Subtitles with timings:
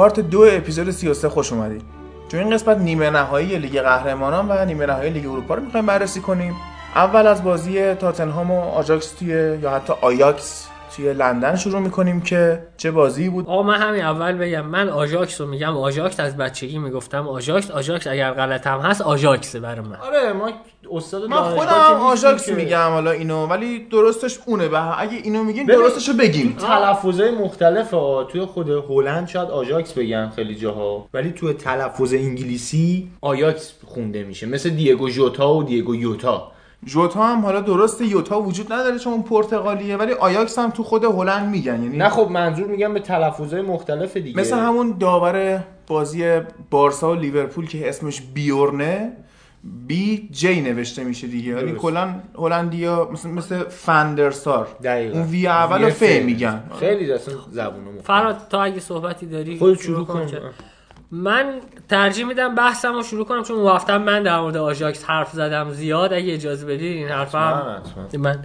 [0.00, 1.82] پارت دو اپیزود 33 خوش اومدید.
[2.28, 6.20] تو این قسمت نیمه نهایی لیگ قهرمانان و نیمه نهایی لیگ اروپا رو می‌خوایم بررسی
[6.20, 6.56] کنیم.
[6.94, 10.69] اول از بازی تاتنهام و آجاکس توی یا حتی آیاکس.
[10.96, 13.46] توی لندن شروع می‌کنیم که چه بازی بود.
[13.46, 15.76] آقا من همین اول بگم من آژاکس رو میگم.
[15.76, 17.28] آژاکس از بچگی می‌گفتم.
[17.28, 19.96] آژاکس آژاکس اگر غلطم هست آژاکسه برای من.
[19.96, 20.50] آره ما
[20.92, 24.68] استاد من خودم آژاکس میگم حالا اینو ولی درستش اونه.
[24.68, 26.56] و اگه اینو میگیم درستش رو بگیم.
[26.60, 27.96] تلفظهای مختلفه.
[27.96, 28.24] ها.
[28.24, 31.08] توی خود هلند شاید آژاکس بگن خیلی جاها.
[31.14, 34.46] ولی توی تلفظ انگلیسی آیاکس خونده میشه.
[34.46, 36.52] مثل دیگو ژوتا و دیگو یوتا.
[36.86, 41.04] ژوتا هم حالا درسته یوتا وجود نداره چون اون پرتغالیه ولی آیاکس هم تو خود
[41.04, 46.40] هلند میگن یعنی نه خب منظور میگم به تلفظهای مختلف دیگه مثل همون داور بازی
[46.70, 49.12] بارسا و لیورپول که اسمش بیورنه
[49.86, 51.72] BJ نوشته میشه دیگه یعنی.
[51.72, 55.18] کلا هلندیا مثل مثل فندرسار دقیقاً.
[55.18, 56.02] اون V اول و V ف.
[56.02, 57.72] میگن خیلی اصلا مختلف.
[58.04, 60.26] فراد تا اگه صحبتی داری خودت شروع کن
[61.10, 65.70] من ترجیح میدم بحثم رو شروع کنم چون هفته من در مورد آژاکس حرف زدم
[65.70, 66.12] زیاد.
[66.12, 67.82] اگه اجازه بدید این حرفم.
[68.18, 68.44] من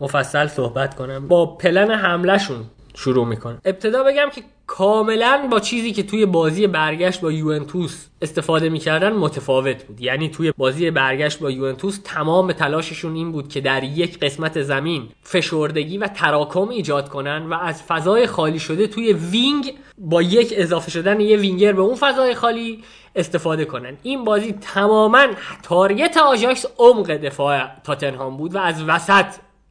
[0.00, 1.28] مفصل صحبت کنم.
[1.28, 2.64] با پلن حملهشون
[2.96, 8.68] شروع می‌کنم ابتدا بگم که کاملا با چیزی که توی بازی برگشت با یوونتوس استفاده
[8.68, 10.00] می‌کردن متفاوت بود.
[10.00, 15.08] یعنی توی بازی برگشت با یوونتوس تمام تلاششون این بود که در یک قسمت زمین
[15.22, 20.90] فشردگی و تراکم ایجاد کنن و از فضای خالی شده توی wing با یک اضافه
[20.90, 22.84] شدن یه وینگر به اون فضای خالی
[23.16, 23.96] استفاده کنن.
[24.02, 25.26] این بازی تماما
[25.62, 29.26] target آژاکس عمق دفاع تاتنهام بود و از وسط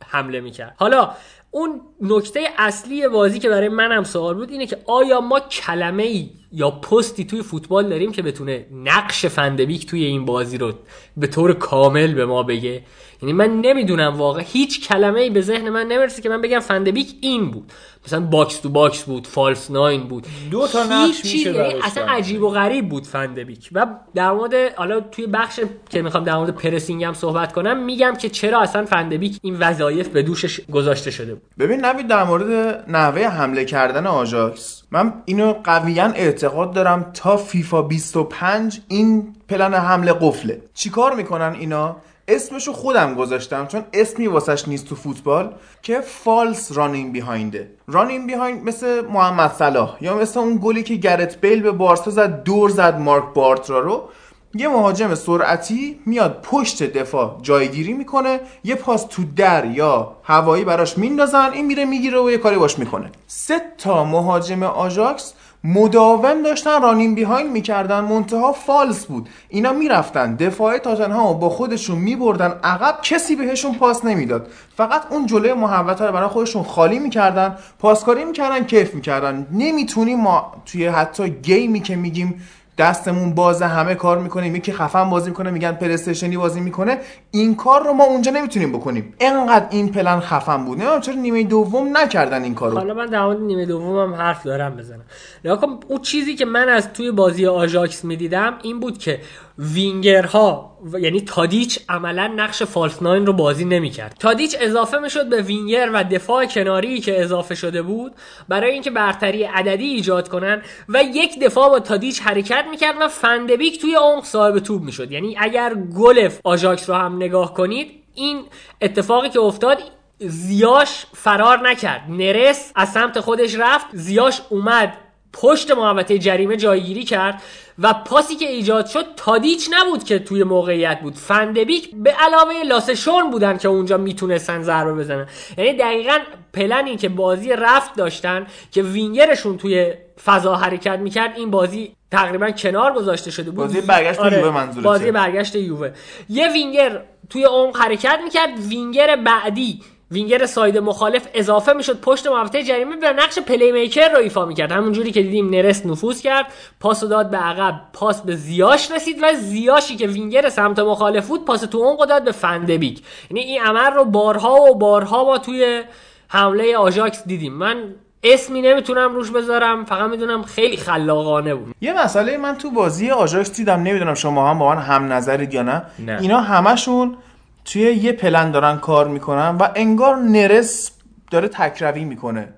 [0.08, 0.76] حمله می‌کرد.
[0.80, 1.10] حالا
[1.54, 6.30] اون نکته اصلی بازی که برای منم سوال بود اینه که آیا ما کلمه ای
[6.54, 10.74] یا پستی توی فوتبال داریم که بتونه نقش فندبیک توی این بازی رو
[11.18, 12.82] به طور کامل به ما بگه.
[13.22, 17.16] یعنی من نمی‌دونم واقعا هیچ کلمه ای به ذهن من نمی‌رسه که من بگم فندبیک
[17.22, 17.72] این بود.
[18.06, 20.28] مثلا box to box بود false nine بود.
[20.52, 22.06] دو تا هیچ نقش میشه یعنی اصلا.
[22.06, 25.60] عجیب و غریب بود فندبیک و در مورد حالا توی بخش
[25.90, 30.08] که می‌خوام در مورد pressing هم صحبت کنم میگم که چرا اصلا فندبیک این وظایف
[30.08, 31.44] به دوشش گذاشته شده بود.
[31.60, 36.12] ببین نوید در مورد نحوه حمله کردن آژاکس من اینو قویا
[36.44, 40.62] اعتقاد دارم تا فیفا 25 این پلن حمله قفله.
[40.74, 41.96] چیکار می‌کنن اینا؟
[42.28, 48.28] اسمشو خودم گذاشتم چون اسمی واسش نیست تو فوتبال که false running behind ه running
[48.28, 52.70] behind مثل محمد صلاح یا مثل اون گلی که گرت بیل به بارسا زد دور
[52.70, 54.10] زد مارک بارترا رو.
[54.56, 60.98] یه مهاجم سرعتی میاد پشت دفاع جایگیری می‌کنه یه پاس تو در یا هوایی براش
[60.98, 63.10] میندازن این میره می‌گیره و یه کاری باش می‌کنه.
[63.28, 69.30] سه تا مهاجم آژاکس مداوم داشتن رانین بیهایند می‌کردن منتها فالس بود.
[69.50, 74.48] اینا می‌رفتن دفاع تاتنهام با خودشون میبردن عقب کسی بهشون پاس نمی‌داد.
[74.78, 79.48] فقط اون جلوی محوطه رو برای خودشون خالی می‌کردن پاسکاری می‌کردن کیف می‌کردن.
[79.52, 82.42] نمی‌تونیم ما توی حتی گیمی که میگیم
[82.78, 84.56] دستمون بازه همه کار می‌کنیم.
[84.56, 86.98] یکی خفن بازی می‌کنه میگن پلی‌استیشنی بازی می‌کنه.
[87.32, 89.14] این کار رو ما اونجا نمی‌تونیم بکنیم.
[89.20, 90.78] انقدر این پلن خفن بود.
[90.78, 92.78] نمی‌دونم چرا نیمه دوم نکردن این کارو.
[92.78, 95.04] حالا من در مورد نیمه دوم هم حرف دارم بزنم.
[95.46, 99.20] نگاه کن اون چیزی که من از توی بازی آژاکس می‌دیدم این بود که
[99.58, 104.16] وینگرها یعنی تادیچ عملا نقش false nine رو بازی نمی‌کرد.
[104.20, 108.14] تادیچ اضافه می‌شد به وینگر و دفاع کناری که اضافه شده بود
[108.50, 113.82] برای اینکه برتری عددی ایجاد کنن و یک دفاع با تادیچ حرکت می‌کرد و فندبیک
[113.82, 115.12] توی عمق صاحب توپ می‌شد.
[115.12, 118.44] یعنی اگر گل آژاکس رو هم نگاه کنید این
[118.82, 119.78] اتفاقی که افتاد
[120.20, 122.02] زیاش فرار نکرد.
[122.10, 124.98] نرس از سمت خودش رفت زیاش اومد
[125.34, 127.42] پشت محوطه جریمه جایگیری کرد.
[127.80, 131.16] و پاسی که ایجاد شد تادیچ نبود که توی موقعیت بود.
[131.16, 135.28] فندبیک به علاوه لاسشون بودن که اونجا می‌تونستن ضربه بزنن.
[135.58, 136.18] یعنی دقیقا
[136.54, 139.94] پلنی که بازی رفت داشتن که وینگرشون توی
[140.26, 143.66] فضا حرکت می‌کرد این بازی تقریبا کنار گذاشته شده بود.
[143.66, 144.82] بازی برگشت یووه منظورته.
[144.82, 145.92] بازی برگشت یووه.
[146.30, 148.60] یه وینگر توی عمق حرکت می‌کرد.
[148.70, 149.82] وینگر بعدی
[150.14, 152.02] winger side مخالف اضافه می‌شد.
[152.02, 154.72] پشت محوطه جریمه به نقش playmaker رو ایفا می‌کرد.
[154.72, 156.46] همونجوری که دیدیم نرس نفوذ کرد.
[156.80, 157.82] پاس رو داد به عقب.
[157.94, 162.24] پاس به زیاش رسید و زیاشی که وینگر سمت مخالف بود پاس تو رو داد
[162.24, 163.02] به فندبیک.
[163.32, 165.84] یعنی این عمل رو بارها و بارها ما توی
[166.28, 167.54] حمله آژاکس دیدیم.
[167.54, 167.78] من
[168.24, 169.86] اسمی نمی‌تونم روش بذارم.
[169.86, 171.76] فقط می‌دونم خیلی خلاقانه بود.
[171.82, 173.84] یه مسئله من تو بازی آژاکس دیدم.
[173.84, 176.18] نمی‌دونم شما هم با من هم نظرید یا نه, نه.
[176.22, 177.18] اینا همشون
[177.66, 180.92] توی یه پلن دارن کار می‌کنن و انگار نرس
[181.32, 182.50] داره تکروی می‌کنه.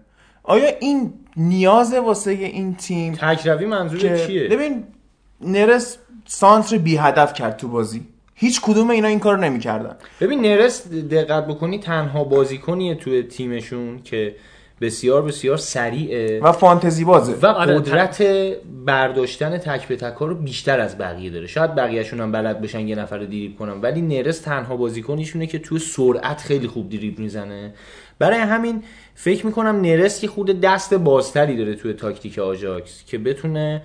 [0.43, 4.83] آیا این نیاز واسه این تیم تکروی منظور چیه؟ ببین
[5.41, 8.07] نرس سانتر بی هدف کرد تو بازی.
[8.35, 9.95] هیچ کدوم اینا این کارو نمی‌کردن.
[10.21, 14.35] ببین نرس دقت بکنی تنها بازیکنیه توی تیمشون که
[14.81, 17.33] بسیار بسیار سریعه و فانتزی بازه.
[17.41, 18.23] و آره، قدرت.
[18.85, 21.47] برداشتن تک به تک ها رو بیشتر از بقیه داره.
[21.47, 25.59] شاید بقیهشون هم بلد باشن یه نفر رو دریبل کنن ولی نرس تنها بازیکنیشونه که
[25.59, 27.73] توی سرعت خیلی خوب دریبل می‌زنه.
[28.19, 28.83] برای همین
[29.15, 33.81] فکر می‌کنم نرس که خود دست بازتری داره توی تاکتیک آژاکس که بتونه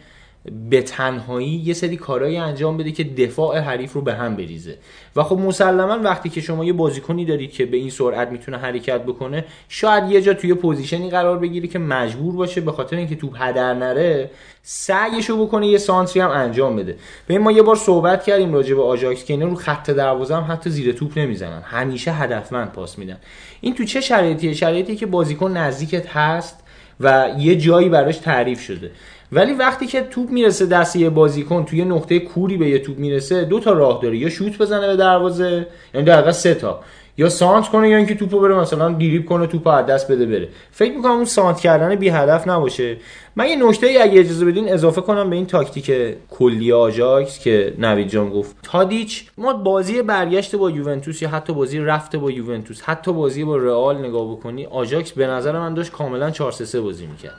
[0.70, 4.78] به تنهایی یه سری کارهایی انجام بده که دفاع حریف رو به هم بریزه.
[5.16, 9.02] و خب مسلما وقتی که شما یه بازیکنی دارید که به این سرعت می‌تونه حرکت
[9.02, 13.16] بکنه شاید یه جا توی position ی قرار بگیره که مجبور باشه به خاطر اینکه
[13.16, 14.30] توپ هدر نره
[14.62, 16.96] سعیشو بکنه یه سانتری هم انجام بده.
[17.26, 20.52] به ما یه بار صحبت کردیم راجع به آژاکس که اینا رو خط دروازه هم
[20.52, 21.62] حتی زیر توپ نمی‌زنن.
[21.62, 23.16] همیشه هدفمند پاس میدن.
[23.60, 26.60] این تو چه شرایطیه؟ شرایطی که بازیکن نزدیکت هست
[27.00, 28.90] و یه جایی براش تعریف شده.
[29.32, 33.44] ولی وقتی که توپ می‌رسه دست یه بازیکن توی نقطه کوری به یه توپ می‌رسه
[33.44, 34.16] دو تا راه داره.
[34.16, 36.80] یا شوت بزنه به دروازه یعنی در سه تا.
[37.18, 40.48] یا سانتر کنه یا اینکه توپو بره مثلا دریبل کنه توپو از دست بده بره.
[40.70, 42.96] فکر می‌کنم اون سانتر کردن بی هدف نباشه.
[43.36, 45.92] من یه نکته ای اگه اجازه بدین اضافه کنم به این تاکتیک
[46.30, 48.56] کلی آژاکس که نوید جان گفت.
[48.62, 53.56] تادیچ ما بازی برگشت با یوونتوس یا حتی بازی رفته با یوونتوس حتی بازی با
[53.56, 57.34] رئال نگاه بکنی آژاکس به نظر من داشت کاملا 4 3 بازی می‌کرد.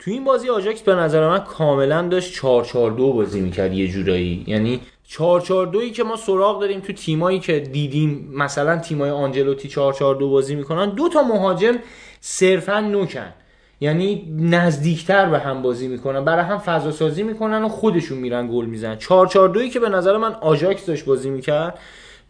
[0.00, 3.88] تو این بازی آژاکس به نظر من کاملا داشت 4 4 2 بازی می‌کرد یه
[3.88, 4.44] جورایی.
[4.46, 9.68] یعنی 4 4 2 که ما سراغ داریم تو تیمایی که دیدیم مثلا تیمای آنجلوتی
[9.68, 11.78] 4 4 2 بازی می‌کنن دو تا مهاجم
[12.20, 13.32] صرفا نوکن.
[13.80, 18.64] یعنی نزدیکتر به هم بازی می‌کنن برای هم فضا سازی می‌کنن و خودشون میرن گل
[18.64, 18.96] می‌زنن.
[18.96, 21.78] 4 4 2 که به نظر من آژاکس داشت بازی می‌کرد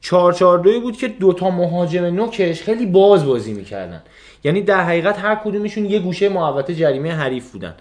[0.00, 4.02] 4 4 2 بود که دوتا مهاجم نوکش خیلی باز بازی می‌کردن.
[4.44, 7.74] یعنی در حقیقت هر کدومشون یه گوشه محوطه جریمه حریف بودن.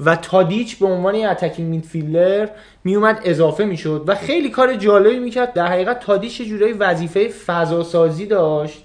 [0.00, 2.50] و تادیچ به عنوان یه اتکینگ میدفیلدر
[2.84, 5.52] میومد اضافه می‌شد و خیلی کار جالبی می‌کرد.
[5.52, 8.82] در حقیقت تادیچ یه جورایی وظیفه فضا سازی داشت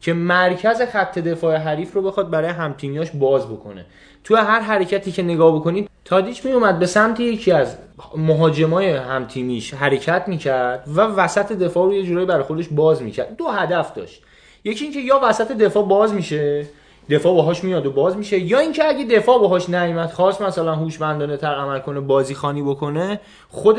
[0.00, 3.86] که مرکز خط دفاع حریف رو بخواد برای همتیمیاش باز بکنه.
[4.24, 7.76] تو هر حرکتی که نگاه بکنید تادیچ میومد به سمت یکی از
[8.16, 13.36] مهاجمای همتیمیش حرکت می‌کرد و وسط دفاع رو یه جورایی برای خودش باز می‌کرد.
[13.36, 14.22] دو هدف داشت.
[14.64, 16.66] یکی اینکه یا وسط دفاع باز میشه
[17.10, 21.36] دفاع باهاش میاد و باز میشه یا اینکه اگه دفاع باهاش نیامد خواست مثلا هوشمندانه
[21.36, 23.78] تر عمل کنه بازی خانی بکنه خود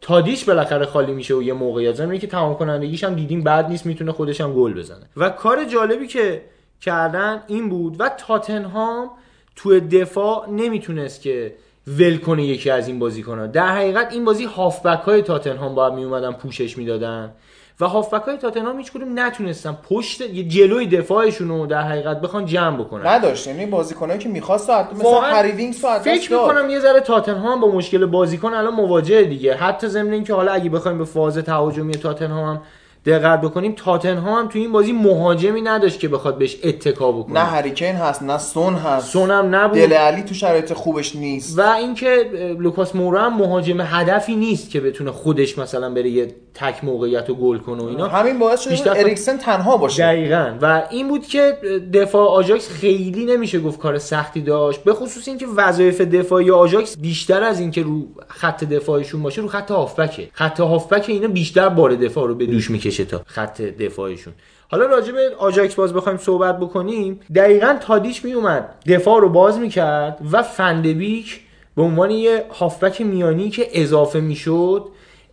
[0.00, 1.94] تادیش بالاخره خالی میشه و یه موقعیت.
[1.94, 5.06] زمینی که تمام کنندگیش هم دیدیم بعد نیست می‌تونه خودش هم گل بزنه.
[5.16, 6.42] و کار جالبی که
[6.80, 9.10] کردن این بود و تاتنهام
[9.56, 11.54] تو دفاع نمی‌تونست که
[11.86, 13.46] ول کنه یکی از این بازیکن‌ها.
[13.46, 17.32] در حقیقت این بازی هافبک های تاتنهام باید میومدن پوشش می‌دادن.
[17.80, 22.46] و هافبک های تاتنهام هیچ کدوم نتونستن پشت یه جلوی دفاعشون رو در حقیقت بخوان
[22.46, 23.06] جمع بکنن.
[23.06, 23.46] نداشت.
[23.46, 26.32] یعنی بازیکنایی که می‌خواست حتی مثلا واقعا هری وینکس رو از دست فکر.
[26.32, 29.54] می‌کنم یه ذره تاتنهام با مشکل بازیکن الان مواجهه دیگه.
[29.54, 32.62] حتی ضمن اینکه حالا اگه بخوایم به فاز تهاجمی تاتنهام هم
[33.06, 37.34] دقت بکنیم تاتنهام هم تو این بازی مهاجمی نداشت که بخواد بهش اتکا بکنه.
[37.34, 39.12] نه هریکین هست نه سون هست.
[39.12, 39.78] سونم نبود.
[39.78, 41.58] دل علی تو شرایط خوبش نیست.
[41.58, 46.84] و اینکه لوکاس مورا هم مهاجم هدفی نیست که بتونه خودش مثلا بره یه تک
[46.84, 48.08] موقعیت رو گل کنه و اینا.
[48.08, 50.02] همین باعث شده بیشتر- اریکسن تنها باشه.
[50.02, 50.54] دقیقا.
[50.62, 51.58] و این بود که
[51.94, 57.42] دفاع آژاکس خیلی نمیشه گفت کار سختی داشت به خصوص اینکه وظایف دفاعی آژاکس بیشتر
[57.42, 60.28] از اینکه رو خط دفاعشون باشه رو خط هافبکه.
[60.32, 62.93] خط هافبک اینا بیشتر بار دفاع رو به دوش می‌کشه.
[63.00, 64.34] تا خط دفاعشون.
[64.68, 67.20] حالا راجع به آژاکس باز بخوایم صحبت بکنیم.
[67.34, 71.40] دقیقا تادیچ میومد دفاع رو باز می‌کرد و فندبیک
[71.76, 74.84] به عنوان یه هافبک میانی که اضافه می‌شد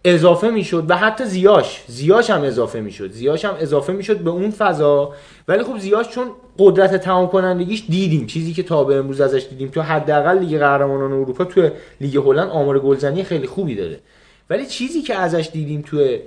[0.06, 4.52] اضافه می‌شد و حتی زیاش زیاش هم اضافه می‌شد زیاش هم اضافه می‌شد به اون
[4.52, 5.14] فضا.
[5.48, 6.28] ولی خب زیاش چون
[6.60, 9.68] قدرت تمام کنندگیش دیدیم چیزی که تا به امروز ازش دیدیم.
[9.68, 11.70] تو حداقل لیگ قهرمانان اروپا تو
[12.02, 14.00] لیگ هلند آمار گلزنی خیلی خوبی داره.
[14.50, 16.18] ولی چیزی که ازش دیدیم تو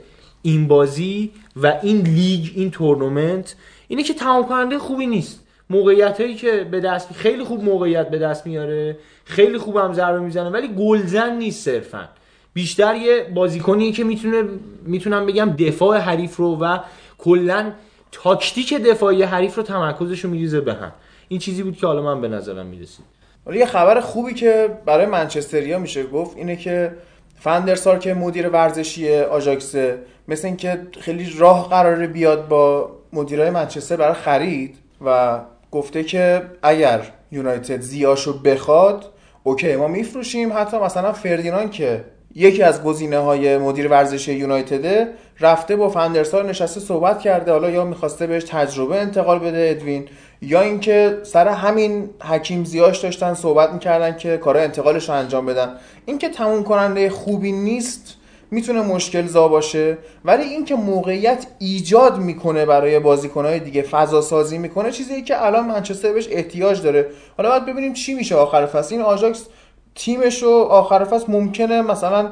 [0.45, 3.55] این بازی و این لیگ این تورنمنت
[3.89, 5.41] اینه که تمام کننده خوبی نیست.
[5.71, 10.21] موقعیت هایی که به دست خیلی خوب موقعیت به دست میاره خیلی خوب هم ضربه
[10.21, 12.09] می‌زنه ولی گلزن نیست صرفا.
[12.55, 14.43] بیشتر یه بازیکنیه که می‌تونه
[14.87, 16.79] می‌تونم بگم دفاع حریف رو و
[17.19, 17.73] کلا
[18.13, 20.93] تاکتیک دفاعی حریف رو تمرکزش رو میریزه به هم.
[21.29, 23.05] این چیزی بود که حالا من به نظرم می‌رسید.
[23.47, 26.93] ولی یه خبر خوبی که برای منچستریا میشه گفت اینه که
[27.41, 29.99] فندرسار که مدیر ورزشی آژاکسه
[30.29, 35.39] مثل اینکه خیلی راه قراره بیاد با مدیرای منچستر برای خرید و
[35.71, 37.01] گفته که اگر
[37.33, 39.05] یونایتد زیاشو بخواد
[39.43, 40.53] اوکی ما میفروشیم.
[40.53, 42.05] حتی مثلا فردینان که
[42.35, 45.09] یکی از گزینه های مدیر ورزشی یونایتده
[45.41, 50.09] رفته با فندرسار نشسته صحبت کرده حالا یا می‌خواسته بهش تجربه انتقال بده ادوین
[50.43, 55.77] یا اینکه سر همین حکیم زیاش داشتن صحبت می‌کردن که کار انتقالش رو انجام بدن.
[56.07, 58.17] اینکه تموم کننده خوبی نیست
[58.55, 64.91] می‌تونه مشکل زا باشه ولی اینکه موقعیت ایجاد می‌کنه برای بازیکنهای دیگه فضا سازی می‌کنه
[64.91, 67.07] چیزی که الان منچستر بهش احتیاج داره.
[67.37, 68.95] حالا باید ببینیم چی میشه آخر فصل.
[68.95, 69.47] این آژاکس
[69.95, 72.31] تیمش رو آخر فصل ممکنه مثلا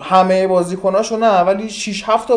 [0.00, 2.34] همه بازیکناشو نه ولی 6 7 تا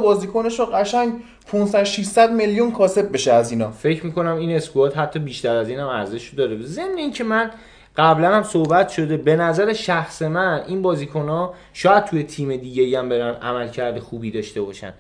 [0.60, 1.14] رو قشنگ
[1.52, 3.72] 500 600 میلیون کاسب بشه از اینا.
[3.72, 6.62] فکر می‌کنم این اسکواد حتی بیشتر از این هم ارزش داره.
[6.62, 7.52] ضمن اینکه من
[7.98, 9.18] قبلا هم صحبت شده.
[9.18, 14.32] به نظر شخص من این بازیکن ها شاید توی تیم دیگه هم برن عملکرد خوبی
[14.32, 14.94] داشته باشن.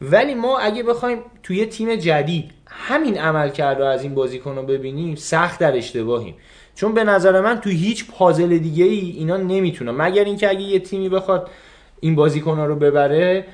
[0.00, 5.14] ولی ما اگه بخوایم توی تیم جدید همین عملکرد رو از این بازیکن رو ببینیم
[5.14, 6.34] سخت در اشتباهیم.
[6.74, 9.90] چون به نظر من توی هیچ پازل دیگه ای اینا نمی‌تونن.
[9.90, 11.50] مگر اینکه اگه یه تیمی بخواد
[12.00, 13.44] این بازیکن رو ببره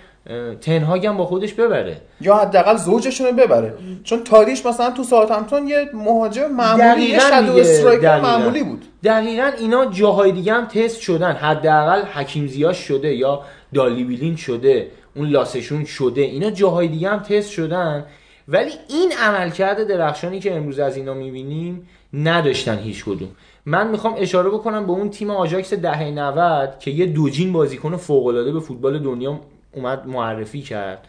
[0.61, 1.97] تنهاگ هم با خودش ببره.
[2.21, 3.75] یا حداقل زوجشون رو ببره.
[4.05, 8.29] چون تاریش مثلا تو ساعتمتون یه مهاجم معمولی یه شادو استرایکر دقیقاً.
[8.29, 8.85] معمولی بود.
[9.05, 11.33] دقیقا اینا جاهای دیگه هم تست شدن.
[11.33, 13.43] حداقل حکیم زیاش شده یا
[13.75, 16.21] دالی بیلین شده اون لاسشون شده.
[16.21, 18.05] اینا جاهای دیگه هم تست شدن.
[18.49, 23.29] ولی این عملکرد درخشانی که امروز از اینا می‌بینیم نداشتن هیچ کدوم.
[23.67, 28.53] من می‌خوام اشاره بکنم به اون تیم آژاکس دهه 90 که یه دوجین بازیکن فوق‌العاده
[28.53, 29.41] به فوتبال دنیا
[29.73, 31.09] اومد معرفی کرد.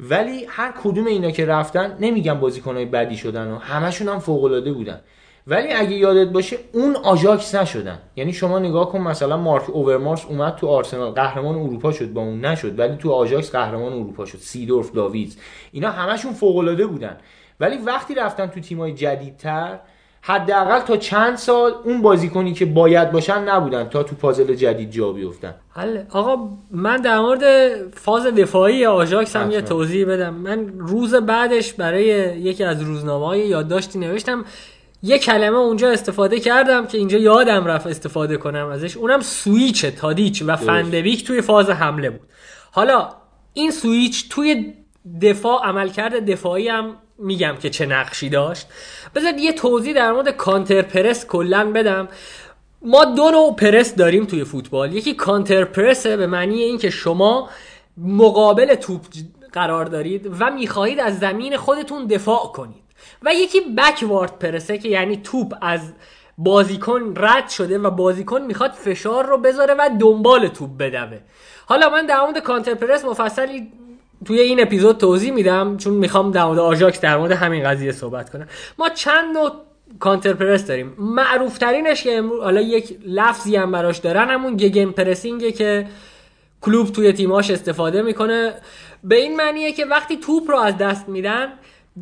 [0.00, 4.72] ولی هر کدوم اینا که رفتن نمیگم بازیکنهای بدی شدن و همشون هم فوق العاده
[4.72, 5.00] بودن.
[5.46, 7.98] ولی اگه یادت باشه اون آژاکس نشدن.
[8.16, 12.44] یعنی شما نگاه کن مثلا مارک اوورمارس اومد تو آرسنال قهرمان اروپا شد با اون
[12.44, 12.78] نشد.
[12.78, 15.36] ولی تو آژاکس قهرمان اروپا شد سیدورف داویدز.
[15.72, 17.16] اینا همشون فوق العاده بودن.
[17.60, 19.78] ولی وقتی رفتن تو تیمای جدیدتر
[20.22, 25.12] حداقل تا چند سال اون بازیکنی که باید باشن نبودن تا تو پازل جدید جا
[25.12, 25.54] بیفتن.
[25.70, 27.42] حل آقا من در مورد
[27.92, 29.60] فاز دفاعی آژاکس هم یه.
[29.60, 30.34] توضیح بدم.
[30.34, 32.06] من روز بعدش برای
[32.38, 34.44] یکی از روزنامه های یادداشتی نوشتم.
[35.02, 38.96] یه کلمه اونجا استفاده کردم که اینجا یادم رفت استفاده کنم ازش.
[38.96, 42.28] اونم سویچ تادیچ و فندویک توی فاز حمله بود.
[42.72, 43.08] حالا
[43.52, 44.74] این سویچ توی
[45.22, 48.66] دفاع عملکرد دفاعی هم میگم که چه نقشی داشت.
[49.14, 52.08] بذار یه توضیح در مورد کانتر پرس کلا بدم.
[52.82, 54.92] ما دو نوع پرس داریم توی فوتبال.
[54.92, 57.50] یکی کانتر پرسه به معنی اینکه شما
[57.96, 59.00] مقابل توپ
[59.52, 62.82] قرار دارید و می‌خواهید از زمین خودتون دفاع کنید.
[63.22, 65.92] و یکی بکوارد پرسه که یعنی توپ از
[66.38, 71.18] بازیکن رد شده و بازیکن می‌خواد فشار رو بذاره و دنبال توپ بدوه.
[71.66, 73.72] حالا من در مورد کانتر پرس مفصلی
[74.24, 78.30] توی این اپیزود توضیح میدم چون می‌خوام در مورد آژاکس در مورد همین قضیه صحبت
[78.30, 78.46] کنم.
[78.78, 79.50] ما چند نوع
[80.00, 80.94] کانتر پرس داریم.
[80.98, 85.86] معروف ترینش که امروز حالا یک لفظی هم براش دارن همون گگن پرسینگه که
[86.60, 88.54] کلوب توی تیماش استفاده می‌کنه.
[89.04, 91.48] به این معنیه که وقتی توپ رو از دست میدن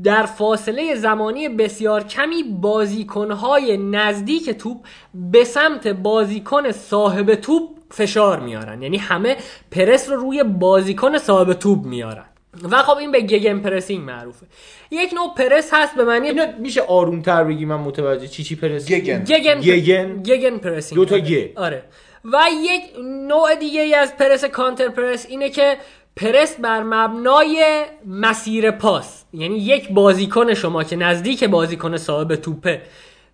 [0.05, 4.77] در فاصله زمانی بسیار کمی بازیکنهای نزدیک توپ
[5.15, 8.83] به سمت بازیکن صاحب توپ فشار میارن.
[8.83, 9.37] یعنی همه
[9.71, 12.25] پرس رو روی بازیکن صاحب توپ میارن.
[12.71, 14.47] و خب این به Gegenpressing معروفه.
[14.91, 18.29] یک نوع پرس هست به معنی اینو میشه آرومتر بگی من متوجه.
[18.29, 19.25] چی چی پرس؟ Gegen.
[19.25, 20.99] Gegen Gegen؟ Gegenpressing.
[20.99, 21.53] دو تا گ.
[21.57, 21.83] آره.
[22.25, 22.83] و یک
[23.29, 25.77] نوع دیگه ای از پرس counter press اینه که
[26.17, 29.25] پرس بر مبنای مسیر پاس.
[29.33, 32.83] یعنی یک بازیکن شما که نزدیک بازیکن صاحب توپه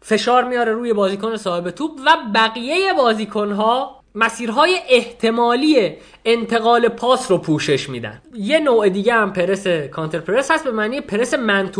[0.02, 5.92] فشار میاره روی بازیکن صاحب توپ و بقیه بازیکنها مسیرهای احتمالی
[6.24, 8.22] انتقال پاس رو پوشش میدن.
[8.34, 11.70] یه نوع دیگه هم پرس کانتر پرس هست به معنی پرس من.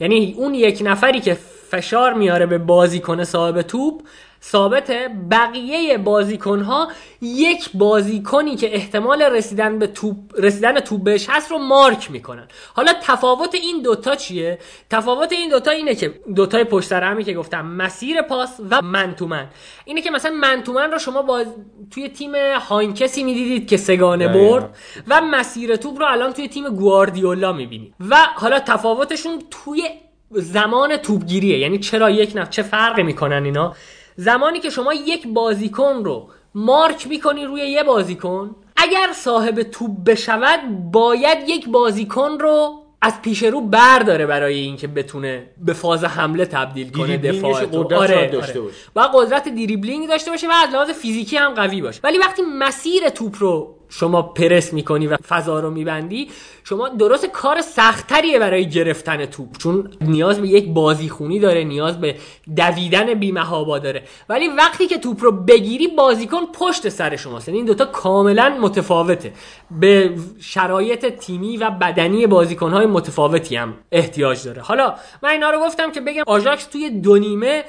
[0.00, 1.34] یعنی اون یک نفری که
[1.70, 4.02] فشار میاره به بازیکن صاحب توپ
[4.42, 6.88] ثابته بقیه بازیکن ها
[7.22, 12.48] یک بازیکنی که احتمال رسیدن به توپ رسیدن توپ بهش هست رو مارک می‌کنن.
[12.74, 14.58] حالا تفاوت این دوتا چیه؟
[14.90, 19.14] تفاوت این دوتا اینه که دوتای پشت سر همی که گفتم مسیر پاس و من
[19.14, 19.46] تو من.
[19.84, 21.44] اینه که مثلا من تو من رو شما با
[21.90, 22.34] توی تیم
[22.68, 24.28] هاینکسی می‌دیدید که سگانه.
[24.28, 24.76] برد
[25.08, 27.94] و مسیر توپ رو الان توی تیم گواردیولا می‌بینید.
[28.10, 29.82] و حالا تفاوتشون توی
[30.30, 31.58] زمان توپگیریه.
[31.58, 33.74] یعنی چرا یک نفر چه فرقی می‌کنن اینا؟
[34.16, 40.60] زمانی که شما یک بازیکن رو مارک می‌کنی روی یه بازیکن اگر صاحب توپ بشود
[40.92, 46.90] باید یک بازیکن رو از پیش رو برداره برای اینکه بتونه به فاز حمله تبدیل
[46.90, 47.64] کنه دفاع.
[47.64, 48.76] قدرت باید داشته باشه.
[48.96, 53.08] و قدرت دریبلینگ داشته باشه و از لحاظ فیزیکی هم قوی باشه ولی وقتی مسیر
[53.08, 56.28] توپ رو شما پرس می‌کنی و فضا رو میبندی
[56.64, 59.58] شما درست کار سختتریه برای گرفتن توپ.
[59.58, 62.16] چون نیاز به یک بازیخونی داره نیاز به
[62.56, 64.02] دویدن بیمهابا داره.
[64.28, 67.48] ولی وقتی که توپ رو بگیری بازیکن پشت سر شماست.
[67.48, 69.32] یعنی این دوتا کاملا متفاوته.
[69.70, 74.62] به شرایط تیمی و بدنی بازیکنهای متفاوتی هم احتیاج داره.
[74.62, 77.64] حالا من اینا رو گفتم که بگم آژاکس توی دو نیمه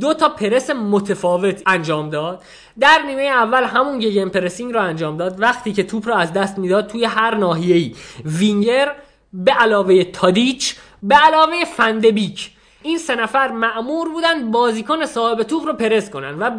[0.00, 2.42] دو تا پرس متفاوت انجام داد.
[2.80, 5.40] در نیمه اول همون Gegenpressing رو انجام داد.
[5.40, 7.94] وقتی که توپ رو از دست می‌داد توی هر ناحیه‌ای.
[8.24, 8.92] وینگر
[9.32, 12.50] به علاوه تادیچ به علاوه فندبیک.
[12.82, 16.50] این سه نفر مامور بودن بازیکن صاحب توپ رو پرس کنن و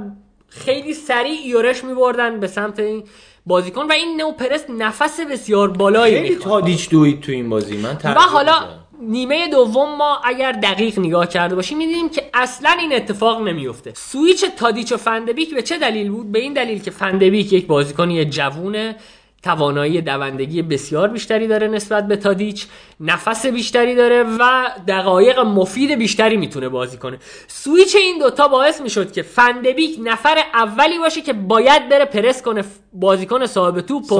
[0.50, 3.03] خیلی سریع یورش میبردن به سمت این
[3.46, 7.77] بازیکن و این نو پرس نفس بسیار بالایی خیلی می‌خواد تادیچ دوید تو این بازی.
[7.77, 8.53] من و حالا.
[9.01, 14.45] نیمه دوم ما اگر دقیق نگاه کرده باشیم می‌دیدیم که اصلا این اتفاق نمیفته سویچ
[14.45, 18.95] تادیچ و فندبیک به چه دلیل بود؟ به این دلیل که فندبیک یک بازیکنی جوونه
[19.44, 22.65] توانایی دوندگی بسیار بیشتری داره نسبت به تادیچ
[23.00, 27.17] نفس بیشتری داره و دقایق مفید بیشتری می‌تونه بازی کنه
[27.48, 32.63] سویچ این دوتا باعث می‌شد که فندبیک نفر اولی باشه که باید بره پرس کنه
[32.94, 34.15] بازیکن صاحب توپ و-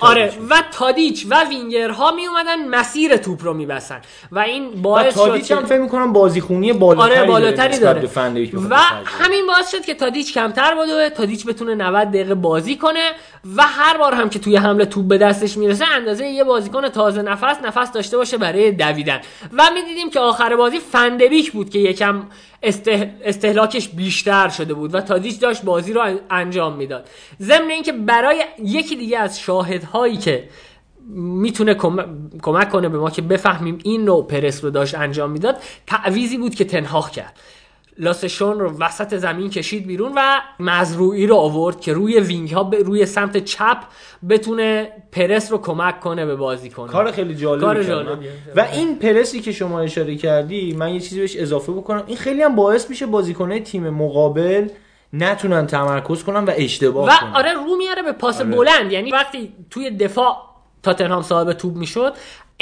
[0.00, 0.32] آره.
[0.50, 4.00] و تادیچ و وینگرها می اومدن مسیر توپ رو میبسن
[4.32, 8.00] و این و باعث شد تادیچ که هم فکر می‌کنم بازیخونی بالاتری آره بالاتری داره
[8.00, 8.76] بخواد و.
[9.04, 13.10] همین باعث شد که تادیچ کمتر بده تادیچ بتونه 90 دقیقه بازی کنه
[13.56, 17.22] و هر بار هم که توی حمله توپ به دستش می‌رسه اندازه یه بازیکن تازه
[17.22, 19.20] نفس نفس داشته باشه برای دویدن.
[19.52, 22.22] و می‌دیدیم که آخر بازی فندبیک بود که یکم
[22.62, 23.14] استه...
[23.24, 27.08] استهلاکش بیشتر شده بود و تادیچ داشت بازی رو ان- انجام می‌داد.
[27.40, 30.48] ضمن اینکه برای یکی دیگه از شاهدهایی که
[31.14, 35.56] می‌تونه کم- کمک کنه به ما که بفهمیم این نوع پرس رو داشت انجام می‌داد
[35.86, 37.36] تعویضی بود که تن‌هاخ کرد.
[37.98, 42.64] لاسه شونه رو وسط زمین کشید بیرون و مزراوی رو آورد که روی wing ها
[42.64, 43.76] ب- روی سمت چپ
[44.28, 47.82] بتونه پرس رو کمک کنه به بازی کنه کار خیلی جالبی کار.
[47.82, 48.30] جالبیه.
[48.56, 52.42] و این پرسی که شما اشاره کردی من یه چیزی بهش اضافه بکنم این خیلی
[52.42, 54.68] هم باعث میشه بازیکنهای تیم مقابل
[55.12, 58.50] نتونن تمرکز کنن و اشتباه و کنن آره رو میاره به پاس آره.
[58.50, 60.36] بلند یعنی وقتی توی دفاع
[60.82, 62.12] تاتنهام صاحب توپ می‌شد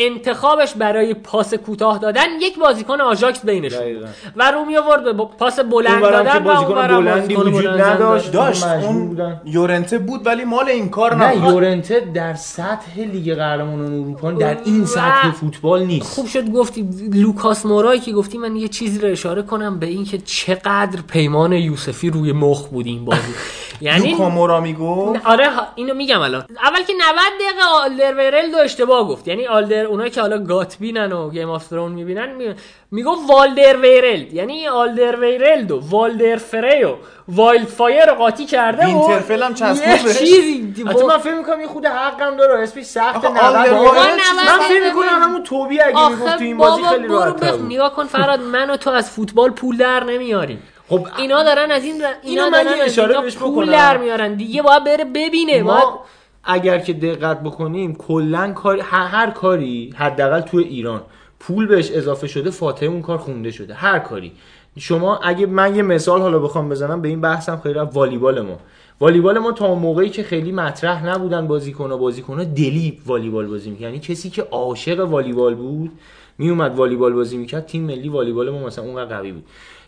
[0.01, 4.09] انتخابش برای پاس کوتاه دادن یک بازیکن آژاکس بینشون بود.
[4.37, 8.33] و رو می آورد به پاس بلند دادن و بازیکن بلندی وجود نداشت.
[8.33, 9.41] داشت اون.
[9.45, 14.83] یورنته بود ولی مال این کار نه یورنته در سطح لیگ قهرمانان اروپا در این
[14.83, 16.15] و سطح فوتبال نیست.
[16.15, 20.19] خوب شد گفتی لوکاس مورایی که گفتی من یه چیزی رو اشاره کنم به اینکه
[20.19, 23.21] چقدر پیمان یوسفی روی مخ بود این بازی.
[23.83, 26.45] یعنی لوکا مورا می‌گفت؟ آره اینو میگم الان.
[26.63, 29.29] اول که 90 دقیقه آلدر ویرلد رو اشتباه گفت.
[29.29, 32.55] یعنی آلدر اونایی که حالا گات بینن و گیم آف ترون می‌بینن می...
[32.91, 36.95] می‌گفت والدر ویرلد یعنی آلدر ویرلد و والدر فریو
[37.29, 40.13] وایلد فایر رو قاطی کرده و وینترفل هم چسبون.
[40.13, 44.03] چیزی حتی من فکر می‌کنم یه خود حقم داره اسمش سخت آخه 90 آلدر واقعا
[44.03, 45.23] وایرلد من فکر می‌کنم.
[45.23, 47.61] همون توبی اگه می‌گفت تو این بازی بابا خیلی راحت.
[47.61, 51.85] نگاه کن فراد من و تو از فوتبال پول در نمیاریم خب اینا دارن از
[51.85, 52.05] این.
[52.23, 53.73] اینا دارن از بهش پول بکنم.
[53.73, 55.85] در میارن دیگه باید بره ببینه باید...
[56.45, 61.01] اگر که دقت بکنیم کلا کاری هر, کاری حداقل تو ایران
[61.41, 63.75] پول بهش اضافه شده فاتحه اون کار خونده شده.
[63.75, 64.33] هر کاری.
[64.79, 68.59] شما اگه من یه مثال حالا بخوام بزنم به این بحثم خیلی والیبال ما.
[69.01, 73.99] والیبال ما تا موقعی که خیلی مطرح نبودن بازیکن بازیکن دلی والیبال بازی می‌کرد یعنی
[73.99, 75.91] کسی که عاشق والیبال بود
[76.39, 79.45] میومد والیبال بازی می‌کرد تیم ملی والیبال ما مثلا اونقدر قوی بود.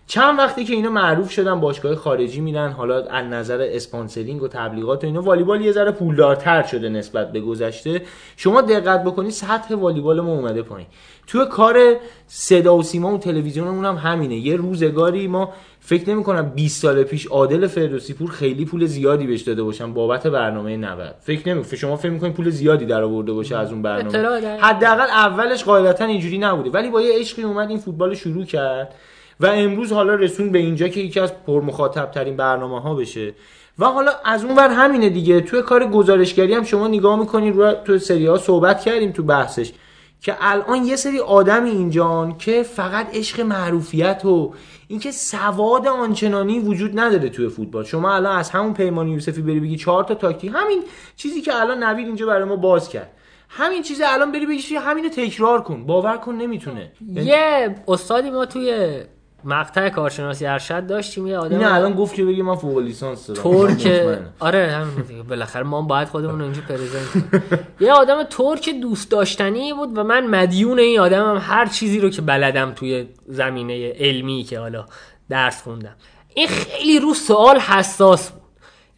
[0.07, 5.05] چند وقتی که اینا معروف شدن باشگاه خارجی میدن حالا از نظر اسپانسرینگ و تبلیغات
[5.05, 8.03] و اینا والیبال یه ذره پولدارتر شده نسبت به گذشته.
[8.37, 10.87] شما دقت بکنید سطح والیبال ما اومده پایین.
[11.27, 14.35] توی کار صدا و سیما و تلویزیونمون هم همینه.
[14.35, 19.27] یه روزگاری ما فکر نمی کنم 20 سال پیش عادل فردوسی پور خیلی پول زیادی
[19.27, 23.33] بهش داده باشن بابت برنامه 90 فکر نمی شما فکر می‌کنید پول زیادی در آورده
[23.33, 24.59] باشه از اون برنامه.
[24.61, 26.71] حداقل اولش قاعدتا اینجوری نبوده.
[26.71, 28.95] ولی با یه عشقی اومد این فوتبال شروع کرد.
[29.41, 33.35] و امروز حالا رسون به اینجا که یکی از پرمخاطب ترین برنامه ها بشه.
[33.79, 35.41] و حالا از اون ور همینه دیگه.
[35.41, 39.73] توی کار گزارشگری هم شما نگاه می‌کنید رو تو سری ها صحبت کردیم تو بحثش
[40.21, 44.55] که الان یه سری آدمی اینجان که فقط عشق معروفیت و
[44.89, 47.85] اینکه سواد آنچنانی وجود نداره توی فوتبال.
[47.85, 50.83] شما الان از همون پیمان یوسفی بری بگی چهار تا تاکتیک همین
[51.17, 53.11] چیزی که الان نوید اینجا برای ما باز کرد.
[53.49, 55.87] همین چیز الان بری بگی همینو تکرار کن.
[55.87, 56.93] باور کن نمی‌تونه.
[57.15, 59.01] یه استادی ما توی
[59.45, 63.43] مقطع کارشناسی ارشد داشتیم یه آدم این الان گفت که بگی من فوق لیسانس دارم.
[63.43, 64.03] ترک.
[64.41, 65.23] آره همین دیگه.
[65.23, 67.43] بالاخره ما باید خودمون رو اینجا پرزنت کنیم.
[67.81, 72.23] یه آدم ترک دوست داشتنی بود و من مدیون این آدمم هر چیزی رو که
[72.23, 74.85] بلدم توی زمینه علمی که حالا
[75.29, 75.97] درس خوندم.
[76.35, 78.43] این خیلی رو سوال حساس بود.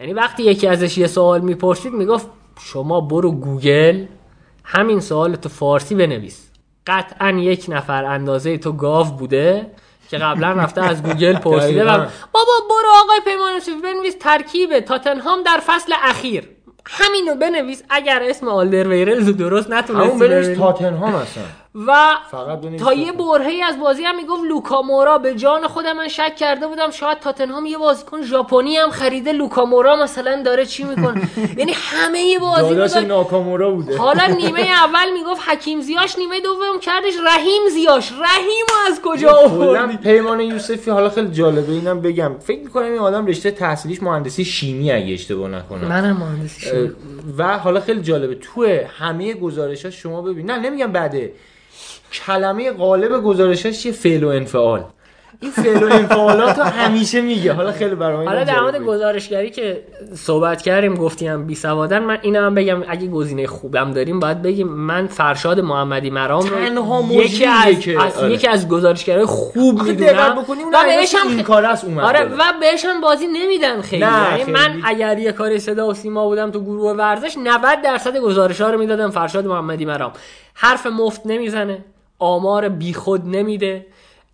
[0.00, 2.26] یعنی وقتی یکی ازش یه سوال می‌پرسید می‌گفت
[2.60, 4.04] شما برو گوگل
[4.64, 6.50] همین سوال تو فارسی بنویس.
[6.86, 9.66] قطعا یک نفر اندازه تو گاو بوده.
[10.14, 11.84] که قبلا رفته از گوگل پرسیده.
[12.32, 16.48] بابا برو آقای پیمان بنویس ترکیب تاتنهام در فصل اخیر
[16.86, 20.60] همینو بنویس اگر اسم آلدر ویرلز درست همون نتونستی بنویس بنویسی.
[20.60, 21.40] تاتنهام هستن
[21.74, 22.16] و
[22.78, 23.12] تا یه.
[23.12, 26.90] برهی از بازی هم می‌گفت لوکا مورا به جان خودم من شک کرده بودم.
[26.90, 29.32] شاید تاتنهام یه بازیکن ژاپنی هم خریده.
[29.32, 32.96] لوکا مورا مثلا داره چی می‌کنه؟ یعنی همه بازی داداش.
[32.96, 33.98] ناکامورا بوده.
[33.98, 38.12] حالا نیمه اول می‌گفت حکیم زیاش نیمه دوم کردش رحیم زیاش.
[38.12, 41.72] رحیم از کجا آوردی؟ پیمان یوسفی حالا خیلی جالبه.
[41.72, 42.38] اینم بگم.
[42.38, 45.88] فکر می‌کنم این آدم رشته تحصیلیش مهندسی شیمی اگه اشتباه نکنم.
[45.88, 46.88] منم مهندسی اه،
[47.38, 48.34] و حالا خیلی جالبه.
[48.34, 51.32] تو همه گزارشاش شما ببین نه نمیگم بعده.
[52.14, 54.84] کلمه غالب گزارشاش چیه فعل و انفعال.
[55.40, 57.52] این فعل و انفعالات رو همیشه میگه.
[57.52, 62.42] حالا خیلی برای حالا در مورد گزارشگری که صحبت کردیم گفتیم بی سوادن من اینو
[62.42, 67.78] هم بگم اگه گزینه خوبم داریم باید بگیم من فرشاد محمدی مرام رو یکی از,
[67.80, 68.32] که- از آره.
[68.32, 70.38] یکی از گزارشگرای خوب می‌دونم.
[70.72, 72.04] و بهش هم این کار است اومد.
[72.04, 72.24] آره.
[72.24, 74.04] و بهش هم بازی نمیدن خیلی.
[74.04, 74.52] نه، یعنی.
[74.52, 78.70] من اگر یه کاری صدا و سیما بودم تو گروه ورزش 90 درصد گزارش ها
[78.70, 80.12] رو می‌دادم فرشاد محمدی مرام.
[80.54, 81.84] حرف مفت نمی‌زنه.
[82.18, 83.86] آمار بیخود نمیده.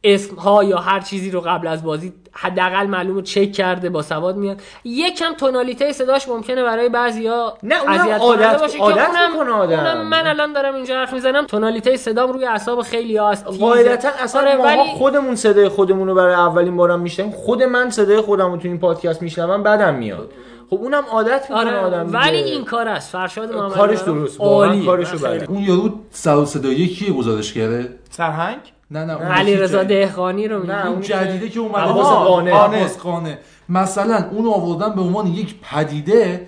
[0.05, 4.37] اسم ها یا هر چیزی رو قبل از بازی حداقل معلومه چک کرده با سواد
[4.37, 4.61] میاد.
[4.85, 8.99] یکم تونالیته صداش ممکنه برای بعضیا نه، اونم عادت- باشه عادت
[9.37, 9.79] اونم- آدم.
[9.79, 11.47] اونم من الان دارم اینجا حرف می‌زنم.
[11.47, 13.47] تونالیته صدام روی اعصاب خیلی هست.
[13.47, 13.59] تیزه.
[13.59, 18.21] قاعدتا اصلا آره، ولی خودمون صدای خودمون رو برای اولین بارم میشنیم خود من صدای
[18.21, 20.31] خودم رو تو این پادکست میشنوم بدم میاد.
[20.71, 22.19] خب اونم عادت می‌کنه آره آدم دیگه.
[22.19, 24.87] ولی این کار است فرشاد محمدی کارش درست واقعا عالیه.
[24.87, 28.59] کارشو بله اون یارو سر و صدایی کیه گزارشگره سرهنگ؟
[28.91, 32.53] نه نه علی رضا دهقانی رو میگی؟ نه، اون جدیده که اومده عباس آها، قانع.
[32.53, 33.37] عباس قانع.
[33.69, 36.47] مثلا اون آوردن به عنوان یک پدیده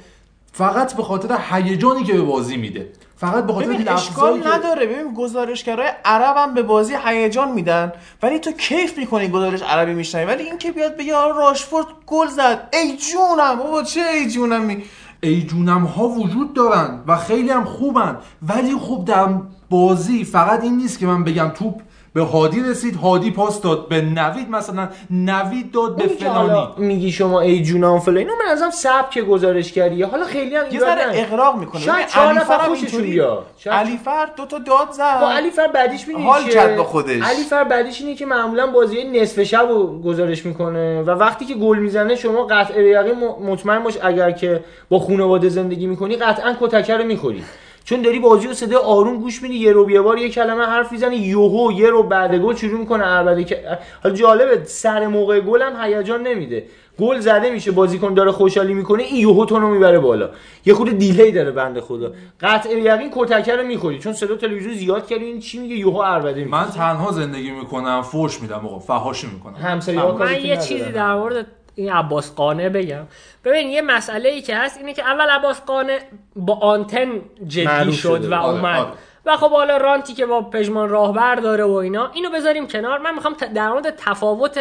[0.52, 2.88] فقط به خاطر هیجانی که به بازی میده.
[3.22, 4.87] فقط به خاطر اشکال که نداره.
[4.87, 7.92] ببین گزارشگرای عرب هم به بازی هیجان میدن.
[8.22, 10.24] ولی تو کیف می‌کنی گزارش عربی میشنوی.
[10.24, 12.68] ولی این که بیاد بگه آره راشفورد گل زد.
[12.72, 14.85] ای جونم بابا چه ای جونم می
[15.20, 18.18] ای جونم ها وجود دارن و خیلی هم خوبن.
[18.48, 19.28] ولی خوب در
[19.70, 21.80] بازی فقط این نیست که من بگم توپ
[22.14, 27.40] به هادی رسید هادی پاس داد به نوید مثلا نوید داد به فلانی میگی شما
[27.40, 31.03] ای جونام فلان اینو من ازم سبک گزارشگریه حالا خیلی هم یه ذره.
[31.12, 33.46] اغراق می‌کنه شاید ببین چهار علی نفر بیاد.
[33.59, 36.85] شاید- علی فر دو تا داد زد با علی فر بعدیش می‌دونی حال؟ کرد با
[36.85, 37.22] خودش.
[37.22, 41.55] علی فر بعدیش اینه که معمولا بازی نصف شب رو گزارش می‌کنه و وقتی که
[41.55, 46.16] گل می‌زنه شما قطع به یقین م- مطمئن باش اگر که با خانواده زندگی می‌کنی
[46.16, 47.44] قطعا کتکه رو می‌خوری
[47.85, 50.92] چون داری بازی رو صدای آروم گوش میدی یه رو یه بار یه کلمه حرف
[50.92, 55.62] می‌زنه یهو یه رو بعد گل شروع می‌کنه عربده که حالا جالبه سر موقع گل
[55.62, 56.64] هم هیجان نمیده.
[57.01, 60.31] گل زده میشه بازیکن داره خوشحالی می‌کنه این یهو تو رو می‌بره بالا.
[60.66, 62.12] یه خود دیلی داره بنده خدا.
[62.40, 66.45] قطع یقین کتکه رو می‌خوری چون صدا تلویزیون زیاد کردی این چی میگه؟ یهو عربده
[66.45, 69.55] می‌کنه من تنها زندگی می‌کنم فوش میدم آقا فحاشی می‌کنم.
[69.55, 70.57] همسایه‌ها من کارتون یه.
[70.57, 73.06] چیزی در مورد این عباس قانع بگم.
[73.44, 75.98] ببین یه مسئله ای که هست اینه که اول عباس قانع
[76.37, 77.08] با آنتن
[77.46, 78.24] جدی شد.
[78.24, 78.80] و آره، اومد.
[78.80, 78.90] آره.
[79.26, 82.98] و خب حالا رانتی که با پژمان راهبر داره و اینا اینو بذاریم کنار.
[82.98, 84.61] من می‌خوام در مورد تفاوت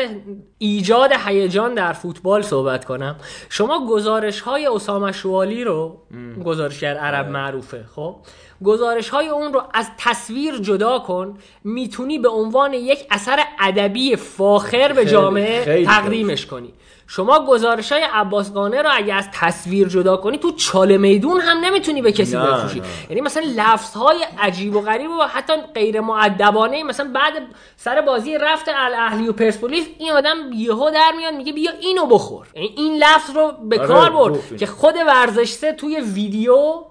[0.57, 3.15] ایجاد هیجان در فوتبال صحبت کنم.
[3.49, 5.97] شما گزارش های اسامه شوالی رو
[6.45, 8.15] گزارشگر عرب معروفه خب؟
[8.63, 14.93] گزارش های اون رو از تصویر جدا کن می‌تونی به عنوان یک اثر ادبی فاخر
[14.93, 16.73] به جامعه خیلی تقدیمش کنی
[17.07, 21.57] شما گزارش های عباس قانع رو اگه از تصویر جدا کنی تو چاله میدون هم
[21.57, 22.81] نمی‌تونی به کسی بفروشی.
[23.09, 27.33] یعنی مثلا لفظ های عجیب و غریب و حتی غیر معدبانه مثلا بعد
[27.77, 32.47] سر بازی رفت الاهلی و پرسپولیس این آدم یهو در میاد میگه بیا اینو بخور
[32.55, 34.57] یعنی این لفظ رو به آره، کار برد.
[34.57, 36.83] که خود ورزشسه توی ویدیو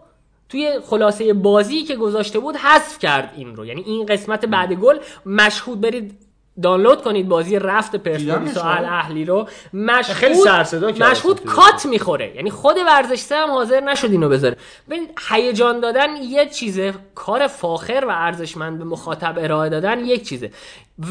[0.50, 3.66] توی خلاصه بازی که گذاشته بود حذف کرد این رو.
[3.66, 6.18] یعنی این قسمت بعد گل مشهود برید
[6.62, 8.66] دانلود کنید بازی رفت پرسپولیس و.
[8.66, 9.48] الاهلی رو.
[9.74, 12.36] مشهود خیلی سر صدا کرد مشهود توی کات می‌خوره.
[12.36, 14.56] یعنی خود ورزشسه هم حاضر نشد اینو بذاره.
[14.90, 20.50] ببین هیجان دادن یه چیزه کار فاخر و ارزشمند به مخاطب ارائه دادن یک چیزه.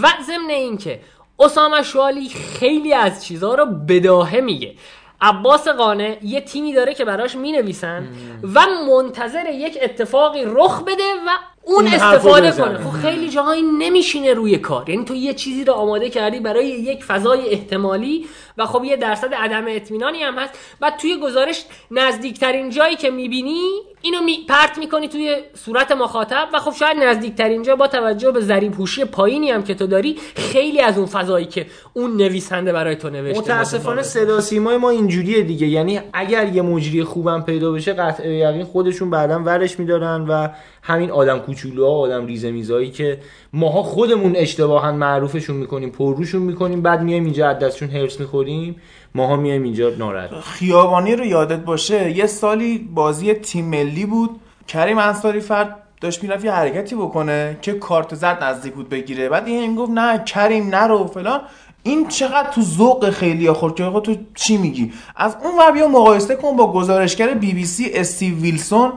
[0.02, 1.00] و ضمن اینکه
[1.40, 4.74] اسامه شوالی خیلی از چیزها رو بداهه میگه.
[5.22, 8.08] عباس قانع یه تیمی داره که براش می‌نویسن
[8.54, 11.30] و منتظر یک اتفاقی رخ بده و
[11.66, 12.52] اون استفاده.
[12.52, 16.68] کنه خب خیلی جاهایی نمیشینه روی کار یعنی تو یه چیزی رو آماده کردی برای
[16.68, 18.26] یک فضای احتمالی
[18.58, 23.62] و خب یه درصد عدم اطمینانی هم هست و توی گزارش نزدیکترین جایی که می‌بینی
[24.02, 28.42] اینو می پرت می‌کنی توی صورت مخاطب و خب شاید نزدیکترین جا با توجه به
[28.42, 32.96] ذریب هوشی پایینی هم که تو داری خیلی از اون فضایی که اون نویسنده برای
[32.96, 34.02] تو نوشته متاسفانه.
[34.02, 39.10] صدا سیمای ما اینجوریه دیگه یعنی اگر یه مجری خوبم پیدا بشه قطع یقین خودشون
[39.10, 40.48] بعدا ورش میدارن و
[40.84, 43.20] همین آدم کوچولوها آدم ریزه میزایی که
[43.54, 48.76] ماها خودمون اشتباها معروفشون می‌کنیم پرروشون می‌کنیم بعد میایم اینجا از دستشون هرس می‌خوریم
[49.16, 50.30] ماها میایم اینجا ناراحت.
[50.40, 54.30] خیابانی رو یادت باشه یه سالی بازی تیم ملی بود.
[54.68, 59.30] کریم انصاری فرد داشت می‌رفت یه حرکتی بکنه که کارت زرد نزدیک بود بگیره.
[59.30, 61.42] بعد این گفت نه کریم نرو فلان.
[61.84, 66.36] این چقدر تو ذوق خیلی خورد که تو چی میگی؟ از اون ور بیا مقایسه
[66.36, 68.92] کن با گزارشگر بی بی سی استیو ویلسون.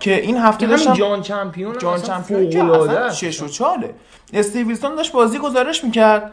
[0.00, 3.12] که این هفته همین داشتم جان چمپیون جان چمپیون که اصلا.
[3.12, 3.94] شش و چاله
[4.32, 6.32] استیو ویلسون داشت بازی گزارش می‌کرد.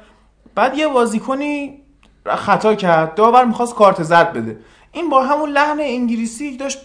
[0.56, 1.82] بعد یه بازیکنی
[2.26, 3.16] خطا کرد.
[3.16, 4.58] داور می‌خواست کارت زرد بده.
[4.92, 6.80] این با همون لحن انگلیسی داشت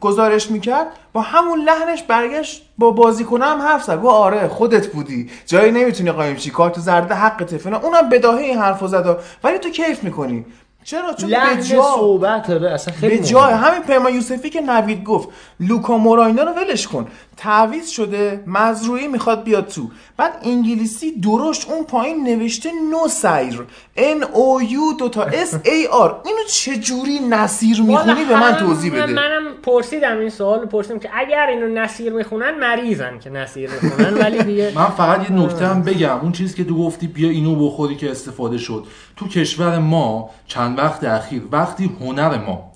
[0.00, 0.86] گزارش می‌کرد.
[1.12, 3.96] با همون لحنش برگشت با بازیکن هم حرف زد.
[3.96, 5.30] گفت آره خودت بودی.
[5.46, 6.50] جایی نمی‌تونی قایم شی.
[6.50, 10.44] کارت زرد حقته فلان اونم بداهه این حرفو زد ولی تو کیف می‌کنی.
[10.84, 13.56] چرا؟ چون به جا صحبت داره اصلا خیلی به جای مهمه.
[13.56, 15.28] همین پیمان یوسفی که نوید گفت
[15.60, 17.06] لوکا موراینا رو ولش کن.
[17.36, 19.82] تعویض شده مزروعی می‌خواد بیاد تو.
[20.16, 26.20] بعد انگلیسی درشت اون پایین نوشته نوسایر N O U دو تا S A R
[26.24, 31.10] اینو چه جوری نصیر می‌خونی به من توضیح بده؟ منم پرسیدم این سوال پرسیدم که
[31.14, 35.82] اگر اینو نصیر می‌خونن مریضن که نصیر می‌خونن ولی دیگه من فقط یه نکته هم
[35.82, 36.18] بگم.
[36.22, 38.86] اون چیزی که تو گفتی بیا اینو بخوری که استفاده شد.
[39.16, 42.72] تو کشور ما چند وقت اخیر وقتی هنر ما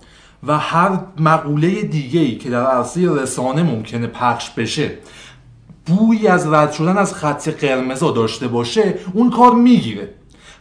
[0.47, 4.91] و هر مقوله دیگه ای که در عرصه رسانه ممکنه پخش بشه
[5.87, 10.09] بویی از رد شدن از خط قرمز رو داشته باشه اون کار می‌گیره.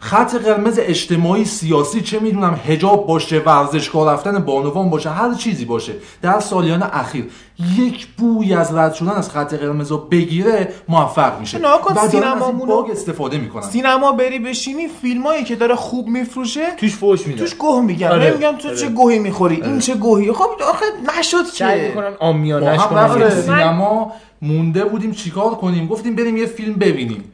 [0.00, 5.92] خط قرمز اجتماعی سیاسی چه می‌دونم هجاب باشه ورزشگاه رفتن بانوان باشه هر چیزی باشه
[6.22, 7.30] در سالیان اخیر
[7.78, 11.58] یک بوی از رد شدن از خط قرمز رو بگیره موفق میشه.
[11.58, 16.06] و دارن از این سینمامونو- باگ استفاده می‌کنن سینما بری بشینی فیلمایی که داره خوب
[16.08, 17.38] میفروشه توش فوش میده.
[17.40, 18.30] توش گوه میگن آره.
[18.30, 18.76] نمیگم تو آره.
[18.76, 20.84] چه گوهی می‌خوری این چه گوهی خب آخه
[21.18, 21.94] نشد که.
[22.20, 23.30] آمیانش هم کنن آره.
[23.30, 27.24] سینما مونده بودیم چیکار کنیم؟ گفتیم بریم یه فیلم ببینیم.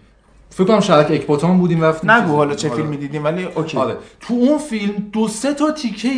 [0.55, 2.77] فکر کنم شرک اکباتان بودیم رفتیم نگو حالا چه آره.
[2.77, 3.79] فیلمی دیدیم ولی اوکی.
[3.79, 3.97] آره.
[4.21, 6.09] تو اون فیلم دو سه تا تیکه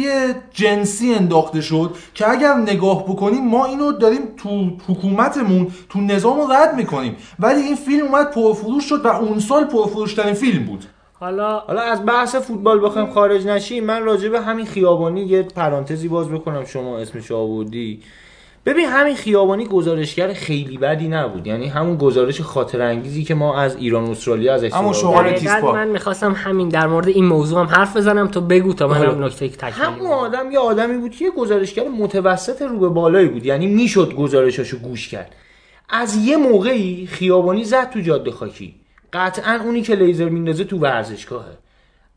[0.52, 6.52] جنسی انداخته شد که اگر نگاه بکنیم ما اینو داریم تو حکومتمون تو نظام رو
[6.52, 7.16] رد می‌کنیم.
[7.38, 10.84] ولی این فیلم اومد پرفروش شد و اون سال پرفروش ترین فیلم بود.
[11.20, 13.84] حالا حالا از بحث فوتبال بخوایم خارج نشیم.
[13.84, 16.64] من راجع به همین خیابانی یه پرانتزی باز بکنم.
[16.64, 18.00] شما اسمش آوردی
[18.66, 23.76] ببین همین خیابانی گزارشگر خیلی بدی نبود یعنی همون گزارش خاطر انگیزی که ما از
[23.76, 25.38] ایران و استرالیا ازش همون صدا شغال داریم.
[25.38, 25.72] تیز دقیقاً پا.
[25.72, 29.10] من می‌خواستم همین در مورد این موضوع هم حرف بزنم تو بگو تا آره.
[29.10, 30.06] منم نکته تکمیلی همون.
[30.06, 34.78] آدم یه آدمی بود که یه گزارشگر متوسط رو به بالایی بود یعنی می‌شد گزارشاشو
[34.78, 35.34] گوش کرد
[35.88, 38.74] از یه موقعی خیابانی زد تو جاده خاکی
[39.12, 41.58] قطعا اونی که لیزر میندازه تو ورزشگاهه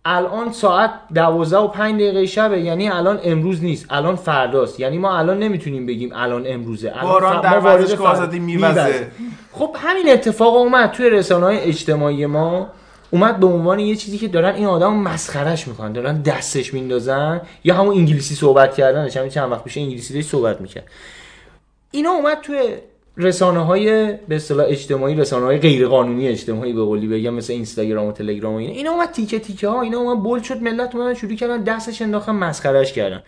[0.06, 4.80] الان ساعت دوازده و پنج دقیقه شبه یعنی الان امروز نیست الان فرداست.
[4.80, 6.92] یعنی ما الان نمی‌تونیم بگیم الان امروزه.
[6.96, 9.12] الان باران در ورزشگاه آزادی میوزه.
[9.52, 12.68] خب همین اتفاق اومد توی رسانه های اجتماعی ما.
[13.12, 15.92] اومد به عنوان یه چیزی که دارن این آدم مسخرش می‌کنن.
[15.92, 19.18] دارن دستش میندازن یا همون انگلیسی صحبت کردنش.
[19.18, 20.84] همین چند وقت پیش انگلیسی داشت صحبت می‌کرد.
[21.92, 22.60] اینا اومد توی
[23.18, 28.08] رسانه های به اصطلاح اجتماعی رسانه های غیر قانونی اجتماعی به قولی بگم مثل اینستاگرام
[28.08, 31.14] و تلگرام و اینا اینا اومد تیکه تیکه ها اینا اومد بول شد ملت اومدن
[31.14, 33.24] شروع کردن دستش انداختن مسخرش کردن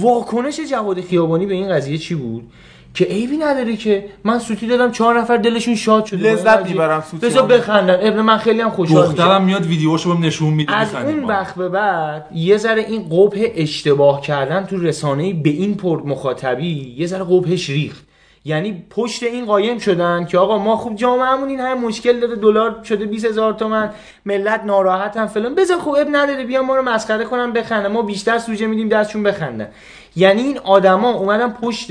[0.00, 2.52] واکنش جواد خیابانی به این قضیه چی بود
[2.94, 6.66] که عیبی نداره که من سوتی دادم چهار نفر دلشون شاد شده این لذت.
[6.66, 7.48] می‌برم سوتی بذار هم.
[7.48, 11.24] بخندن ابن من خیلی هم خوشحال میشم دخترم میاد ویدیوشو بهم نشون میده از اون.
[11.24, 16.94] وقت به بعد یه ذره این قبح اشتباه کردن تو رسانه به این پر مخاطبی
[16.98, 18.05] یه ذره قبحش ریخت
[18.46, 22.84] یعنی پشت این قایم شدن که آقا ما خوب جامعهمون این همه مشکل داره دلار
[22.84, 23.90] شده 20 هزار تومن
[24.24, 25.54] ملت ناراحتن فلان.
[25.54, 27.92] بذار خوب اب نداره بیا ما رو مسخره کنن بخندن.
[27.92, 29.68] ما بیشتر سوژه میدیم دستشون بخندن.
[30.16, 31.90] یعنی این آدما اومدن پشت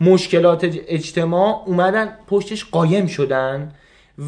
[0.00, 3.72] مشکلات اجتماع اومدن پشتش قایم شدن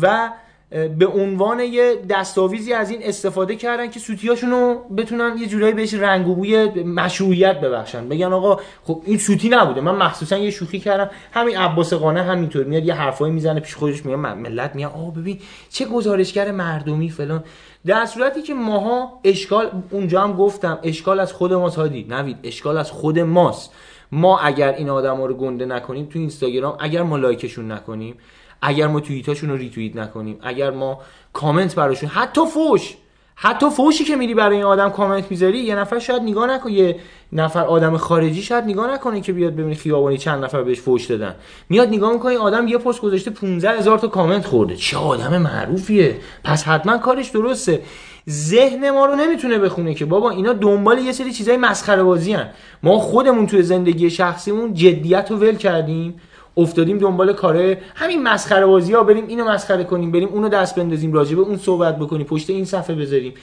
[0.02, 0.30] و
[0.70, 5.94] به عنوان یه دستاویزی از این استفاده کردن که سوتیاشون رو بتونن یه جورایی بهش
[5.94, 8.08] رنگ و بوی مشروعیت ببخشن.
[8.08, 9.80] بگن آقا خب این سوتی نبوده.
[9.80, 11.10] من مخصوصا یه شوخی کردم.
[11.32, 15.10] همین عباس قانه همینطور میاد یه حرفایی می‌زنه پیش خودش میگه م- ملت میگن آقا
[15.10, 15.38] ببین
[15.70, 17.44] چه گزارشگر مردمی فلان.
[17.86, 22.06] در صورتی که ماها اشکال اونجا هم گفتم اشکال از خود ماست هادی.
[22.10, 23.72] نوید اشکال از خود ماست.
[24.12, 28.14] ما اگر این آدم رو گنده نکنیم تو اینستاگرام اگر ما لایکشون نکنیم
[28.62, 31.00] اگر ما توییتاشون رو ریتوییت نکنیم اگر ما
[31.32, 32.94] کامنت براشون حتی فوش
[33.38, 36.96] حتی فوشی که میری برای این آدم کامنت می‌ذاری یه نفر شاید نگاه نکنه یه
[37.32, 41.34] نفر آدم خارجی شاید نگاه نکنه که بیاد ببینی خیابانی چند نفر بهش فوش دادن.
[41.68, 44.76] میاد نگاه می‌کنه آدم یه پست گذاشته 15 هزار تا کامنت خورده.
[44.76, 46.16] چه آدم معروفیه.
[46.44, 47.82] پس حتما کارش درسته.
[48.30, 52.36] ذهن ما رو نمی‌تونه بخونه که بابا اینا دنبال یه سری چیزای مسخره بازی
[52.82, 56.20] ما خودمون توی زندگی شخصیمون جدیت رو ول کردیم.
[56.56, 61.12] افتادیم دنبال کاره همین مسخره بازی ها بریم اینو مسخره کنیم بریم اونو دست بندازیم
[61.12, 63.34] راجبه اون صحبت بکنیم پشت این صفحه بذاریم.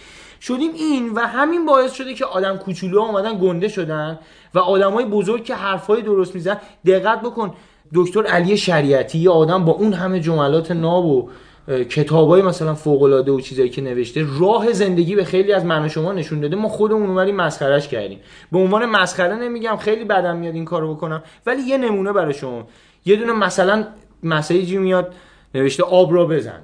[0.42, 4.20] شدیم این و همین باعث شده که آدم کوچولو اومدن گنده شدن
[4.54, 7.54] و آدمای بزرگ که حرفای درست میزن دقت بکن
[7.94, 11.30] دکتر علی شریعتی یه آدم با اون همه جملات ناب و
[11.68, 15.90] کتابای مثلا فوق العاده و چیزایی که نوشته راه زندگی به خیلی از من و
[15.90, 16.56] شما نشون داده.
[16.56, 18.20] ما خودمون اومدیم مسخرش کردیم.
[18.52, 22.68] به عنوان مسخره نمیگم خیلی بدم میاد این کارو بکنم ولی یه نمونه برای شما.
[23.06, 23.86] یه دونه مثلا
[24.24, 25.14] مسیجی میاد
[25.56, 26.60] نوشته آب را بزن.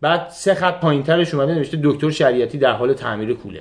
[0.00, 3.60] بعد سه خط پایینترش اومده نوشته دکتر شریعتی در حال تعمیر کولر.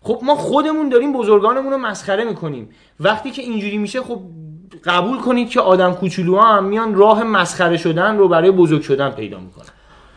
[0.00, 2.68] خب ما خودمون داریم بزرگانمون رو مسخره می‌کنیم.
[3.00, 4.20] وقتی که اینجوری میشه خب
[4.84, 9.38] قبول کنید که آدم کوچولوها هم میان راه مسخره شدن رو برای بزرگ شدن پیدا
[9.38, 9.66] می‌کنن.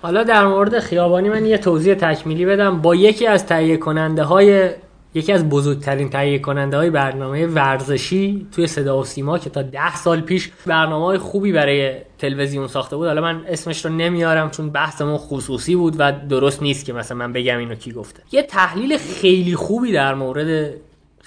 [0.02, 2.82] حالا در مورد خیابانی من یه توضیح تکمیلی بدم.
[2.82, 4.70] با یکی از تهیه کننده های
[5.18, 9.96] یکی از بزرگترین تهیه کننده های برنامه ورزشی توی صدا و سیما که تا ده
[9.96, 13.08] سال پیش برنامه های خوبی برای تلویزیون ساخته بود.
[13.08, 17.34] حالا من اسمش رو نمیارم چون بحثمون خصوصی بود و درست نیست که مثلا من
[17.34, 18.24] بگم اینو کی گفته.
[18.32, 20.74] یه تحلیل خیلی خوبی در مورد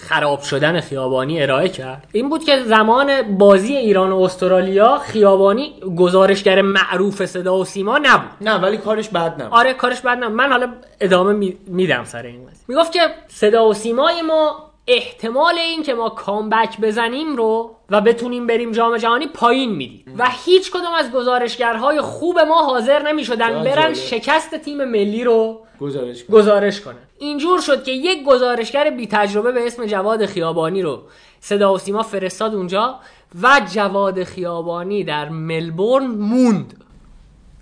[0.08, 2.06] خراب شدن خیابانی ارائه کرد.
[2.12, 8.30] این بود که زمان بازی ایران و استرالیا خیابانی گزارشگر معروف صدا و سیما نبود.
[8.40, 9.54] نه ولی کارش بد نبود.
[9.58, 10.36] آره کارش بد نبود.
[10.36, 10.68] من حالا
[11.00, 15.94] ادامه می- میدم سر این قضیه می‌گفت که صدا و سیمای ما احتمال این که
[15.94, 20.14] ما کامبک بزنیم رو و بتونیم بریم جام جهانی پایین میدیم.
[20.18, 23.94] و هیچ کدوم از گزارشگرهای خوب ما حاضر نمی‌شدن برن.
[23.94, 29.52] شکست تیم ملی رو گزارش کن گزارش کنه اینجور شد که یک گزارشگر بی تجربه
[29.52, 31.02] به اسم جواد خیابانی رو
[31.40, 33.00] صدا و سیما فرستاد اونجا
[33.42, 36.84] و جواد خیابانی در ملبورن موند.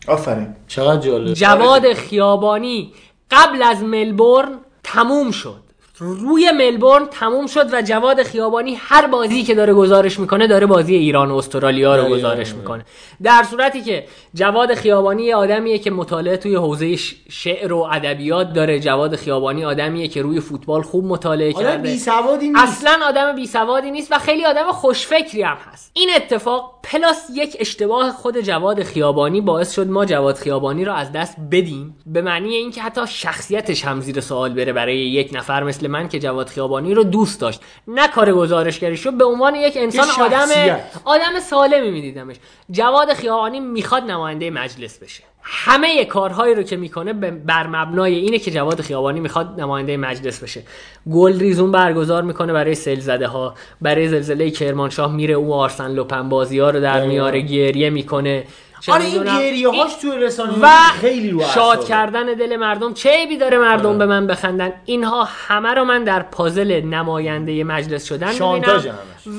[0.09, 0.57] آفرین.
[0.69, 1.33] چقدر جالب.
[1.33, 2.93] جواد خیابانی
[3.31, 5.68] قبل از ملبورن تموم شد.
[6.01, 10.95] روی ملبورن تموم شد و جواد خیابانی هر بازی که داره گزارش می‌کنه داره بازی
[10.95, 12.09] ایران و استرالیا رو.
[12.09, 12.85] گزارش می‌کنه.
[13.23, 16.97] در صورتی که جواد خیابانی یه آدمیه که مطالعه توی حوزه
[17.31, 18.81] شعر و ادبیات داره.
[18.81, 21.91] جواد خیابانی آدمیه که روی فوتبال خوب مطالعه آدم کرده.
[21.91, 22.63] بی سوادی نیست.
[22.63, 25.91] اصلا آدم بی سوادی نیست و خیلی آدم خوشفکری هم هست.
[25.95, 31.13] این اتفاق پلاس یک اشتباه خود جواد خیابانی باعث شد ما جواد خیابانی رو از
[31.13, 31.97] دست بدیم.
[32.07, 36.19] به معنی اینکه حتی شخصیتش هم زیر سوال بره برای یک نفر مثل من که
[36.19, 37.61] جواد خیابانی رو دوست داشت.
[37.89, 40.47] نه کار گزارشگری شد به عنوان یک انسان آدم.
[41.05, 42.37] آدم سالمی میدیدمش.
[42.71, 45.23] جواد خیابانی می‌خواد نماینده مجلس بشه.
[45.43, 50.63] همه کارهایی رو که می‌کنه بر مبنای اینه که جواد خیابانی می‌خواد نماینده مجلس بشه.
[51.13, 56.29] گل ریزون برگزار می‌کنه برای سیل زده ها برای زلزله کرمانشاه میره او آرسن لوپن
[56.29, 57.07] بازی ها رو در.
[57.07, 58.45] میاره گریه می‌کنه.
[58.89, 60.69] آره این گریه هاش توی رسانه و
[61.01, 61.85] خیلی رو شاد.
[61.85, 63.99] کردن دل مردم چه عیبی داره مردم آره.
[63.99, 68.87] به من بخندن اینها همه رو من در پازل نماینده مجلس شدن همش.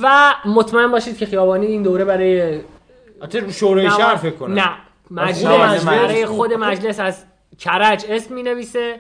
[0.04, 2.60] و مطمئن باشید که خیابانی این دوره برای
[3.52, 4.70] شورای نما- شهر فکر کنم نه
[5.12, 5.86] مجلس.
[5.86, 7.24] برای خود مجلس از
[7.60, 8.96] کرج اسم می نویسه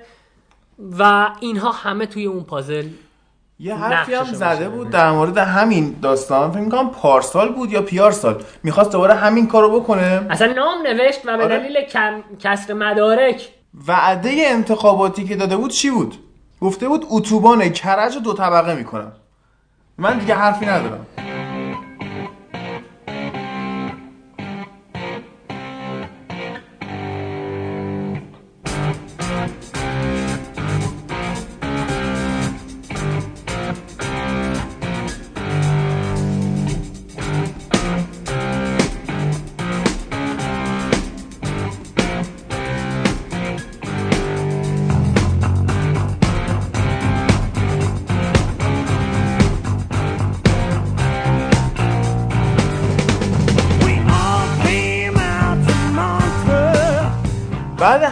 [1.00, 2.86] و اینها همه توی اون پازل
[3.60, 4.70] یه حرفی هم زده.
[4.70, 6.52] بود در مورد همین داستان.
[6.52, 10.28] فکر می‌کنم پارسال بود یا پیار سال می‌خواست دوباره همین کارو بکنه.
[10.30, 11.60] اصلا نام نوشت و به آره.
[11.60, 12.14] دلیل کم...
[12.40, 13.50] کسر مدارک.
[13.88, 16.16] وعده انتخاباتی که داده بود چی بود؟
[16.62, 19.12] گفته بود اتوبان کرج رو دو طبقه می‌کنم.
[19.98, 21.06] من دیگه حرفی ندارم.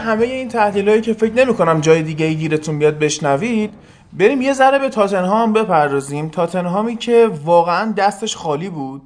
[0.08, 3.74] همه این تحلیلایی که فکر نمی کنم جای دیگه ای گیرتون بیاد بشنوید
[4.14, 6.30] بریم یه ذره به تاتنهام بپردازیم.
[6.30, 9.02] تاتنهامی که واقعا دستش خالی بود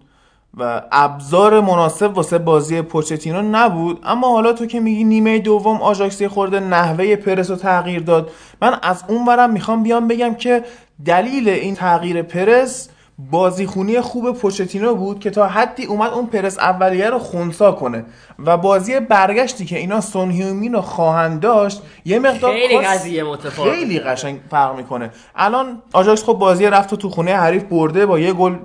[0.58, 4.00] و ابزار مناسب واسه بازی پوچتینو نبود.
[4.04, 8.80] اما حالا تو که میگی نیمه دوم آژاکسی خورده نحوه پرس رو تغییر داد من
[8.82, 10.64] از اون برم می‌خوام بیام بگم که
[11.06, 12.90] دلیل این تغییر پرس
[13.30, 18.06] بازیخونی خوب پوچتینو بود که تا حدی اومد اون پرس اولیه رو خونسا کنه
[18.40, 23.76] و بازی برگشتی که اینا سون هیومین رو خواهند داشت یه مقدار خیلی قضیه متفاوته.
[23.76, 28.20] خیلی قشنگ فرق می‌کنه الان آژاکس خب بازی رفت و تو خونه حریف برده با
[28.20, 28.56] یه گل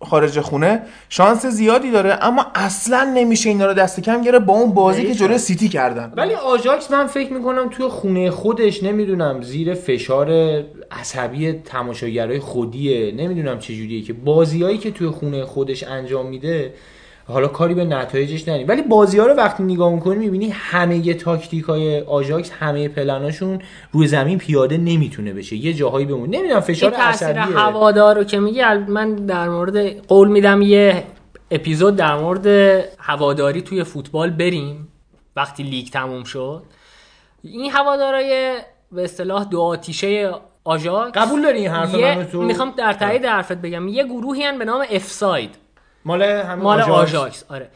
[0.00, 4.74] خارج خونه شانس زیادی داره اما اصلا نمیشه اینا رو دست کم گیره با اون
[4.74, 6.12] بازی که جلوی سیتی کردن.
[6.16, 10.30] ولی آژاکس من فکر می‌کنم توی خونه خودش نمی‌دونم زیر فشار
[10.90, 16.74] عصبی تماشاگرای خودیه نمی‌دونم چجوریه که بازیایی که توی خونه خودش انجام میده
[17.28, 21.64] حالا کاری به نتایجش نداریم ولی بازی ها رو وقتی نگاه می‌کنی می‌بینی همه تاکتیک
[21.64, 23.58] های آژاکس همه پلناشون
[23.92, 25.56] روی زمین پیاده نمی‌تونه بشه.
[25.56, 27.42] یه جاهایی بمونه نمی‌دونم فشار عصبیه.
[27.42, 31.04] هوادار رو که میگی من در مورد قول میدم یه
[31.50, 32.46] اپیزود در مورد
[32.98, 34.88] هواداری توی فوتبال بریم.
[35.36, 36.62] وقتی لیگ تموم شد.
[37.42, 38.58] این هوادارای
[38.92, 40.30] به اصطلاح دو آتیشه
[40.64, 43.88] آژاکس قبول داری این حرف یه- منو تو؟ می‌خوام در تایید حرفت بگم.
[43.88, 45.50] یه گروهی هن به نام افساید.
[46.06, 47.14] مال همین مال آژاکس.
[47.14, 47.70] آژاکس آره.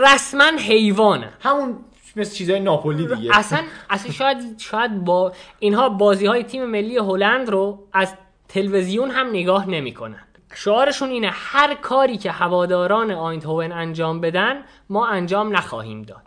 [0.00, 1.32] رسما حیوانه.
[1.40, 1.76] همون
[2.16, 3.38] مثل چیزای ناپولی دیگه.
[3.38, 8.14] اصلا اصلا شاید شاید با اینها بازی های تیم ملی هلند رو از
[8.48, 10.22] تلویزیون هم نگاه نمی‌کنن.
[10.54, 16.22] شعارشون اینه هر کاری که هواداران آیندهوون انجام بدن ما انجام نخواهیم داد.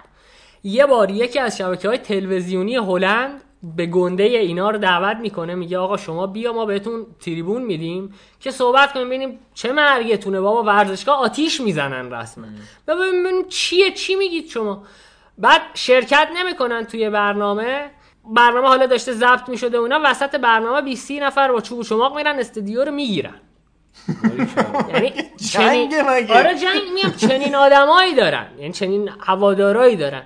[0.64, 3.42] یه بار یکی از شبکه های تلویزیونی هلند
[3.76, 8.52] به گنده اینا رو دعوت می‌کنه میگه آقا شما بیا ما بهتون تریبون میدیم که
[8.52, 10.42] صحبت کنیم ببینیم چه مرگتونه.
[10.42, 12.46] بابا ورزشگاه آتیش می‌زنن رسما.
[12.88, 14.84] ببینیم چیه چی میگید شما؟
[15.38, 17.92] بعد شرکت نمی‌کنن توی برنامه.
[18.26, 22.40] برنامه حالا داشته ضبط می‌شده اونا وسط برنامه 20 نفر با چوب و چماق میرن
[22.40, 23.36] استودیو رو می‌گیرن.
[24.94, 25.14] یعنی
[25.52, 30.24] چنین جنگ مگه؟ آره جنگ میام چنین آدمایی دارن یعنی چنین هوادارایی دارن.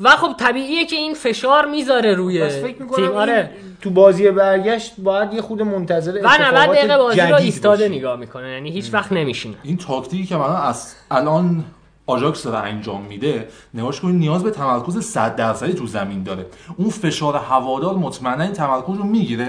[0.00, 3.12] و خب طبیعیه که این فشار می‌ذاره روی فکر تیم.
[3.12, 3.50] آره.
[3.80, 7.88] تو بازی برگشت باید یه خود منتظر و 90 اتفاقات دقیقه بازی رو ایستاده.
[7.88, 8.50] نگاه می‌کنه.
[8.50, 9.54] یعنی هیچ وقت نمیشینه.
[9.62, 11.64] این تاکتیکی که مثلا از الان
[12.06, 16.46] آژاکس داره انجام میده نگاش کنید نیاز به تمرکز 100 درصدی تو زمین داره.
[16.76, 19.46] اون فشار هوادار مطمئنا این تمرکز رو می‌گیره.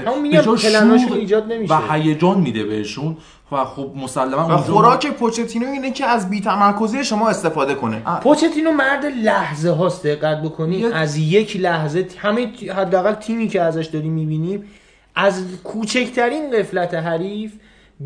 [0.63, 1.73] پلناشون ایجاد نمیشه.
[1.73, 3.17] و هیجان میده بهشون
[3.51, 8.01] و خب مسلما و خوراک پوچتینو اینه که از بی‌تمرکزی شما استفاده کنه.
[8.23, 10.75] پوچتینو مرد لحظه هاست دقت بکنی.
[10.75, 14.63] یه- از یک لحظه همه حداقل تیمی که ازش داریم می‌بینیم
[15.15, 17.53] از کوچکترین قفلت حریف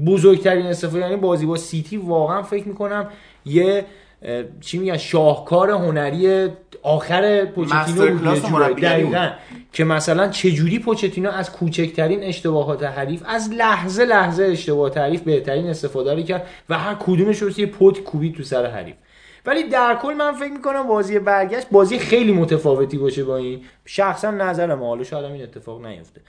[0.05, 3.07] بزرگترین استفاده یعنی بازی با سیتی واقعا فکر می‌کنم
[3.45, 3.85] یه
[4.61, 6.47] چی میگن شاهکار هنری
[6.83, 8.81] آخر پوچتینو بود.
[8.81, 9.29] دقیقاً.
[9.73, 16.13] که مثلا چجوری پوچتینو از کوچکترین اشتباهات حریف از لحظه لحظه اشتباهات حریف بهترین استفاده
[16.13, 18.95] رو کرد و هر کدومش رو یه پت کوبید تو سر حریف.
[19.45, 23.61] ولی در کل من فکر می‌کنم بازی برگشت بازی خیلی متفاوتی باشه با این.
[23.85, 26.21] شخصا نظرم حالا شاید این اتفاق نیفته.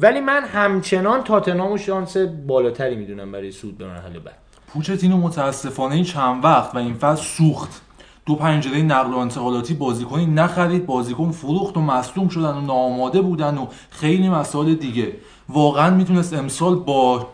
[0.00, 4.45] ولی من همچنان تاتنهام و شانس بالاتری می‌دونم برای سود به مرحله بعد.
[4.76, 7.82] پوچتینو متاسفانه این چند وقت و این فصل سوخت.
[8.26, 13.58] دو پنجره نقل و انتقالاتی بازیکنی نخرید بازیکن فروخت و مصدوم شدن و ناآماده بودن
[13.58, 15.12] و خیلی مسائل دیگه.
[15.48, 17.26] واقعا می‌تونست امسال با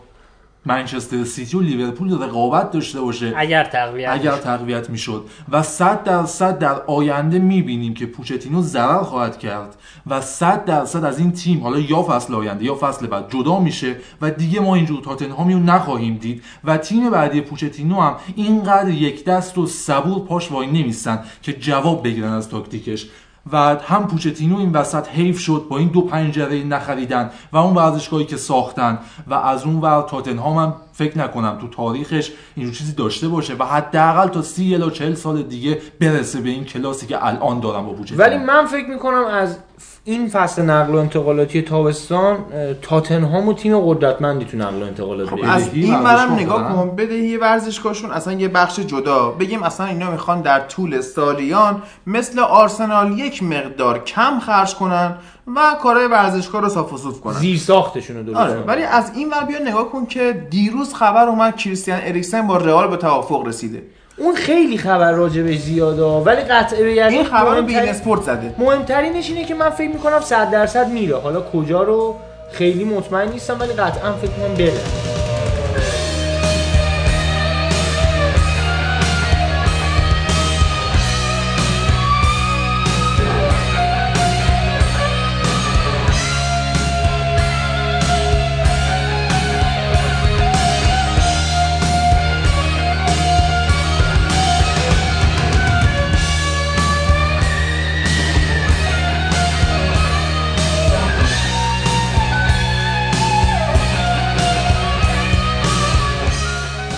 [0.65, 3.33] منچستر سیتی و لیورپول رقابت داشته باشه.
[3.35, 4.31] اگر تقویت اگر.
[4.31, 5.25] تقویت می‌شد.
[5.51, 9.75] و 100 درصد در آینده می‌بینیم که پوچتینو ضرر خواهد کرد.
[10.07, 13.95] و 100 درصد از این تیم حالا یا فصل آینده یا فصل بعد جدا میشه
[14.21, 16.43] و دیگه ما اینجور تاتنهامی رو نخواهیم دید.
[16.63, 22.03] و تیم بعدی پوچتینو هم اینقدر یک دست و صبور پاش وای نمیستن که جواب
[22.03, 23.07] بگیرن از تاکتیکش.
[23.51, 28.25] و هم پوچتینو این وسط حیف شد با این دو پنجره نخریدن و اون ورزشگاهی
[28.25, 33.27] که ساختن و از اون ور تاتنهام هم فکر نکنم تو تاریخش این چیزی داشته
[33.27, 37.59] باشه و حداقل تا سی الی 40 سال دیگه برسه به این کلاسی که الان
[37.59, 39.57] دارم با پوچتینو ولی من فکر می‌کنم از
[40.05, 42.37] این فصل نقل و انتقالاتی تابستان
[42.81, 45.39] تاتنهام و تیم قدرتمندی تو نقل و انتقالات خب.
[45.43, 50.41] از این برم نگاه؟ کن بدهی ورزشگاهشون اصلا یه بخش جدا بگیم اصلا اینا می‌خوان
[50.41, 55.15] در طول سالیان مثل آرسنال یک مقدار کم خرج کنن
[55.47, 57.33] و کارهای ورزشگاه رو صاف و صوف کنن.
[57.33, 58.59] زیر ساختشون رو درست آره.
[58.59, 62.87] ولی از این ور بیا نگاه کن که دیروز خبر اومد کریستیان اریکسن با رئال
[62.87, 63.83] به توافق رسیده.
[64.17, 68.55] اون خیلی خبر راجبش زیاده ولی قطعه به یقین این خبر رو بین اسپورت زده.
[68.57, 71.17] مهمترینش اینه که من فکر می‌کنم 100 درصد میره.
[71.17, 72.15] حالا کجا رو
[72.51, 75.22] خیلی مطمئن نیستم ولی قطعا فکر کنم بره.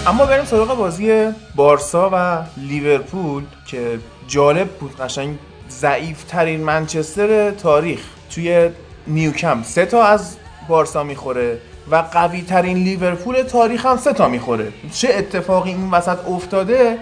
[0.08, 5.38] اما بریم سراغ بازی بارسا و لیورپول که جالب بود قشنگ
[5.70, 8.00] ضعیف ترین منچستر تاریخ.
[8.30, 8.70] توی
[9.08, 10.38] نیوکم سه تا از
[10.68, 14.74] بارسا می‌خوره و قوی ترین لیورپول تاریخ هم سه تا می‌خوره.
[14.94, 16.98] چه اتفاقی این وسط افتاده؟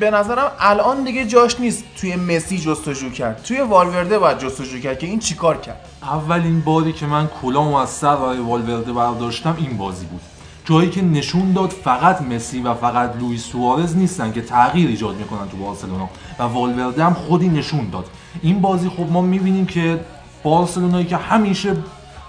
[0.00, 3.42] به نظرم الان دیگه جاش نیست توی مسی جستجو کرد.
[3.42, 7.90] توی والورده باید جستجو کرد که این چیکار کرد؟ اولین باری که من کلامو از
[7.90, 8.16] سر
[8.46, 10.20] والورده برداشتم این بازی بود.
[10.64, 15.48] جایی که نشون داد فقط مسی و فقط لوئیس سوارز نیستن که تغییر ایجاد می‌کنن
[15.48, 16.08] تو بارسلونا.
[16.38, 18.06] و والورده هم خودی نشون داد.
[18.42, 20.00] این بازی خب ما می‌بینیم که
[20.42, 21.76] بارسلونایی که همیشه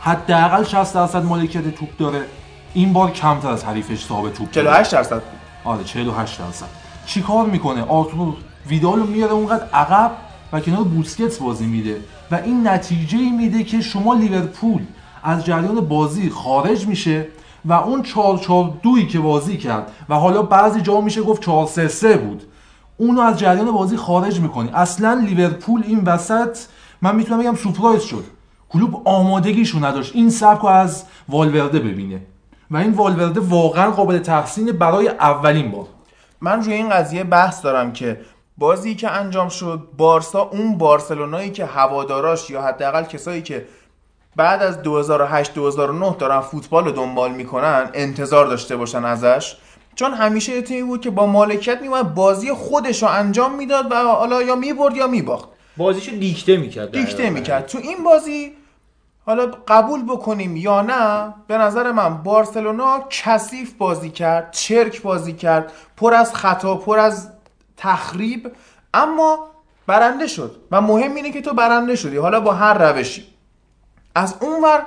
[0.02, 2.26] حداقل 60 درصد مالکیت توپ داره
[2.74, 4.68] این بار کمتر از حریفش صاحب توپ داره.
[4.68, 5.22] 48 درصد.
[5.64, 6.68] آره 48 درصد.
[7.06, 8.34] چیکار می‌کنه؟ آرتور
[8.68, 10.12] ویدال رو میاره اونقدر عقب
[10.54, 12.02] و کنار بوسکتس بازی میده.
[12.32, 14.82] و این نتیجه ای میده که شما لیورپول
[15.24, 17.28] از جریان بازی خارج میشه
[17.66, 21.68] و اون 4 4 2 که بازی کرد و حالا بعضی جا میشه گفت 4
[21.68, 22.43] 3 3 بود.
[22.97, 24.70] اونو از جریان بازی خارج می‌کنی.
[24.74, 26.57] اصلا لیورپول این وسط
[27.01, 28.24] من می‌تونم بگم سورپرایز شد.
[28.70, 30.16] کلوب آمادگیشو نداشت.
[30.16, 32.22] این سبک رو از والورده ببینه.
[32.72, 35.86] و این والورده واقعا قابل تحسین برای اولین بار.
[36.41, 38.20] من روی این قضیه بحث دارم که
[38.57, 43.66] بازی که انجام شد بارسا اون بارسلونایی که هواداراش یا حداقل کسایی که
[44.36, 49.56] بعد از 2008 2009 دارن فوتبال رو دنبال می‌کنن انتظار داشته باشن ازش.
[49.96, 53.96] چون همیشه یه تیمی بود که با مالکیت میومد بازی خودش رو انجام می‌داد و
[53.96, 55.50] حالا یا می‌برد یا میباخت.
[55.78, 57.66] بازیشو دیکته می‌کرد دیکته می‌کرد.
[57.66, 58.54] تو این بازی
[59.26, 65.72] حالا قبول بکنیم یا نه به نظر من بارسلونا کثیف بازی کرد چرک بازی کرد
[65.98, 67.30] پر از خطا پر از
[67.78, 68.52] تخریب
[68.94, 69.48] اما
[69.88, 70.56] برنده شد.
[70.72, 72.18] و مهم اینه که تو برنده شدی.
[72.18, 73.35] حالا با هر روشی.
[74.16, 74.82] از اونور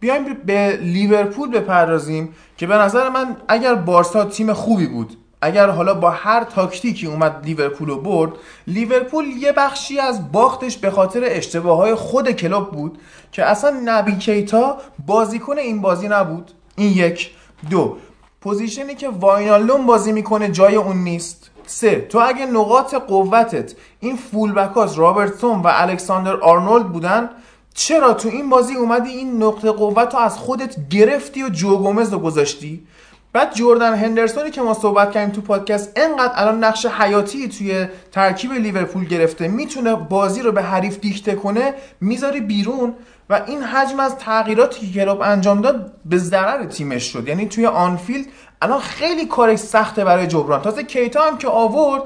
[0.00, 5.94] بیایم به لیورپول بپردازیم که به نظر من اگر بارسا تیم خوبی بود اگر حالا
[5.94, 8.32] با هر تاکتیکی اومد لیورپول رو برد
[8.66, 12.98] لیورپول یه بخشی از باختش به خاطر اشتباه های خود کلوب بود
[13.32, 16.50] که اصلا نبی کیتا بازیکن این بازی نبود.
[16.76, 17.30] این یک.
[17.70, 17.96] دو.
[18.40, 21.50] position ی که واینالدوم بازی می‌کنه جای اون نیست.
[21.66, 22.00] سه.
[22.00, 27.30] تو اگه نقاط قوتت این full back اس رابرتسون و الکساندر آرنولد بودن
[27.78, 32.12] چرا تو این بازی اومدی این نقطه قوت رو از خودت گرفتی و جو گومز
[32.12, 32.86] رو گذاشتی؟
[33.32, 38.52] بعد جردن هندرسونی که ما صحبت کردیم تو پادکست انقدر الان نقش حیاتی توی ترکیب
[38.52, 42.94] لیورپول گرفته می‌تونه بازی رو به حریف دیکته کنه می‌ذاری بیرون
[43.30, 47.28] و این حجم از تغییراتی که کلوب انجام داد به ضرر تیمش شد.
[47.28, 48.26] یعنی توی آنفیلد
[48.62, 50.62] الان خیلی کارش سخته برای جبران.
[50.62, 52.02] تازه کیتا هم که آورد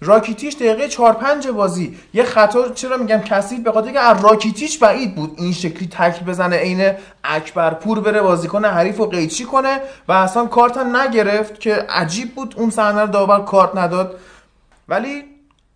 [0.00, 1.96] راکیتیش دقیقه 4 5 بازی.
[2.14, 6.24] یه خطا چرا میگم کثیف؟ به خاطر که از راکیتیش بعید بود این شکلی تکل
[6.24, 6.92] بزنه عین
[7.24, 12.54] اکبرپور بره بازیکن حریف و قیچی کنه و اصلا کارت هم نگرفت که عجیب بود
[12.58, 14.18] اون صحنه رو داور کارت نداد.
[14.88, 15.24] ولی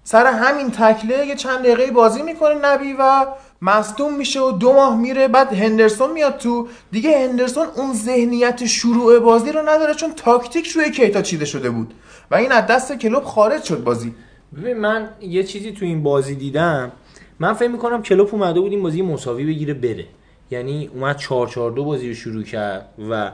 [0.05, 3.27] سر همین تکله یه چند دقیقه بازی می‌کنه نبی و
[3.63, 5.29] مصدوم میشه و دو ماه میره.
[5.29, 6.69] بعد هندرسون میاد تو.
[6.93, 11.95] دیگه هندرسون اون ذهنیت شروع بازی رو نداره چون تاکتیک روی کیتا چیده شده بود.
[12.31, 14.15] و این از دست کلوب خارج شد بازی.
[14.57, 16.93] ببین من یه چیزی تو این بازی دیدم.
[17.39, 20.07] من فکر می‌کنم کلوب اومده بود این بازی مساوی بگیره بره.
[20.51, 23.33] یعنی اومد 4 4 2 بازی رو شروع کرد و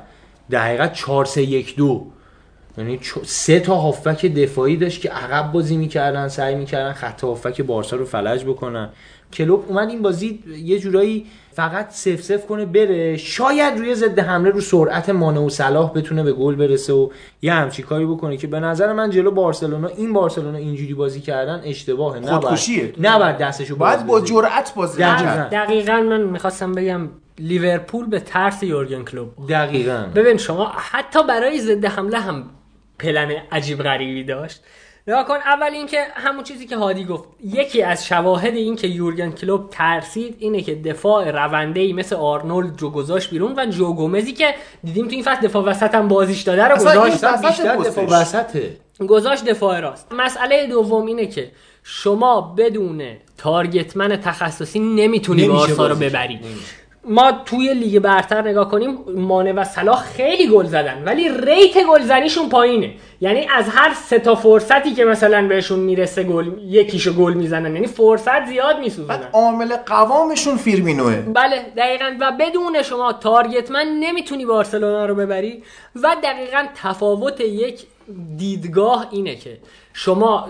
[0.51, 2.07] در حقیقت 4 3 1 2
[2.78, 7.97] یعنی سه تا هافبک دفاعی داشت که عقب بازی می‌کردن سعی می‌کردن خط هافبک بارسا
[7.97, 8.90] رو فلج بکنن.
[9.32, 13.16] کلوب اومد این بازی یه جورایی فقط سف سف کنه بره.
[13.16, 17.08] شاید روی ضد حمله رو سرعت مانه و صلاح بتونه به گل برسه و
[17.42, 21.62] یه همچی کاری بکنه که به نظر من جلو بارسلونا این بارسلونا اینجوری بازی کردن
[21.64, 22.92] اشتباهه خودکشیه.
[23.00, 25.24] نباید دستشو باید با جرأت بازی دقیقاً.
[25.24, 27.08] کرد دقیقا من می‌خواستم بگم
[27.38, 30.06] لیورپول به ترس یورگن کلوب دقیقاً.
[30.14, 32.50] ببین شما حتی برای ضد حمله هم
[32.98, 34.62] پلن عجیب غریبی داشت.
[35.09, 39.30] نگاه کن اول اینکه همون چیزی که هادی گفت یکی از شواهد این که یورگن
[39.30, 44.54] کلوب ترسید اینه که دفاع رونده ای مثل آرنولدو گذاشت بیرون و جو گومزی که
[44.84, 47.76] دیدیم تو این فصل دفاع وسط هم بازیش داده رو گذاشت بیشتر.
[47.76, 48.76] دفاع وسطه
[49.09, 51.50] گذاشت دفاع راست مسئله دوم اینه که
[51.82, 53.02] شما بدون
[53.38, 55.94] target man تخصصی نمی‌تونی بارسا رو.
[55.94, 56.86] ببری نمیشه.
[57.09, 62.48] ما توی لیگ برتر نگاه کنیم مانه و صلاح خیلی گل زدن ولی rate گلزنیشون
[62.48, 62.94] پایینه.
[63.20, 67.74] یعنی از هر سه تا فرصتی که مثلا بهشون می‌رسه گل یکیشو گل می‌زنن.
[67.74, 71.16] یعنی فرصت زیاد میسوزنن بعد عامل قوامشون فیرمینوه.
[71.16, 72.16] بله دقیقا.
[72.20, 75.62] و بدون شما تارگتمن نمی‌تونی بارسلونا رو ببری.
[76.02, 77.86] و دقیقا تفاوت یک
[78.36, 79.59] دیدگاه اینه که
[79.99, 80.49] شما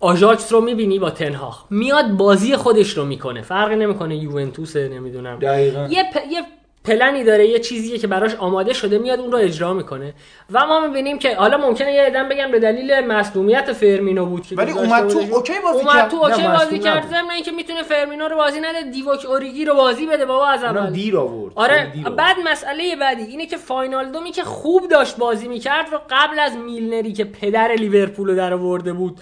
[0.00, 1.64] آژاکس رو می‌بینی با تنهاخ.
[1.70, 3.42] میاد بازی خودش رو می‌کنه.
[3.42, 5.38] فرقی نمی‌کنه یوونتوسه نمی‌دونم.
[5.38, 5.88] دقیقاً.
[5.90, 6.16] یه, پ...
[6.30, 6.42] یه
[6.88, 10.14] پلنی داره یه چیزیه که براش آماده شده میاد اون رو اجرا می‌کنه
[10.52, 14.56] و ما می‌بینیم که حالا ممکنه یه ادم بگم به دلیل مصدومیت فرمینو بود که
[14.56, 15.18] ولی اومد تو.
[15.18, 16.10] OK بازی اومد کرد.
[16.10, 17.08] تو OK بازی کرد.
[17.08, 20.90] ضمن اینکه می‌تونه فرمینو رو بازی نده دیووک اوریگی رو بازی بده بابا از اول
[20.90, 22.08] دیر آورد آره دیر.
[22.08, 27.12] بعد مسئله بعدی اینه که فاینالدومی که خوب داشت بازی می‌کرد رو قبل از میلنری
[27.12, 29.20] که پدر لیورپول رو در آورده بود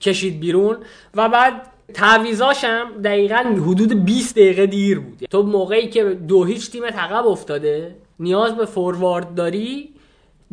[0.00, 0.76] کشید بیرون
[1.14, 1.52] و بعد
[1.94, 5.26] تعویزاش هم دقیقا حدود 20 دقیقه دیر بود.
[5.30, 9.88] تو موقعی که دو هیچ تیمت عقب افتاده نیاز به فوروارد داری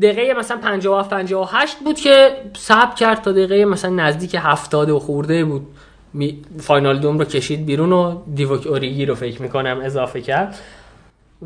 [0.01, 5.45] دقیقه مثلا 57 58 بود که صبر کرد تا دقیقه مثلا نزدیک 70 و خورده
[5.45, 5.67] بود.
[6.59, 10.59] فاینال دوم رو کشید بیرون و دیوک اوریگی رو فکر می‌کنم اضافه کرد.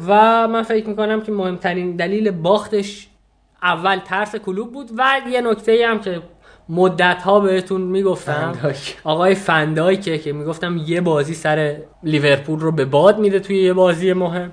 [0.07, 3.07] و من فکر می‌کنم که مهمترین دلیل باختش
[3.63, 4.89] اول ترس کلوب بود.
[4.97, 6.21] و یه نکته هم که
[6.69, 8.53] مدت ها بهتون می‌گفتم.
[9.03, 14.13] آقای فندایکه که می‌گفتم یه بازی سر لیورپول رو به باد میده توی یه بازی
[14.13, 14.51] مهم.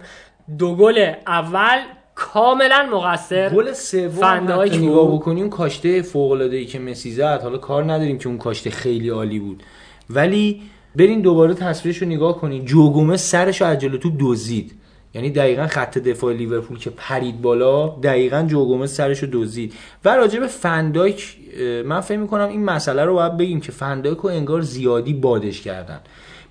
[0.58, 1.78] دو گل اول
[2.14, 3.48] کاملا مقصر.
[3.48, 4.74] گل سوم فندایک.
[4.74, 7.40] نگاه بکنیم کاشته فوق العاده ای که مسی زد.
[7.42, 9.62] حالا کار نداریم که اون کاشته خیلی عالی بود.
[10.11, 10.62] ولی
[10.96, 12.64] برین دوباره تصویرش رو نگاه کنین.
[12.64, 14.79] جوگومه سرش رو از جلو توپ دزدید.
[15.14, 19.74] یعنی دقیقا خط دفاع لیورپول که پرید بالا دقیقا جوگومه سرش رو دزدید.
[20.04, 21.36] و راجع به فندایک
[21.84, 26.00] من فکر می‌کنم این مسئله رو باید بگیم که فندایک رو انگار زیادی بادش کردن.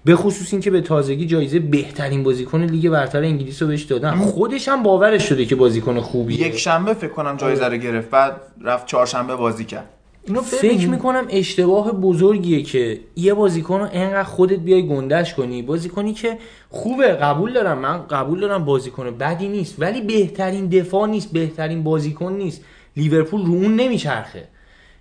[0.06, 4.16] به خصوص اینکه به تازگی جایزه بهترین بازیکن لیگ برتر انگلیس رو بهش دادن.
[4.16, 6.48] خودش هم باورش شده که بازیکن خوبیه.
[6.48, 9.90] یک شنبه فکر کنم جایزه رو گرفت بعد رفت چهارشنبه بازی کرد.
[10.30, 10.88] اینو فکر.
[10.88, 15.62] می‌کنم اشتباه بزرگیه که یه بازیکن رو انقدر خودت بیای گندش کنی.
[15.62, 16.38] بازیکنی که
[16.70, 17.78] خوبه قبول دارم.
[17.78, 19.76] من قبول دارم بازیکن بدی نیست.
[19.80, 22.62] ولی بهترین دفاع نیست بهترین بازیکن نیست.
[22.98, 24.48] لیورپول رو اون نمیچرخه.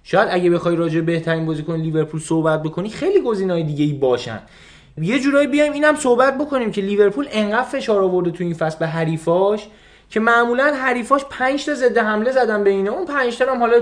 [0.03, 4.41] شاید اگه بخوای راجع به بهترین بازیکن لیورپول صحبت بکنی خیلی گزینه‌های دیگه ای باشن.
[5.03, 8.87] یه جورایی بیایم اینم صحبت بکنیم که لیورپول انقدر فشار آورده تو این فصل به
[8.87, 9.69] حریفاش
[10.11, 13.77] که معمولا حریفاش 5 تا ضد حمله زدن به اینه اون 5 تا هم حالا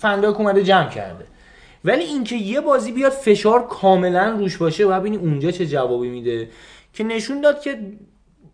[0.00, 1.24] فنداک اومده جمع کرده.
[1.84, 6.48] ولی اینکه یه بازی بیاد فشار کاملا روش باشه و ببینی اونجا چه جوابی میده.
[6.92, 7.78] که نشون داد که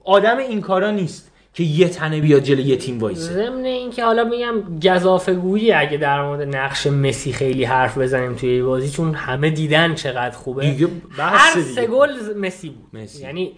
[0.05, 3.32] آدم این کارا نیست که یه تنه بیاد جلوی یه تیم وایسه.
[3.32, 8.62] ضمن اینکه حالا میگم گزافه گویی اگه در مورد نقش مسی خیلی حرف بزنیم توی
[8.62, 10.70] بازی چون همه دیدن چقدر خوبه.
[10.70, 10.88] دیگه
[11.18, 11.66] هر دیگه.
[11.66, 13.03] سه گل مسی بود.
[13.03, 13.22] مسی.
[13.22, 13.53] یعنی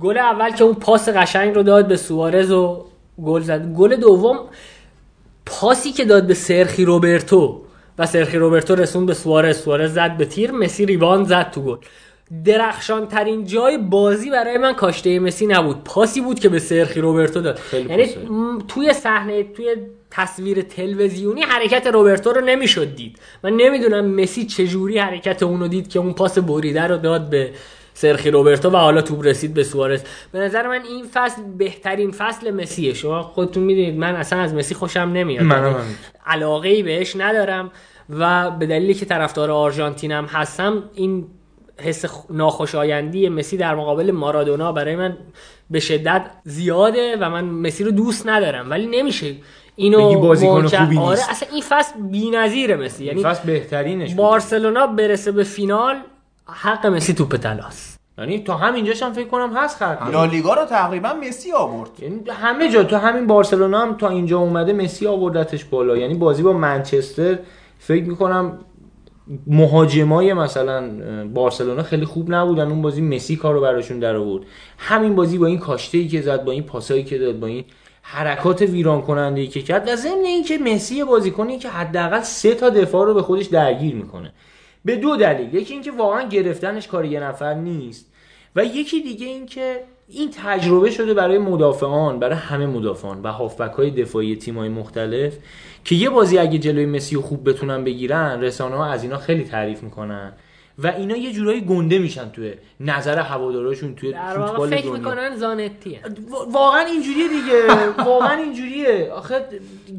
[0.00, 2.84] گل اول که اون پاس قشنگ رو داد به سوارز و
[3.24, 3.72] گل زد.
[3.72, 4.38] گل دوم
[5.50, 7.62] پاسی که داد به سرخی روبرتو
[7.98, 9.58] و سرخی روبرتو رسون به سوارز.
[9.58, 11.76] سوارز زد به تیر مسی ریباند زد تو گل.
[12.44, 15.84] درخشان ترین جای بازی برای من کاشته مسی نبود.
[15.84, 17.60] پاسی بود که به سرخی روبرتو داد.
[17.72, 18.06] یعنی
[18.68, 19.76] توی صحنه توی
[20.10, 23.18] تصویر تلویزیونی حرکت روبرتو رو نمی‌شد دید.
[23.44, 27.50] من نمی‌دونم مسی چجوری حرکت اونو دید که اون پاس بریده رو داد به
[28.00, 32.50] سرخی روبرتو و حالا توپ رسید به سوارز به نظر من این فصل بهترین فصل
[32.50, 35.78] مسیه شما خودتون می‌دونید من اصلا از مسی خوشم نمیاد منم یعنی.
[36.26, 37.70] علاقه ای بهش ندارم
[38.10, 41.26] و به دلیلی که طرفدار آرژانتینم هستم این
[41.80, 45.16] حس ناخوشایندی مسی در مقابل مارادونا برای من
[45.70, 49.34] به شدت زیاده و من مسی رو دوست ندارم ولی نمیشه
[49.76, 51.30] اینو بازیکن خوبی آره نیست.
[51.30, 54.14] اصلا این فصل بی‌نظیره مسی یعنی فصل بهترینش.
[54.14, 55.96] بارسلونا برسه به فینال
[56.50, 57.98] حق مسی توپ طلاست.
[58.18, 61.90] یعنی تا همینجاش هم فکر کنم هست خط لالیگا رو تقریبا مسی آورد.
[61.98, 65.96] یعنی همه جا تو همین بارسلونا هم تا اینجا اومده مسی آوردتش بالا.
[65.96, 67.38] یعنی بازی با منچستر
[67.78, 68.58] فکر می‌کنم
[69.46, 70.90] مهاجمای مثلا
[71.34, 72.68] بارسلونا خیلی خوب نبودن.
[72.68, 74.44] اون بازی مسی کارو براشون در آورد
[74.78, 77.64] همین بازی با این کاشته ای که زد با این پاسایی که داد با این
[78.02, 82.70] حرکات ویران کننده ای که کرد و ضمن اینکه مسی بازیکنی که حداقل سه تا
[82.70, 84.32] دفاع رو به خودش درگیر می‌کنه.
[84.88, 85.54] به دو دلیل.
[85.54, 88.06] یکی اینکه واقعا گرفتنش کار یه نفر نیست
[88.56, 93.90] و یکی دیگه اینکه این تجربه شده برای مدافعان برای همه مدافعان و هافبک های
[93.90, 95.36] دفاعی تیم های مختلف
[95.84, 99.82] که یه بازی اگه جلوی مسی خوب بتونن بگیرن رسانه ها از اینا خیلی تعریف
[99.82, 100.32] می‌کنن.
[100.78, 104.92] و اینا یه جورایی گنده میشن توی نظر هواداراشون توی در واقع فوتبال فکر دنیا.
[104.92, 106.00] می‌کنن زانتیه.
[106.30, 107.62] وا- واقعا اینجوریه دیگه.
[108.10, 109.10] واقعا اینجوریه.
[109.12, 109.44] آخه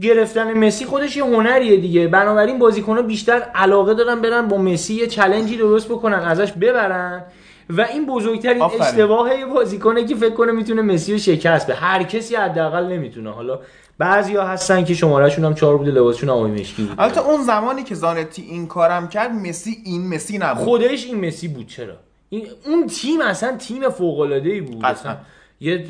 [0.02, 2.08] گرفتن مسی خودش یه هنریه دیگه.
[2.08, 7.24] بنابراین بازیکن‌ها بیشتر علاقه دارن برن با مسی یه چلنجی درست بکنن ازش ببرن.
[7.70, 8.62] و این بزرگترین.
[8.62, 13.32] اشتباه یه بازیکنه که فکر کنه می‌تونه مسی رو شکست به هر کسی حداقل نمی‌تونه.
[13.32, 13.60] حالا
[14.00, 16.96] بعضیا هستن که شمارهشون هم چهار بوده لباسشون آبی مشکی بود.
[16.98, 20.64] البته اون زمانی که زانتی این کارم کرد مسی این مسی نبود.
[20.64, 21.94] خودش این مسی بود چرا؟
[22.30, 24.86] این اون تیم اصلا تیم فوق العاده ای بود.
[24.86, 25.18] اصلا
[25.60, 25.86] یه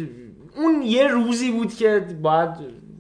[0.57, 2.49] اون یه روزی بود که باید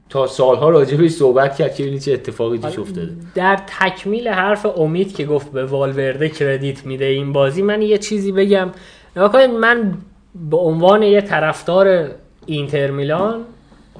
[0.09, 3.15] تا سالها راجع بهش صحبت کرد که ببینید چه اتفاقی توش افتاده.
[3.35, 8.31] در تکمیل حرف امید که گفت به والورده کردیت میده این بازی من یه چیزی
[8.31, 8.71] بگم.
[9.15, 9.97] نگاه کنید من
[10.49, 12.09] به عنوان یه طرفدار
[12.45, 13.45] اینتر میلان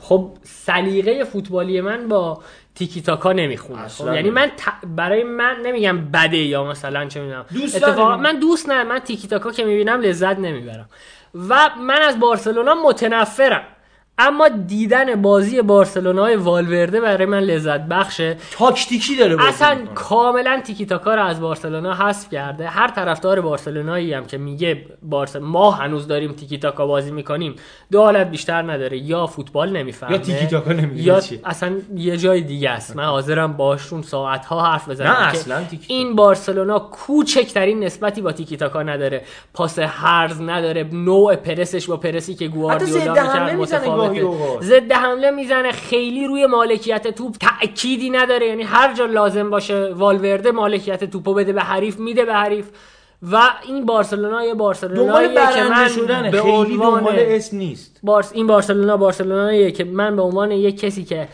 [0.01, 2.41] خب سلیقه فوتبالی من با
[2.75, 3.87] تیکی تاکا نمی‌خونه.
[3.87, 7.45] خب یعنی من ت- برای من نمیگم بده یا مثلا چه می‌دونم.
[7.53, 10.89] دوست اتفاقا؟ من دوست نه من تیکی تاکا که می‌بینم لذت نمی‌برم.
[11.49, 13.63] و من از بارسلونا متنفرم.
[14.19, 18.37] اما دیدن بازی بارسلونای والورده برای من لذت بخشه.
[18.51, 19.93] تاکتیکی داره بازی اصلا می‌کنه.
[19.93, 22.67] کاملا تیکی تاکا رو از بارسلونا حذف کرده.
[22.67, 27.55] هر طرفدار بارسلونایی هم که میگه بارس ما هنوز داریم تیکی تاکا بازی می‌کنیم
[27.91, 28.97] دو حالت بیشتر نداره.
[28.97, 31.39] یا فوتبال نمی‌فهمه یا تیکی تاکا نمی‌دونه یا چیه.
[31.45, 32.95] اصلا یه جای دیگه است.
[32.95, 35.93] من حاضرم باشون ساعت ها حرف بزنم نه، اصلا تیکی تاکا.
[35.93, 39.21] این بارسلونا کوچکترین نسبتی با تیکی تاکا نداره.
[39.53, 40.83] پاس هرز نداره.
[40.93, 44.63] نوع پرسش با پرسی که گواردیولا می‌کرد گاهی اوقات.
[44.63, 48.47] ضد حمله می‌زنه خیلی روی مالکیت توپ تأکیدی نداره.
[48.47, 52.69] یعنی هر جا لازم باشه والورده مالکیت توپو بده به حریف میده به حریف.
[53.31, 57.99] و این بارسلونا یه دنبال بارسلوناییه که من شدن به خیلی دنبال اسم نیست.
[58.03, 61.27] بارس این بارسلونا بارسلوناییه که من به عنوان یک کسی که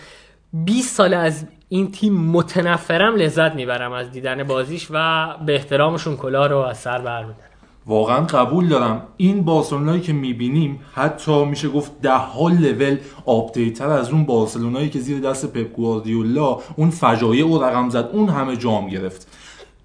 [0.53, 6.47] 20 سال از این تیم متنفرم لذت می‌برم از دیدن بازیش و به احترامشون کلاه
[6.47, 7.44] رو از سر برمیدارم.
[7.87, 9.01] واقعا قبول دارم.
[9.17, 14.89] این بارسلونایی که می‌بینیم حتی میشه گفت ده ها level update تر از اون بارسلونایی
[14.89, 19.27] که زیر دست پپ گواردیولا اون فجایع و رقم زد اون همه جام گرفت.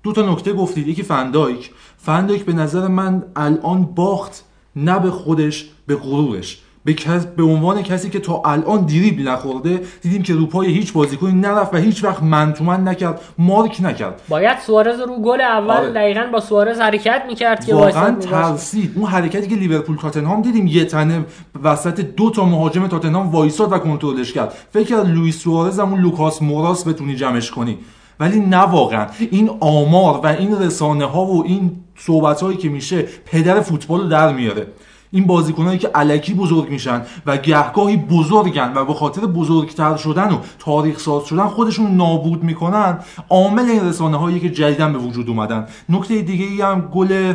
[0.03, 0.89] دو تا نکته گفتید.
[0.89, 4.45] یکی فندایک فندایک به نظر من الان باخت
[4.77, 6.63] نه به خودش به غرورش.
[6.85, 11.33] به, کس به عنوان کسی که تا الان دریبل نخورده دیدیم که روپای هیچ بازیکنی
[11.33, 14.23] نرفت و هیچ وقت man to man نکرد مارک نکرد.
[14.29, 15.93] باید سوارز رو گل اول آره.
[15.93, 18.11] دقیقا با سوارز حرکت می‌کرد که واقعا.
[18.11, 18.93] ترسید.
[18.97, 21.25] اون حرکتی که لیورپول تاتنهام دیدیم یه تنه
[21.63, 24.55] وسط دو تا مهاجم تاتنهام وایساد و کنترلش کرد.
[24.73, 27.79] فکر کرد لوئیس سوارز هم اون لوکاس موراس بتونی جمعش کنی.
[28.21, 29.07] ولی نه واقعا.
[29.31, 34.09] این آمار و این رسانه ها و این صحبت هایی که میشه پدر فوتبال رو
[34.09, 34.67] در میاره.
[35.13, 40.39] این بازیکنایی که الکی بزرگ میشن و گهگاهی بزرگن و به خاطر بزرگتر شدن و
[40.59, 42.99] تاریخ ساز شدن خودشون نابود می‌کنن
[43.29, 45.67] عامل این رسانه هایی که جدیدن به وجود اومدن.
[45.89, 47.35] نکته دیگه ای هم گل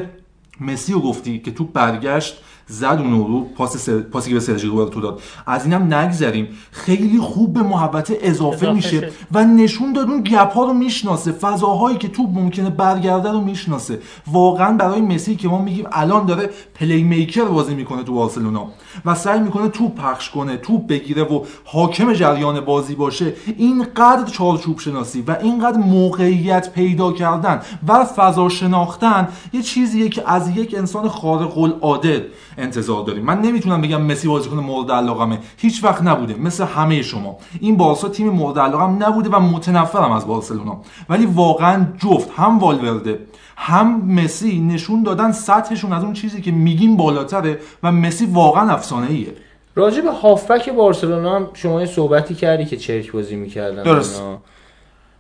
[0.60, 2.44] مسی رو گفتی که تو برگشت.
[2.68, 3.98] زد اون رو پاس سر...
[3.98, 5.22] پاسی که به سرژی روبرتو داد.
[5.48, 6.48] از اینم نگذریم.
[6.72, 9.12] خیلی خوب به محبت اضافه, اضافه میشه شد.
[9.32, 14.00] و نشون داد اون گپ ها رو می‌شناسه فضاهایی که توپ ممکنه برگرده رو می‌شناسه.
[14.28, 18.68] واقعا برای مسی که ما میگیم الان داره پلی میکر بازی می‌کنه تو بارسلونا
[19.06, 24.80] و سعی می‌کنه توپ پخش کنه توپ بگیره و حاکم جریان بازی باشه اینقدر چارچوب
[24.80, 31.08] شناسی و اینقدر موقعیت پیدا کردن و فضا شناختن یه چیزیه که از یک انسان
[31.08, 32.26] خارق العاده
[32.58, 33.26] انتظار داریم.
[33.26, 35.40] من نمی‌تونم بگم مسی بازیکن مورد علاقمه.
[35.58, 36.36] هیچ وقت نبوده.
[36.40, 37.38] مثل همه شما.
[37.60, 40.82] این بارسا تیم مورد علاقم نبوده و متنفرم از بارسلونا.
[41.10, 43.20] ولی واقعا جفت هم والورده
[43.58, 49.08] هم مسی نشون دادن سطحشون از اون چیزی که میگیم بالاتره و مسی واقعا افسانه
[49.10, 49.34] ایه
[49.76, 53.84] راجع به هافبک بارسلونا هم شما یه صحبتی کردی که چرک بازی می‌کردن.
[53.84, 54.22] درست.
[54.22, 54.38] اینا.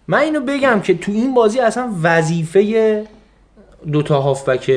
[0.07, 3.03] من اینو بگم که تو این بازی اصلا وظیفه
[3.91, 4.71] دوتا هافبک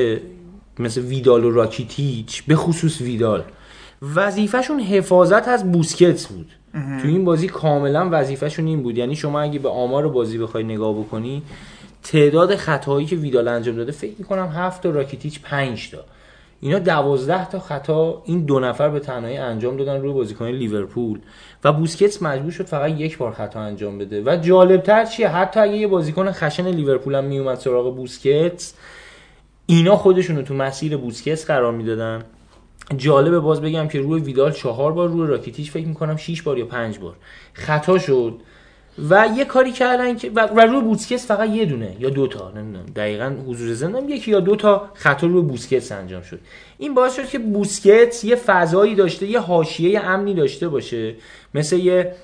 [0.79, 3.43] مثل ویدال و راکیتیچ به خصوص ویدال.
[4.15, 6.51] وظیفهشون حفاظت از بوسکتس بود.
[6.73, 8.97] تو این بازی کاملا وظیفهشون این بود.
[8.97, 11.41] یعنی شما اگه به آمار بازی بخوای نگاه بکنی
[12.03, 15.97] تعداد خطاهایی که ویدال انجام داده فکر می‌کنم هفت تا راکیتیچ پنج تا.
[16.61, 21.19] اینا دوازده تا خطا این دو نفر به تنهایی انجام دادن روی بازیکن لیورپول.
[21.63, 24.23] و بوسکتس مجبور شد فقط یک بار خطا انجام بده.
[24.25, 28.73] و جالبتر چیه؟ حتی اگه یه بازیکن خشن لیورپول هم میومد سراغ بوسکتس
[29.69, 32.23] اینا خودشون رو تو مسیر بوسکتس قرار می‌دادن.
[32.97, 36.65] جالبه باز بگم که روی ویدال چهار بار روی راکیتیچ فکر می‌کنم 6 بار یا
[36.65, 37.15] پنج بار.
[37.53, 38.33] خطا شد.
[39.09, 42.85] و یه کاری کردن که و, روی بوسکتس فقط یه دونه یا دوتا نمی‌دونم.
[42.95, 46.39] دقیقا حضور ذهنم یکی یا دوتا خطا روی بوسکتس انجام شد.
[46.77, 51.15] این باعث شد که بوسکتس یه فضایی داشته یه حاشیه امنی داشته باشه.
[51.53, 52.15] مثل یه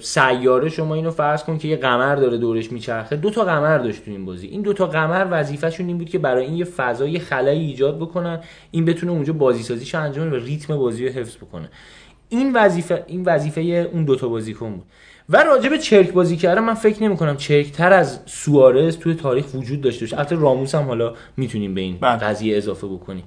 [0.00, 3.16] سیاره شما اینو فرض کن که یه قمر داره دورش میچرخه.
[3.16, 4.46] دو تا قمر داشت تو این بازی.
[4.46, 8.40] این دو تا قمر وظیفهشون این بود که برای این یه فضای خلایی ایجاد بکنن.
[8.70, 11.68] این بتونه اونجا بازی سازیشو انجام بده و ریتم بازی رو حفظ بکنه.
[12.28, 13.60] این وظیفه این وظیفه
[13.92, 14.86] اون دوتا بازیکن بود.
[15.28, 19.54] و راجع به چرک بازی کردن من فکر نمی کنم چرکتر از سوارز توی تاریخ
[19.54, 20.18] وجود داشته باشه.
[20.18, 22.16] البته راموس هم حالا می‌تونیم به این بله.
[22.16, 23.24] قضیه اضافه بکنیم.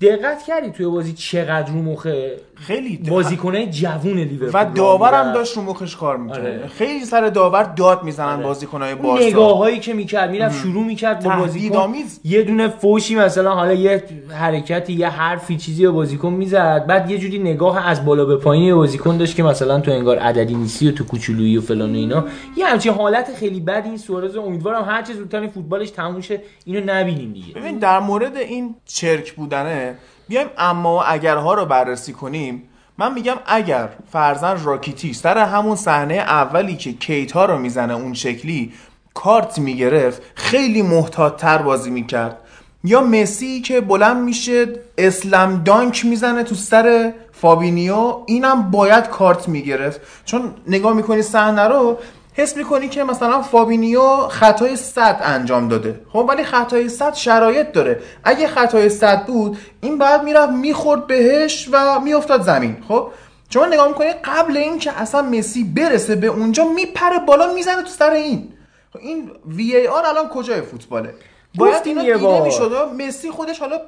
[0.00, 2.06] دقت کردی توی بازی چقدر رو مخ
[2.54, 6.66] خیلی بازیکنای جوون لیورپول و داورم داشت رو مخش کار می‌کنه آره.
[6.66, 8.42] خیلی سر داور داد می‌زنن آره.
[8.42, 9.26] بازیکنهای اون بارسا.
[9.26, 11.94] نگاه هایی که می‌کرد می‌رفت شروع می‌کرد با بازیکن.
[12.24, 16.86] یه دونه فوشی مثلا حالا یه حرکتی یه حرفی چیزی به بازیکن می‌زد.
[16.86, 20.54] بعد یه جوری نگاه از بالا به پایین بازیکن داشت که مثلا تو انگار عددی
[20.54, 22.24] نیستی و تو کوچولویی و فلان و اینا.
[22.56, 24.36] یه همچین حالت خیلی بد این سوارز.
[24.36, 26.40] امیدوارم هر چه زودتر فوتبالش تموم شه.
[26.64, 27.54] اینو نبینیم دیگه.
[27.54, 29.83] ببین در مورد این چرک بودنه
[30.28, 32.62] بیایم اما و اگرها رو بررسی کنیم
[32.98, 38.72] من میگم اگر فرضاً راکیتیچ سر همون صحنه اولی که کیتا رو می‌زنه اون شکلی
[39.14, 42.36] کارت می‌گرفت خیلی محتاط تر بازی می‌کرد.
[42.84, 44.66] یا مسی که بلند میشه
[44.98, 50.00] slam dunk می‌زنه تو سر فابینیو اینم باید کارت می‌گرفت.
[50.24, 51.98] چون نگاه می‌کنی صحنه رو
[52.36, 56.00] حس می‌کنی که مثلا فابینیو خطای سد انجام داده.
[56.12, 58.00] خب ولی خطای سد شرایط داره.
[58.24, 62.76] اگه خطای سد بود این بعد می‌رفت می‌خورد بهش و میافتاد زمین.
[62.88, 63.08] خب
[63.50, 68.10] شما نگاه می‌کنی قبل اینکه اصلا مسی برسه به اونجا میپره بالا می‌زنه تو سر
[68.10, 68.48] این.
[68.92, 71.14] خب این وی ای آر الان کجای فوتباله؟
[71.58, 72.44] باید اینا دیده.
[72.44, 72.72] می‌شد.
[72.98, 73.80] مسی خودش حالا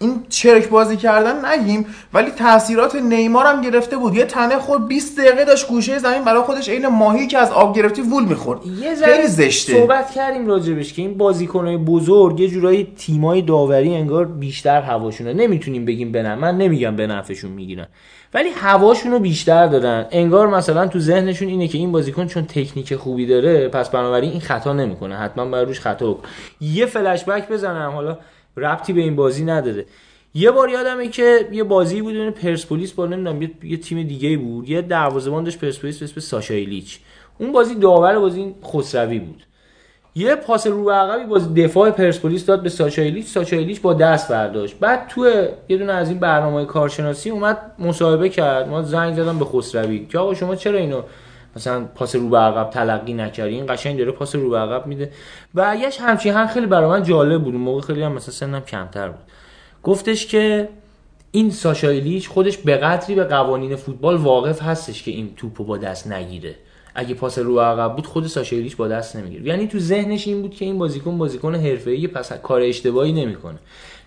[0.00, 4.14] این چرک بازی کردن نگیم ولی تاثیرات نیمار هم گرفته بود.
[4.14, 7.76] یه تنه خورد 20 دقیقه داشت گوشه زمین برای خودش عین ماهی که از آب
[7.76, 8.60] گرفتی وول می‌خورد.
[9.04, 9.72] خیلی زشته.
[9.72, 15.32] صحبت کردیم راجبش که این بازیکنهای بزرگ یه جورایی تیمای داوری انگار بیشتر هواشونه.
[15.32, 17.86] نمی‌تونیم بگیم به من نمیگم به نفعشون می‌گیرن.
[18.34, 20.06] ولی هواشونو بیشتر دادن.
[20.10, 24.40] انگار مثلا تو ذهنشون اینه که این بازیکن چون تکنیک خوبی داره پس بنابراین این
[24.40, 25.16] خطا نمی‌کنه.
[25.16, 26.18] حتما باید روش خطا.
[26.60, 27.90] یه فلش بک بزنم.
[27.90, 28.18] حالا
[28.56, 29.84] ربطی به این بازی نداره.
[30.34, 34.36] یه بار یادمه که یه بازی بود بین پرسپولیس با نمی‌دونم یه, یه تیم دیگه
[34.36, 34.68] بود.
[34.68, 36.98] یه دروازه‌بان داشت پرسپولیس به اسم ساشا ایلیچ.
[37.38, 39.42] اون بازی داور بازی خسروی بود.
[40.14, 43.26] یه پاس رو به عقبی باز دفاع پرسپولیس داد به ساشا ایلیچ.
[43.26, 44.78] ساشا ایلیچ با دست برداشت.
[44.78, 45.26] بعد تو
[45.68, 48.68] یه دونه از این برنامه کارشناسی اومد مصاحبه کرد.
[48.68, 50.06] ما زنگ زدم به خسروی.
[50.06, 51.02] که آقا شما چرا اینو
[51.56, 55.12] مثلا پاس رو به عقب تلقی نکردی این قشنگ داره پاس رو به عقب میده.
[55.54, 57.54] برگشت همچین هم خیلی برای من جالب بود.
[57.54, 59.20] موقع خیلی هم مثلا سنم کمتر بود.
[59.82, 60.68] گفتش که
[61.30, 65.78] این ساشا ایلیچ خودش به قدری به قوانین فوتبال واقف هستش که این توپو با
[65.78, 66.54] دست نگیره.
[66.94, 69.44] اگه پاس رو عقب بود خود ساشا ایلیچ با دست نمی‌گیره.
[69.44, 73.58] یعنی تو ذهنش این بود که این بازیکن بازیکن حرفه‌ای پس کار اشتباهی نمی‌کنه.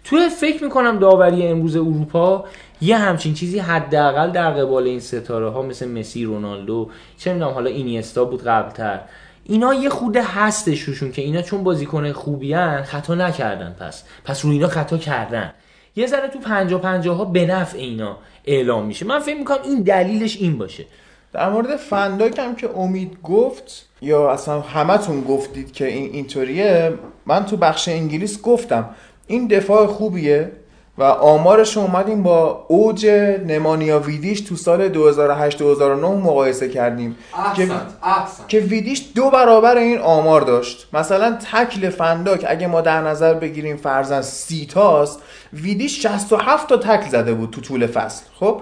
[0.03, 2.45] تو فکر می‌کنم داوری امروز اروپا
[2.81, 7.69] یه همچین چیزی حداقل در قبال این ستاره ها مثل مسی رونالدو چه می‌دونم حالا
[7.69, 8.99] اینیستا بود قبلتر.
[9.43, 14.03] اینا یه خوده هستش روشون که اینا چون بازیکن خوبیان خطا نکردن پس.
[14.25, 15.53] پس رو اینا خطا کردن.
[15.95, 19.05] یه ذره تو 50 50 ها به نفع اینا اعلام میشه.
[19.05, 20.85] من فکر می‌کنم این دلیلش این باشه.
[21.33, 26.93] در مورد فنداک هم که امید گفت یا اصلا همتون گفتید که این اینطوریه
[27.25, 28.89] من تو بخش انگلیس گفتم.
[29.28, 30.51] این دفاع خوبیه
[30.97, 33.05] و آمارش اومدیم با اوج
[33.47, 37.15] نمانیا ویدیش تو سال 2008 2009 مقایسه کردیم.
[37.55, 37.82] که احسنت.
[38.03, 40.88] احسنت که ویدیش دو برابر این آمار داشت.
[40.93, 45.19] مثلا تکل فنداک اگه ما در نظر بگیریم فرزن سی تاست
[45.53, 48.61] ویدیش 67 تا تکل زده بود تو طول فصل خب؟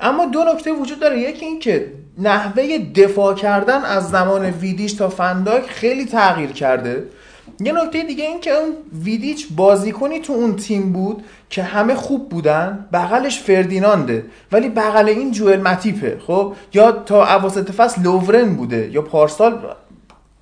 [0.00, 1.18] اما دو نکته وجود داره.
[1.18, 7.04] یکی این که نحوه دفاع کردن از زمان ویدیش تا فنداک خیلی تغییر کرده.
[7.60, 8.72] یه نکته دیگه این که اون
[9.04, 14.24] ویدیچ بازیکنی تو اون تیم بود که همه خوب بودن بغلش فردینانده.
[14.52, 19.58] ولی بغل این جوئل متیپه خب؟ یا تا اواسط فصل لوورن بوده یا پارسال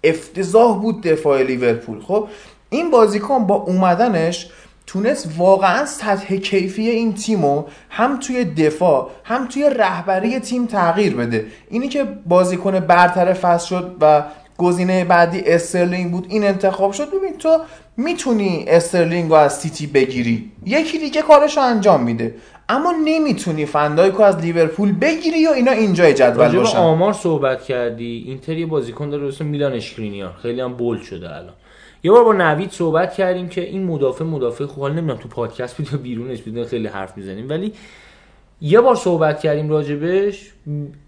[0.05, 2.29] افتضاح بود دفاع لیورپول خب؟
[2.71, 4.51] این بازیکن با اومدنش
[4.87, 11.47] تونست واقعا سطح کیفی این تیمو هم توی دفاع هم توی رهبری تیم تغییر بده.
[11.71, 14.23] اینی که بازیکن برتر فصل شد و
[14.59, 17.09] گزینه بعدی استرلینگ بود این انتخاب شد.
[17.11, 17.59] ببین تو
[17.97, 20.53] می‌تونی استرلینگ رو از سیتی بگیری.
[20.67, 22.35] یکی دیگه کارش رو انجام میده.
[22.69, 26.79] اما نمی‌تونی فندایکو از لیورپول بگیری یا اینا اینجای جدول باشن.
[26.79, 28.25] آمار صحبت کردی.
[28.27, 31.55] اینتر یه بازیکن داره اسم میلان اشکرینیار خیلی هم bold شده الان.
[32.03, 34.81] یه بار با نوید صحبت کردیم که این مدافع مدافع خوب.
[34.81, 37.49] حالا نمی‌دونم تو پادکست بود یا بیرونش بود خیلی حرف می‌زنیم.
[37.49, 37.73] ولی
[38.61, 40.53] یه بار صحبت کردیم راجبش.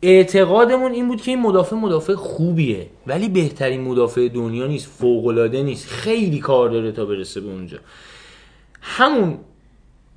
[0.02, 5.88] اعتقادمون این بود که این مدافع مدافع خوبیه ولی بهترین مدافع دنیا نیست فوق‌العاده نیست.
[5.88, 7.78] خیلی کار داره تا برسه به اونجا.
[8.80, 9.38] همون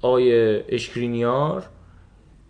[0.02, 1.66] آقای اشکرینیار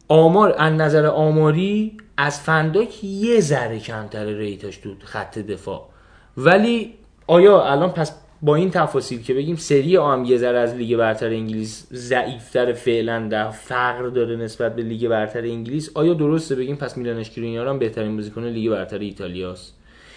[0.08, 5.90] آمار از نظر آماری از فن‌دایک یه ذره کمتر rate اش تو خط دفاع.
[6.38, 6.94] ولی
[7.28, 10.98] آیا الان پس با این تفاصیل که بگیم سری آ هم یه ذره از لیگ
[10.98, 16.98] برتر انگلیس ضعیفتر فعلا فرق داره نسبت به لیگ برتر انگلیس آیا درسته بگیم پس
[16.98, 19.74] میلان اشکرینیار هم بهترین بازیکن لیگ برتر ایتالیاست؟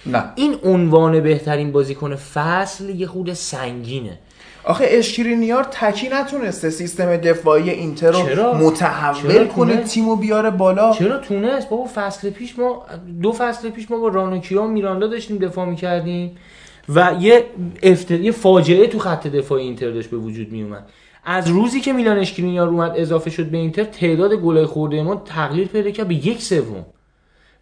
[0.07, 0.25] نه.
[0.35, 4.19] این عنوان بهترین بازیکن فصل یه خود سنگینه.
[4.65, 10.93] آخه اشکرینیار تکی نتونسته سیستم دفاعی اینتر رو چرا؟ متحول چرا کنه؟ تیمو بیاره بالا؟
[10.93, 12.87] چرا تونست؟ بابا فصل پیش ما
[13.23, 16.37] دو فصل پیش ما با رانوکیا و میراندا داشتیم دفاع می‌کردیم.
[16.89, 17.45] و یه
[17.83, 18.11] افت...
[18.11, 20.87] یه فاجعه تو خط دفاع اینتر داشت به وجود میومد
[21.25, 25.69] از روزی که میلان اشکرینیار اومد اضافه شد به اینتر تعداد گلای خورده ما تقلیل
[25.69, 26.87] پیدا کرد به یک سوم.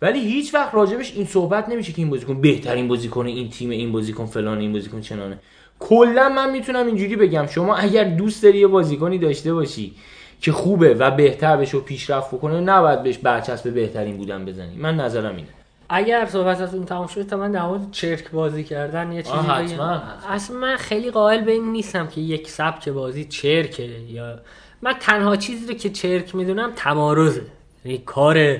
[0.03, 3.93] ولی هیچ وقت راجبش این صحبت نمیشه که این بازیکن بهترین بازیکن این تیم این
[3.93, 5.39] بازیکن فلان این بازیکن چنانه.
[5.81, 9.93] کلا من می‌تونم اینجوری بگم شما اگر دوست داری یه بازیکنی داشته باشی
[10.41, 14.77] که خوبه و بهتر بشه و پیشرفت بکنه نباید بهش برچسب بهترین بودن بزنی.
[14.77, 15.49] من نظرم اینه.
[15.95, 19.37] اگر صحبت از اون تمام شد تا من در مورد چرک بازی کردن یه چیزی
[19.37, 20.03] حتما.
[20.29, 24.39] اصلا من خیلی قائل به این نیستم که یک سبک بازی چرکه یا
[24.83, 27.43] من تنها چیزی رو که چرک می‌دونم تمارزه.
[27.85, 28.57] یعنی کار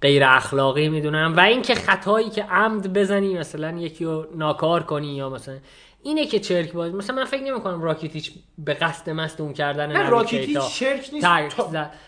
[0.00, 1.36] غیر اخلاقی می‌دونم.
[1.36, 5.54] و اینکه خطایی که عمد بزنی مثلا یکی رو ناکار کنی یا مثلا
[6.04, 10.08] اینه که چرک بازی مثلا من فکر نمی کنم راکیتیچ به قصد مصدوم کردن نه
[10.08, 11.26] راکیتیچ چرک نیست.
[11.26, 11.62] تا-.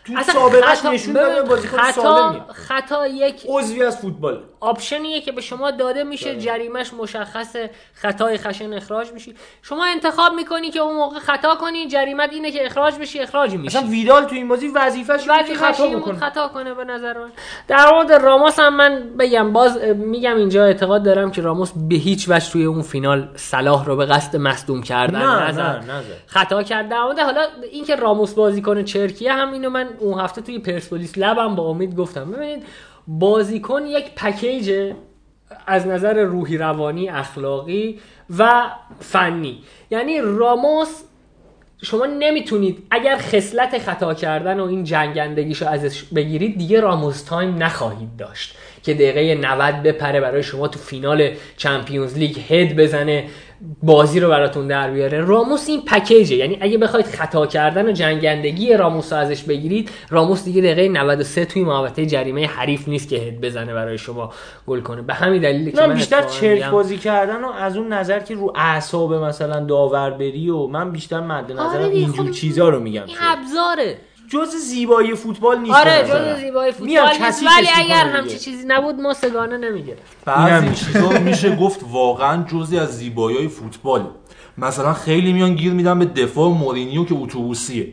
[0.04, 2.46] تو اصلا سابقش خطا- نشون داده بازیکن خطا.
[2.52, 4.42] خطا یک عضوی از فوتبال.
[4.60, 10.32] option یه که به شما داده میشه جریمش مشخصه خطای خشن اخراج میشی شما انتخاب
[10.32, 13.78] می‌کنی که اون موقع خطا کنی جریمت اینه که اخراج بشی اخراج میشی.
[13.78, 15.28] اصلا ویدال تو این بازی که وظیفش
[15.62, 16.18] خطا بکنه.
[16.18, 17.30] خطا کنه به نظر من.
[17.68, 22.26] در مورد راموس هم من بگم باز میگم اینجا اعتقاد دارم که راموس به هیچ
[22.28, 25.60] وجه توی اون فینال صلاح رو به قصد مصدوم کردن نه، نزد.
[25.60, 26.06] نه، نزد.
[26.26, 31.18] خطا کرد در حالا اینکه راموس بازیکن چرکیه هم اینو من اون هفته توی پرسپولیس
[31.18, 32.30] لبم با امید گفتم.
[32.30, 32.62] ببینید
[33.06, 34.92] بازیکن یک پکیج
[35.66, 38.00] از نظر روحی روانی اخلاقی
[38.38, 38.70] و
[39.00, 39.62] فنی.
[39.90, 41.02] یعنی راموس
[41.82, 48.16] شما نمی‌تونید اگر خصلت خطا کردن و این جنگندگیشو ازش بگیرید دیگه راموس time نخواهید
[48.16, 48.56] داشت.
[48.86, 53.24] که دقیقه 90 بپره برای شما تو فینال Champions League هد بزنه
[53.82, 55.20] بازی رو براتون در بیاره.
[55.20, 56.36] راموس این package ه.
[56.36, 61.44] یعنی اگه بخواید خطا کردن و جنگندگی راموس رو ازش بگیرید راموس دیگه دقیقه 93
[61.44, 64.32] توی محوطه جریمه حریف نیست که هد بزنه برای شما
[64.66, 65.02] گل کنه.
[65.02, 68.34] به همین دلیل که من بیشتر چرک میگم- بازی کردن و از اون نظر که
[68.34, 72.80] رو اعصاب مثلا داور بری و من بیشتر مد نظرم آره اینجور خب چیزا رو
[72.80, 73.96] میگم این ابزاره.
[74.28, 76.08] جز زیبایی فوتبال نیست آره.
[76.08, 77.42] جز زیبای فوتبال نیست.
[77.42, 78.08] ولی اگر.
[78.08, 84.06] همچی چیزی نبود ما سگانه نمی‌گرفت بعضی چیزا میشه گفت واقعا جزی از زیبایی فوتبال.
[84.58, 87.92] مثلا خیلی میان گیر میدن به دفاع مورینیو که اتوبوسیه.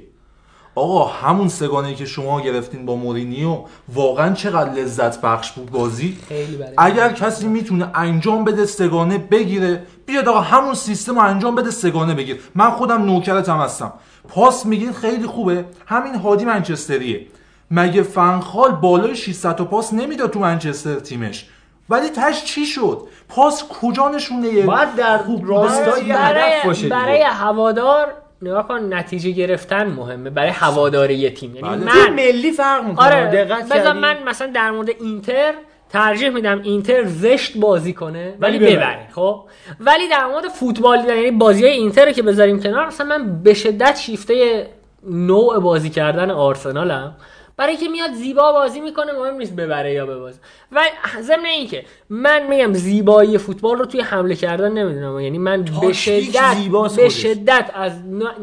[0.76, 3.60] آقا همون سگانه که شما گرفتین با مورینیو
[3.94, 9.84] واقعا چقدر لذت بخش بود بازی؟ خیلی برای اگر کسی می‌تونه انجام بده سگانه بگیره
[10.06, 12.40] بیاد آقا همون سیستم رو انجام بده سگانه بگیر.
[12.56, 13.94] من خودم نوکرتم هستم.
[14.28, 15.66] پاس میگین خیلی خوبه.
[15.86, 17.26] همین هادی منچستریه.
[17.72, 21.46] مگه فنخال بالای 600 تا پاس نمی‌داد تو منچستر تیمش؟
[21.90, 26.90] ولی تش چی شد؟ پاس کجا نشونه باید در راستای هدف باشه برای, دیگه.
[26.90, 30.30] برای هوادار نگاه کن نتیجه گرفتن مهمه.
[30.30, 31.56] برای هوادار یه تیم.
[31.56, 31.86] یعنی بله.
[31.86, 33.06] من ملی فرق می‌کنه.
[33.06, 33.46] آره.
[33.46, 35.54] دقت؟ من مثلا در مورد اینتر
[35.94, 39.08] ترجیح میدم اینتر زشت بازی کنه ولی ببره.
[39.12, 39.46] خب؟
[39.80, 43.54] ولی در مورد فوتبال یعنی بازی های اینتر رو که بذاریم کنار مثلا من به
[43.54, 44.68] شدت شیفته
[45.10, 47.16] نوع بازی کردن آرسنالم.
[47.58, 50.40] برای که میاد زیبا بازی می‌کنه مهم نیست ببره یا ببازه.
[50.72, 50.82] و
[51.22, 55.20] ضمن اینکه من میگم زیبایی فوتبال رو توی حمله کردن نمی‌دونم.
[55.20, 56.56] یعنی من به شدت
[56.98, 57.10] به.
[57.10, 57.92] شدت از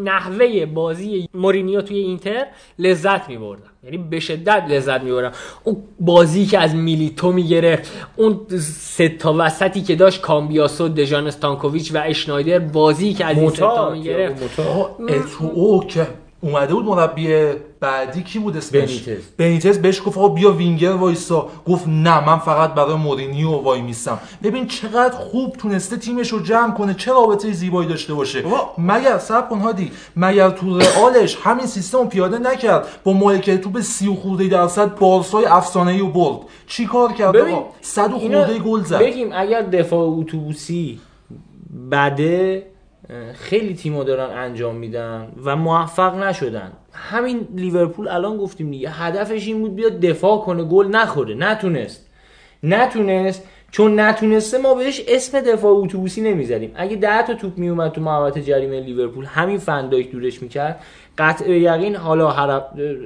[0.05, 2.47] نحوه بازی مورینیو توی اینتر
[2.79, 3.63] لذت میبردم.
[3.85, 5.33] یعنی به شدت لذت میبردم.
[5.65, 11.95] اون بازی که از میلیتو می‌گرفت اون سه تا وسطی که داشت کامبیاسو دژان استانکوویچ
[11.95, 14.57] و اشنایدر بازی که از این سه تا می‌گرفت.
[15.89, 16.07] که
[16.41, 19.23] اومده بود مربی بعدی کی بود اسمش؟ بنیتز.
[19.37, 21.49] بنیتز بهش گفت آقا بیا وینگر وایسا.
[21.67, 26.75] گفت نه من فقط برای مورینیو وای میستم ببین چقدر خوب تونسته تیمش رو جمع
[26.75, 26.95] کنه.
[26.95, 28.45] چه رابطه زیبایی داشته باشه.
[28.79, 29.93] مگر صبر کن هادی.
[30.17, 34.99] مگر تو رئالش همین سیستم رو پیاده نکرد؟ با مالکیت توپ 30 و خورده درصد
[34.99, 36.39] بارسای افسانه ای برد.
[36.67, 38.99] چیکار کرد ببین، آقا؟ 100 و اینو خورده گل زد.
[38.99, 41.01] بگیم اگر دفاع اتوبوسی
[41.91, 42.67] بده
[43.35, 46.73] خیلی تیما دارن انجام میدن و موفق نشدن.
[46.93, 51.35] همین لیورپول الان گفتیم دیگه هدفش این بود بیاد دفاع کنه گل نخوره.
[51.35, 52.07] نتونست.
[52.63, 53.49] نتونست.
[53.71, 56.73] چون نتونسته ما بهش اسم دفاع اتوبوسی نمی‌زدیم.
[56.75, 60.81] اگه 10 تا توپ میومد تو محوطه جریمه لیورپول همین فندایک دورش می‌کرد.
[61.19, 62.31] قطع یقین حالا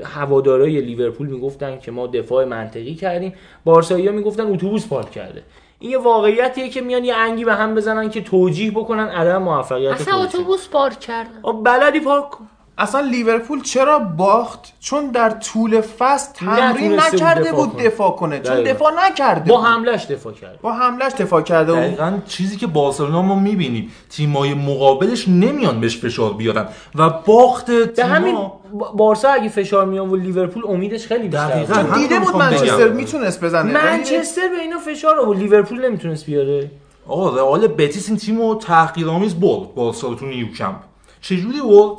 [0.04, 3.32] هوادارای لیورپول می‌گفتن که ما دفاع منطقی کردیم.
[3.64, 5.42] بارسایی ها می‌گفتن اتوبوس پارک کرده.
[5.78, 9.92] این یه واقعیتیه که میان یه انگی به هم بزنن که توجیه بکنن عدم موفقیت
[9.92, 10.22] اصلا.
[10.22, 12.48] اتوبوس پارک کردن بلدی پارک کن
[12.78, 17.84] اصلا لیورپول چرا باخت چون در طول فصل تمرین بود نکرده دفاع بود کنه.
[17.88, 18.62] دفاع کنه چون.
[18.62, 19.62] دفاع نکرده با.
[19.62, 24.54] حملش دفاع کرد با حملش دفاع کرده بود دقیقا چیزی که بارسلونا ما می‌بینیم تیمای
[24.54, 28.34] مقابلش نمیان بهش فشار بیارن و باخت به تیما همین
[28.72, 31.74] با- بارسا اگه فشار میان و لیورپول امیدش خیلی بیشتر دقیقاً.
[31.82, 31.90] بود.
[31.92, 32.88] همین دیده بود منچستر.
[32.88, 36.70] می‌تونست بزنه ولی منچستر به اینا فشار آورد لیورپول نمی‌تونست بیاره
[37.08, 40.76] آقا رئال بتیس این تیم رو تحقیرآمیز برد بارسا تو نیوکمپ
[41.20, 41.98] چجوری برد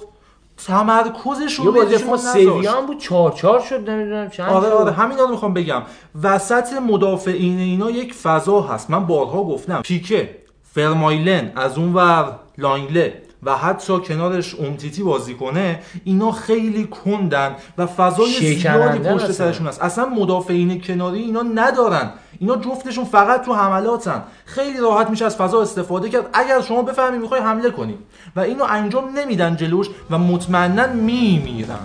[0.57, 2.33] تمرکزش یه رو بازی بهشون ما نذاشت.
[2.33, 4.69] سویا هم بود چهار چهار شد نمی‌دونم چند آره.
[4.69, 5.81] آره همین رو می‌خوام بگم
[6.23, 13.21] وسط مدافعین اینا یک فضا هست من بارها گفتم پیکه فرمایلن از اون ور لانگله
[13.43, 19.31] و حتی کنارش امتیتی بازی کنه اینا خیلی کندن و فضای زیادی پشت.
[19.31, 19.81] سرشون هست.
[19.81, 22.11] اصلا مدافعین کناری اینا ندارن.
[22.39, 24.23] اینا جفتشون فقط تو حملاتن.
[24.45, 26.29] خیلی راحت میشه از فضا استفاده کرد.
[26.33, 27.97] اگر شما بفهمی می‌خوای حمله کنی
[28.35, 31.79] و اینو انجام نمیدن جلوش و مطمئنا میمیرن.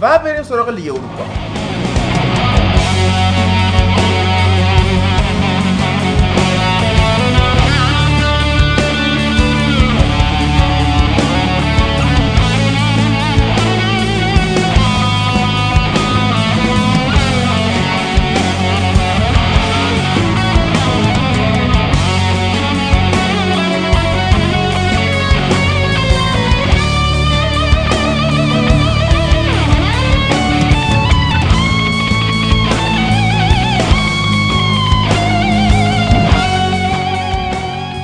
[0.00, 1.24] و بریم سراغ لیگ اروپا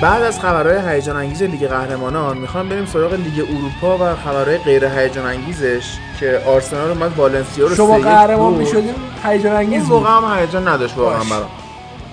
[0.05, 4.85] بعد از خبرهای هیجان انگیز لیگ قهرمانان می‌خوام بریم سراغ لیگ اروپا و خبرهای غیر
[4.85, 8.55] هیجان انگیزش که آرسنال اومد والنسیا رو شما قهرمان.
[8.55, 11.25] می‌شدیم هیجان انگیز موقع هم هیجان نداشت واقعا.
[11.31, 11.49] برام.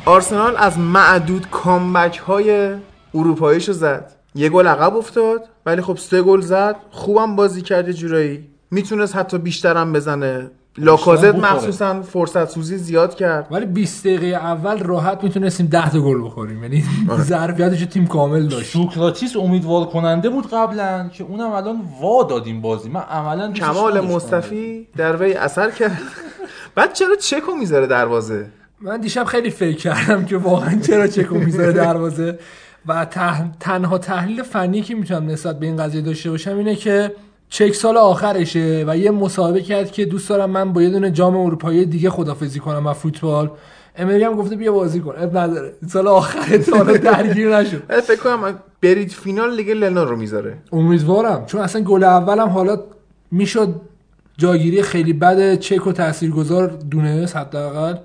[0.06, 2.76] آرسنال از معدود کامبک های
[3.16, 4.12] اروپاییشو زد.
[4.36, 6.76] یه گل عقب افتاد ولی خب سه گل زد.
[6.92, 8.48] خوبم بازی کرد یه جورایی.
[8.72, 10.52] می‌تونست حتی بیشترم بزنه.
[10.78, 11.36] لاکازت.
[11.36, 13.48] مخصوصا فرصت سوزی زیاد کرد.
[13.52, 16.64] ولی 20 دقیقه اول راحت می‌تونستیم 10 تا گل بخوریم.
[16.64, 17.24] یعنی آره.
[17.24, 18.74] ظرفیتش تیم کامل داشت.
[18.74, 22.90] سوکراتیس امیدوار کننده بود قبلا که اونم الان وا دادیم بازی.
[22.90, 24.00] من عملا کمال.
[24.00, 25.98] مصطفی در وی اثر کرد.
[26.76, 28.46] بعد چرا چکو می‌ذاره دروازه؟
[28.82, 32.40] من دیشب خیلی فکر کردم که واقعا چرا چکو می‌ذاره دروازه.
[32.86, 33.06] و
[33.60, 37.12] تنها تحلیل فنی که می‌تونم نسبت به این قضیه داشته باشم اینه که
[37.52, 41.38] چک سال آخرشه و یه مصاحبه کرد که دوست دارم من با یه دونه جام
[41.38, 43.52] اروپایی دیگه خدافزی کنم و فوتبال.
[43.96, 45.14] امری هم گفته بیا بازی کن.
[45.18, 45.74] اب نداره.
[45.88, 47.84] سال آخر تا حالا درگیر نشد.
[47.90, 50.58] ولی فکر کنم برید فینال لیگ لنو رو می‌ذاره.
[50.72, 51.46] امیدوارم.
[51.46, 52.80] چون اصلا گل اولم حالا
[53.32, 53.76] می‌شد
[54.38, 55.56] جاگیری خیلی بد.
[55.56, 57.96] چک و تاثیرگذار دونست حداقل.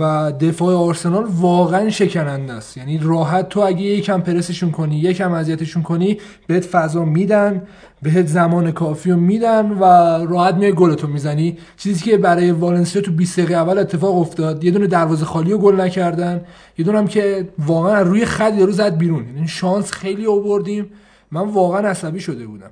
[0.00, 2.76] و دفاع آرسنال واقعا شکننده است.
[2.76, 7.62] یعنی راحت تو اگه یکم پرسشون کنی یکم اذیتشون کنی بهت فضا میدن
[8.02, 9.84] بهت زمان کافی رو میدن و
[10.26, 11.58] راحت میای گلتو می‌زنی.
[11.76, 15.58] چیزی که برای والنسیا تو 20 دقیقه اول اتفاق افتاد یه دونه دروازه خالی رو
[15.58, 16.44] گل نکردن
[16.78, 19.26] یه دونه هم که واقعا روی خط یارو زد بیرون.
[19.34, 20.90] یعنی شانس خیلی آوردیم.
[21.30, 22.70] من واقعا عصبی شده بودم.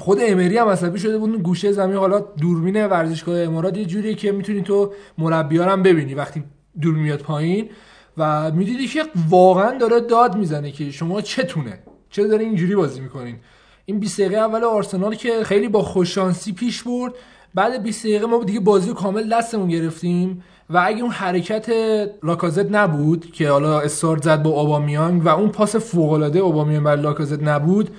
[0.00, 4.32] خود امری هم عصبی شده بود گوشه زمین حالا دوربین ورزشگاه امارات یه جوریه که
[4.32, 6.44] می‌تونی تو مربی‌ها رو هم ببینی وقتی
[6.80, 7.68] دور میاد پایین
[8.18, 11.78] و می‌دیدی که واقعا داره داد می‌زنه که شما چتونه؟
[12.10, 13.36] چرا داره اینجوری بازی می‌کنین؟
[13.84, 17.12] این 20 دقیقه اول آرسنال که خیلی با خوششانسی پیش برد
[17.54, 21.70] بعد 20 دقیقه ما دیگه بازی کامل دستمون گرفتیم و اگه اون حرکت
[22.22, 27.02] لاکازت نبود که حالا استارت زد با اوبامیانگ و اون پاس فوق العاده اوبامیانگ برای
[27.02, 27.90] لاکازت نبود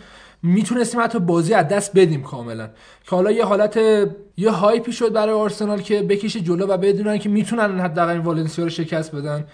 [0.44, 2.70] می‌تونستیم حتی بازی از دست بدیم کاملا.
[3.10, 3.80] که حالا یه حالت
[4.38, 8.64] یه هایپی شد برای آرسنال که بکشه جلو و بدونن که می‌تونن حداقل این والنسیا
[8.64, 9.46] رو شکست بدن.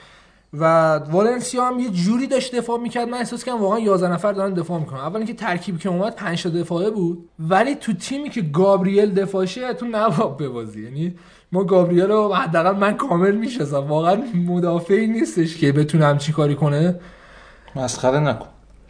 [0.54, 3.08] و والنسیا هم یه جوری داشت دفاع می‌کرد.
[3.08, 5.00] من احساس کردم واقعا 11 نفر دارن دفاع می‌کنن.
[5.00, 7.30] اول اینکه ترکیبی که اومد 5 تا دفاعه بود.
[7.40, 11.16] ولی تو تیمی که گابریل دفاعشه تو نباید ببازی یعنی
[11.52, 13.88] ما گابریل رو حداقل من کامل می‌شناسم.
[13.88, 17.00] واقعا مدافعی نیستش که بتونه همچین کاری کنه.
[17.76, 18.48] مسخره نکن.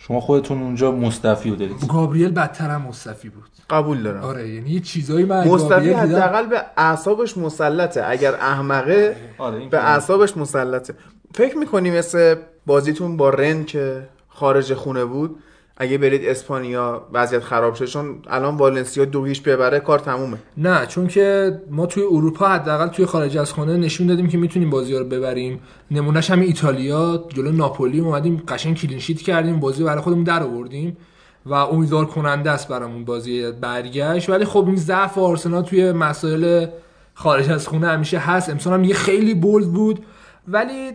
[0.07, 1.87] شما خودتون اونجا مصطفی رو دارید.
[1.87, 3.43] گابریل بدتر هم مصطفی بود.
[3.69, 4.23] قبول دارم.
[4.23, 5.93] آره یعنی یه چیزایی من مصطفی.
[5.93, 8.03] حداقل به اعصابش مسلطه.
[8.07, 10.93] اگر احمقه آره به اعصابش مسلطه.
[11.33, 12.35] فکر می‌کنی مثل
[12.65, 15.39] بازیتون با رن که خارج خونه بود
[15.79, 20.37] اگه برید اسپانیا وضعیت خراب شه چون الان والنسیا دو هیچ ببره کار تمومه.
[20.57, 24.69] نه چون که ما توی اروپا حداقل توی خارج از خونه نشون دادیم که می‌تونیم
[24.69, 25.59] بازی رو ببریم.
[25.91, 30.97] نمونهش همین ایتالیا جلو ناپولی اومدیم قشنگ کلین شیت کردیم بازی برای خودمون در آوردیم
[31.45, 34.29] و امیدوار کننده است برامون بازی برگشت.
[34.29, 36.67] ولی خب این ضعف آرسنال توی مسائل
[37.13, 38.49] خارج از خونه همیشه هست.
[38.49, 40.05] امسال هم یه خیلی بولد بود.
[40.47, 40.91] ولی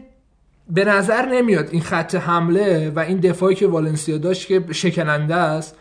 [0.74, 5.76] به نظر نمیاد این خط حمله و این دفاعی که والنسیا داشت که شکننده است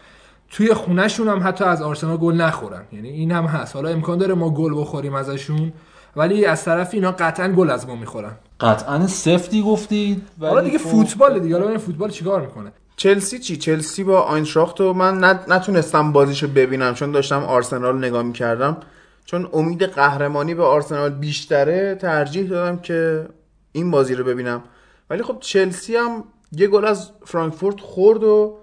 [0.49, 2.81] توی خونهشون هم حتی از آرسنال گل نخورن.
[2.91, 3.75] یعنی این هم هست.
[3.75, 5.73] حالا امکان داره ما گل بخوریم ازشون
[6.15, 8.31] ولی از طرف اینا قطعا گل از ما می‌خورن.
[8.59, 11.59] قطعا سفتی گفتید ولی حالا دیگه خب- فوتبال دیگه.
[11.59, 16.93] حالا فوتبال چیکار می‌کنه؟ چلسی چی؟ چلسی با آینتراخت و من نت- نتونستم بازیشو ببینم
[16.93, 18.77] چون داشتم آرسنال نگاه می‌کردم.
[19.25, 23.25] چون امید قهرمانی به آرسنال بیشتره ترجیح دادم که
[23.71, 24.63] این بازی رو ببینم.
[25.11, 28.57] ولی خب چلسی هم یه گل از فرانکفورت خورد و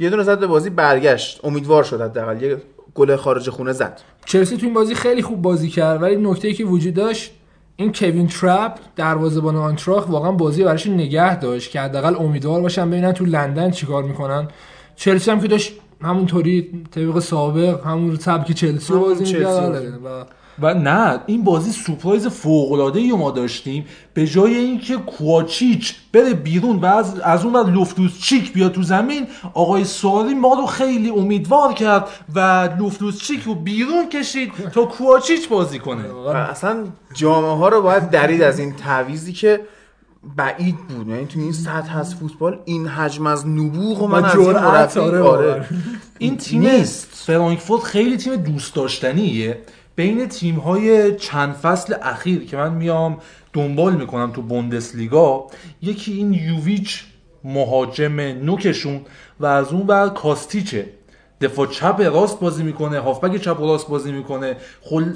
[0.00, 2.62] یه دونه زد به بازی برگشت امیدوار شد حداقل یه
[2.94, 6.64] گل خارج خونه زد چلسی تو این بازی خیلی خوب بازی کرد ولی نکته که
[6.64, 7.32] وجود داشت
[7.76, 13.12] این کوین ترپ دروازه‌بان آنتراخ واقعا بازی براش نگه داشت که حداقل امیدوار باشن ببینن
[13.12, 14.48] تو لندن چیکار می‌کنن
[14.96, 15.72] چلسی هم که داشت
[16.02, 19.46] همونطوری طبق سابق همون سبک چلسی بازی می‌کرد.
[19.46, 19.90] آره.
[19.90, 20.24] و
[20.58, 23.84] و نه این بازی سورپرایز فوق العاده ای ما داشتیم.
[24.14, 28.82] به جای اینکه کوچیچ بره بیرون و از, از اون ور لوفتوس چیک بیاد تو
[28.82, 34.84] زمین آقای ساری ما رو خیلی امیدوار کرد و لوفتوس چیک رو بیرون کشید تا
[34.84, 36.28] کوچیچ بازی کنه.
[36.36, 39.60] اصلا جامعه ها رو باید درید از این تعویزی که
[40.36, 41.08] بعید بود.
[41.08, 45.64] یعنی تو این سطح از فوتبال این حجم از نبوغ و من از این آره،.
[46.18, 47.08] این تیم نیست.
[47.12, 49.58] فرانکفورت خیلی تیم دوست داشتنیه.
[49.96, 53.18] بین تیم های چند فصل اخیر که من میام
[53.52, 55.46] دنبال می‌کنم تو بوندسلیگا
[55.82, 57.04] یکی این یوویچ
[57.44, 59.00] مهاجم نوکشون
[59.40, 60.90] و از اون بر کاستیچه
[61.40, 64.56] دفاع چپ راست بازی می‌کنه هافبک چپ راست بازی می‌کنه.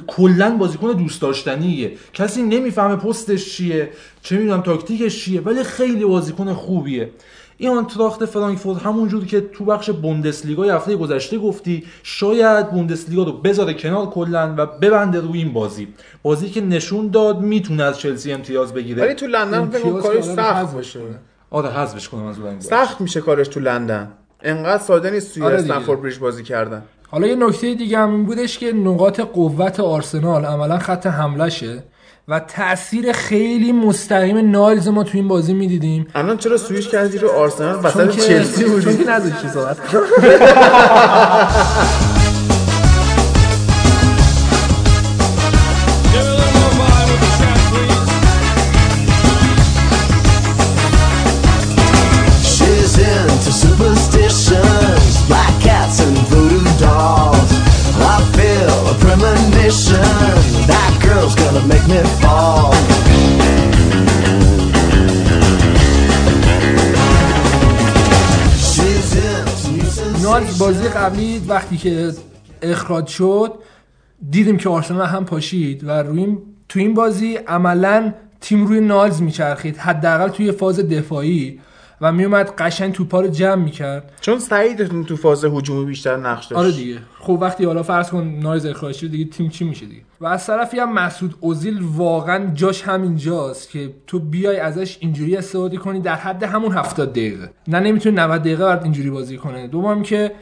[0.09, 0.56] خل...
[0.56, 1.92] بازیکن دوست داشتنیه.
[2.14, 3.90] کسی نمی‌فهمه پستش چیه
[4.22, 7.10] چه می‌دونم تاکتیکش چیه ولی خیلی بازیکن خوبیه.
[7.60, 13.74] این آنتراخت فرانکفورت همونجور که تو بخش بوندسلیگا هفته گذشته گفتی شاید بوندسلیگا رو بذاره
[13.74, 15.89] کنار کلا و ببنده روی این بازی.
[16.22, 19.02] بازی که نشون داد می‌تونه از چلسی امتیاز بگیره.
[19.02, 21.01] ولی تو لندن فکر کارش سخت باشه.
[21.51, 24.12] آره حذفش کنم از اون سخت میشه کارش تو لندن.
[24.43, 25.56] انقدر ساده نیست توی آره.
[25.56, 26.82] استنفورد بریج بازی کردن.
[27.10, 31.82] حالا یه نکته دیگه هم این بودش که نقاط قوت آرسنال عملا خط حملشه
[32.28, 36.06] و تاثیر خیلی مستقیم نایلز ما تو این بازی می‌دیدیم.
[36.14, 39.78] الان چرا سویش کردی رو آرسنال؟ چون وسط چلسی چون بودی که نذاشتی صحبت
[70.68, 72.12] بازی قبلی وقتی که
[72.62, 73.52] اخراج شد
[74.30, 76.38] دیدیم که آرسنال هم پاشید و روی این
[76.68, 81.60] تو این بازی عملا تیم روی نایلز میچرخید حداقل توی فاز دفاعی
[82.00, 84.12] و میومد قشنگ توپا رو جمع می‌کرد.
[84.20, 86.62] چون سعید تو فاز هجومی بیشتر نقش داشت.
[86.62, 86.98] آره دیگه.
[87.20, 90.46] خب وقتی حالا فرض کن نایز اخراج شد دیگه تیم چی میشه دیگه؟ و از
[90.46, 96.14] طرفی هم مسعود اوزیل واقعا جاش همینجاست که تو بیای ازش اینجوری استفاده کنی در
[96.14, 97.50] حد همون 70 دقیقه.
[97.68, 99.66] نه نمی‌تونی 90 دقیقه برات اینجوری بازی کنه.
[99.66, 100.32] دوم که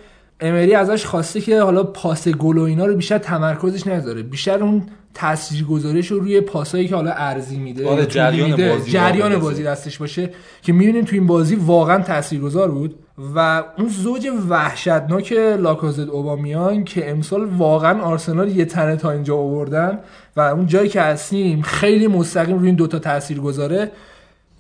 [0.41, 4.83] امری ازش خواسته که حالا پاس گل و اینا رو بیشتر تمرکزش نذاره بیشتر اون
[5.15, 9.63] تاثیرگذاریش رو روی پاسایی که حالا ارزی میده آره، جریان میده، بازی جریان واقعا بازی
[9.63, 10.31] دستش باشه
[10.63, 12.95] که می‌بینیم تو این بازی واقعا تاثیرگذار بود
[13.35, 19.99] و اون زوج وحشتناک لاکازت اوبامیان که امسال واقعا آرسنال یه تنه تا اینجا آوردن
[20.37, 23.91] و اون جایی که هستیم خیلی مستقیم روی این دوتا تاثیر گذاره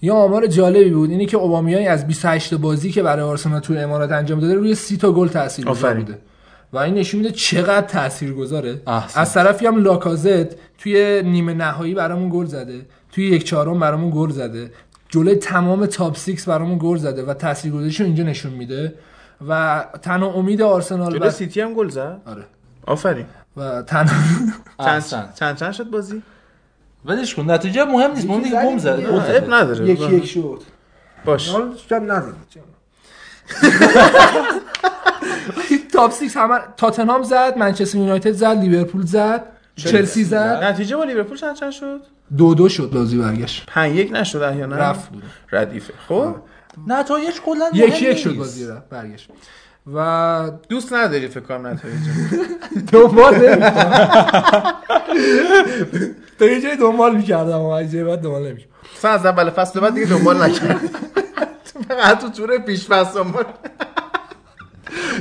[0.02, 4.12] یه آمار جالبی بود اینی که اوبامیان از 28 بازی که برای آرسنال تو امارات
[4.12, 5.94] انجام داده روی 30 تا گل تاثیرگذار.
[5.94, 6.18] بوده.
[6.72, 9.20] و این نشون میده چقدر تاثیرگذاره احسن.
[9.20, 12.86] از طرفی هم لاکازت توی نیمه نهایی برامون گل زده.
[13.12, 14.70] توی یک چهارم برامون گل زده.
[15.08, 18.94] جلوی تمام تاپ 6 برامون گل زده و تاثیرگذاریشو اینجا نشون میده.
[19.48, 21.30] و تنها امید آرسنال جلو و...
[21.30, 22.44] سیتی هم گل زد؟ آره.
[22.86, 23.26] آفرین.
[23.56, 25.00] و تنها
[25.38, 26.22] چند چند شد بازی؟
[27.04, 29.36] ولش کن نتیجه مهم نیست مهم دیگه گل زده.
[29.36, 30.62] اب نداره یکی یک شد.
[31.24, 31.48] باش.
[31.48, 32.34] حالا شاید نزد
[35.92, 39.44] تاپ 6 همه تاتنهام زد منچستر یونایتد زد لیورپول زد
[39.76, 40.64] چلسی زد.
[40.64, 42.00] نتیجه با لیورپول چند چند شد؟
[42.36, 43.66] دو دو شد بازی برگشت.
[43.66, 45.22] 5 یک نشد احیانا؟ رفت بود.
[45.52, 45.94] ردیفه.
[46.08, 46.34] خب؟
[46.86, 48.36] نتایج کلا یک مهم یک شد.
[48.36, 49.28] بازی رفت برگشت.
[49.94, 51.96] و دوست نداری فکر کنم نتایج
[52.92, 54.74] دنبال نمی‌کنم.
[56.38, 58.72] تا یه جای دنبال می‌کردم و از بعد دنبال نمی‌کردم.
[58.96, 60.80] اصلا از اول فصل بعد دیگه دنبال نکرد
[61.88, 63.44] فقط تو تور پیش فصل دنبال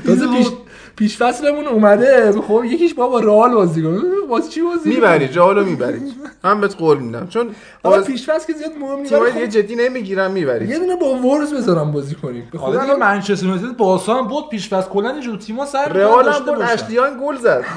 [0.06, 0.48] تازه پیش
[0.95, 2.31] پیش فصلمون اومده.
[2.41, 3.99] خب یکیش بابا رئال بازی کنه.
[4.30, 6.01] واسه چی بازی می‌بری جالو می‌بری.
[6.43, 7.27] من بهت قول میدم.
[7.27, 7.49] چون
[7.84, 9.09] آقا باز پیش فصل که زیاد مهم نیست.
[9.09, 10.67] تیمای ولی دیگه جدی نمی‌گیرن خب می‌بری.
[10.67, 12.49] یه دونه با وورز بذارم بازی کنیم.
[12.51, 15.89] به آره خدا دیگه منچستر یونایتد بارسا هم بود پیش پس کلا اینجور تیم‌ها سر
[15.89, 16.73] رئال هم بود باشن.
[16.73, 17.63] اشلیان گل زد.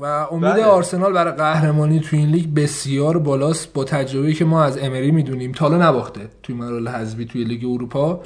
[0.00, 0.64] و امید بله.
[0.64, 5.52] آرسنال برای قهرمانی تو این لیگ بسیار بالاست با تجربه‌ای که ما از امری می‌دونیم.
[5.52, 8.20] تا حالا نباخته توی مراحل حذفی توی لیگ اروپا.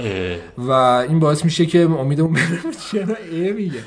[0.59, 2.43] و این باعث میشه که امیدمون بره
[2.93, 3.79] چرا ای میگه؟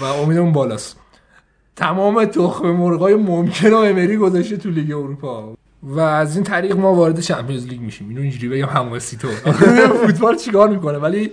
[0.00, 0.96] و امیدمون بالاست.
[1.76, 5.54] تمام تخم مرغای ممکن امری گذاشته تو لیگ اروپا.
[5.82, 8.08] و از این طریق ما وارد چمپیونز لیگ میشیم.
[8.08, 9.28] اینو اینجوری بگم حماسی تو
[10.06, 11.30] فوتبال چیکار می‌کنه؟ ولی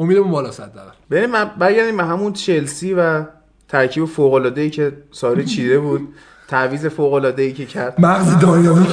[0.00, 3.22] امیدمون بالاست حداقل بریم من- برگردیم به همون چلسی و
[3.68, 6.08] ترکیب فوق العاده ای که ساری چیده بود.
[6.48, 7.94] تعویض فوق العاده ای که کرد.
[8.00, 8.88] مغز داینامیک.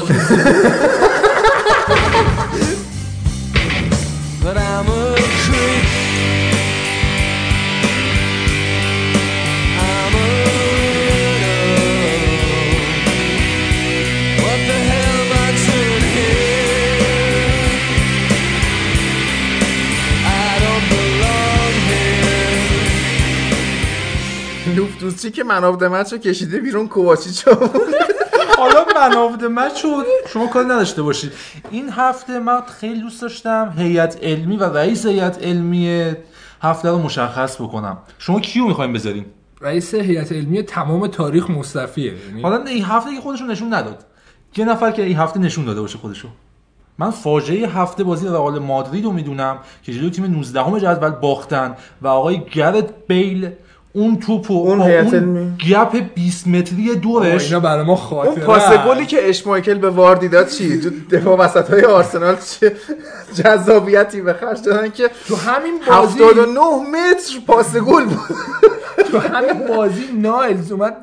[25.28, 27.70] لوفتوس‌چیک که man of match رو کشیده بیرون کوواچیچ رو
[28.58, 31.32] حالا man of the match شد شما کاری نداشته باشید.
[31.72, 36.16] این هفته من خیلی دوست داشتم هیئت علمی و رئیس هیئت علمی
[36.62, 37.98] هفته رو مشخص بکنم.
[38.20, 39.26] شما کیو می‌خوایم بذاریم
[39.62, 42.14] رئیس هیئت علمی تمام تاریخ مصطفیه.
[42.28, 44.06] یعنی حالا این هفته که خودشون نشون نداد.
[44.58, 46.28] یه نفر که این هفته نشون داده باشه خودشو.
[46.99, 51.76] من فاجعه هفته بازی رئال مادرید رو می‌دونم که جلوی تیم 19 همه جدول باختن
[52.02, 53.49] و آقای گرت بیل
[53.98, 55.57] اون توپ و اون اون.
[55.69, 58.34] گپ 20 متری دورش اینا برای ما خاطره.
[58.34, 62.76] اون پاس گلی که اشمایکل به واردی داد چی؟ تو دفاع وسط های آرسنال چه
[63.34, 68.19] جذابیتی به خرج دادن که تو همین بازی 79 متر پاس گل بود.
[69.11, 70.98] تو همین بازی نایلز اومد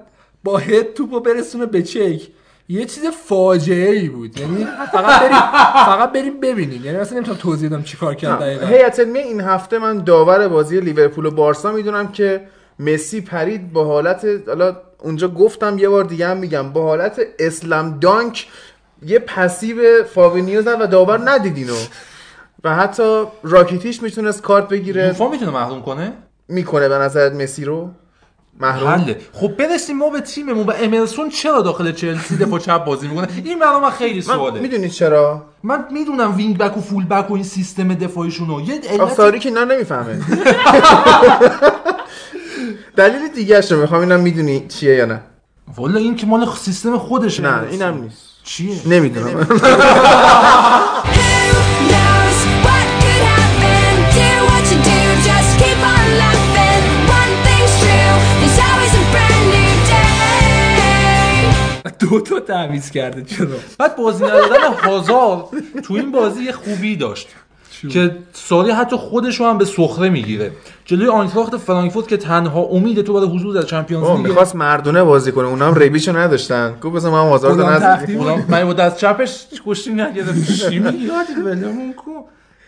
[0.44, 2.20] با هد توپو برسونه به چک.
[2.68, 4.40] یه چیز فاجعه ای بود.
[4.40, 5.38] یعنی فقط بریم
[5.86, 6.84] فقط بریم ببینیم.
[6.84, 8.66] یعنی مثلا نمی‌تونم توضیح بدم چیکار کرد دقیقاً.
[8.66, 12.40] هیئت علمی این هفته من داور بازی لیورپول و بارسا می‌دونم که
[12.78, 17.98] مسی پرید با حالت حالا اونجا گفتم یه بار دیگه هم میگم با حالت slam
[17.98, 18.46] dunk
[19.06, 21.76] یه پسی به فابینیو زد و داور ندید اینو
[22.64, 25.06] و حتی راکیتیچ می‌تونست کارت بگیره.
[25.06, 26.12] یوفا می‌تونه محروم کنه؟
[26.48, 27.90] می‌کنه به نظرت مسی رو؟
[28.60, 29.16] محروم؟ حله.
[29.32, 33.58] خب برسیم ما به تیممون و امرسون چرا داخل چلسی دفاع چپ بازی می‌کنه؟ این
[33.58, 34.60] برای من خیلی سواله.
[34.60, 38.60] می‌دونی چرا؟ من می‌دونم wing back و full back و این سیستم دفاعیشون رو.
[38.60, 40.20] یه علت که اینا نمی‌فهمه.
[42.96, 45.20] دلیل دیگه رو می‌خوام اینم می‌دونی چیه یا نه.
[45.76, 47.42] والا این که مال سیستم خودشه.
[47.42, 48.18] نه اینم نیست.
[48.44, 49.46] چیه؟ نمی‌دونم.
[62.10, 63.46] دو تا تعویض کرده چرا؟
[63.78, 65.48] بعد بازی ندادن هازار
[65.84, 67.28] تو این بازی یه خوبی داشت.
[67.88, 70.52] که ساری حتی خودش رو هم به سخره می‌گیره.
[70.84, 75.04] جلوی آینتراخت فرانکفورت که تنها امید تو برای حضور در چمپیونز آه لیگ می‌خواست مردونه
[75.04, 75.48] بازی کنه.
[75.48, 76.74] اونا هم ریبیشو نداشتن.
[76.82, 81.10] گفت بذار من آزار اونا- من با دست چپش کشتی نگرفت چی میگی؟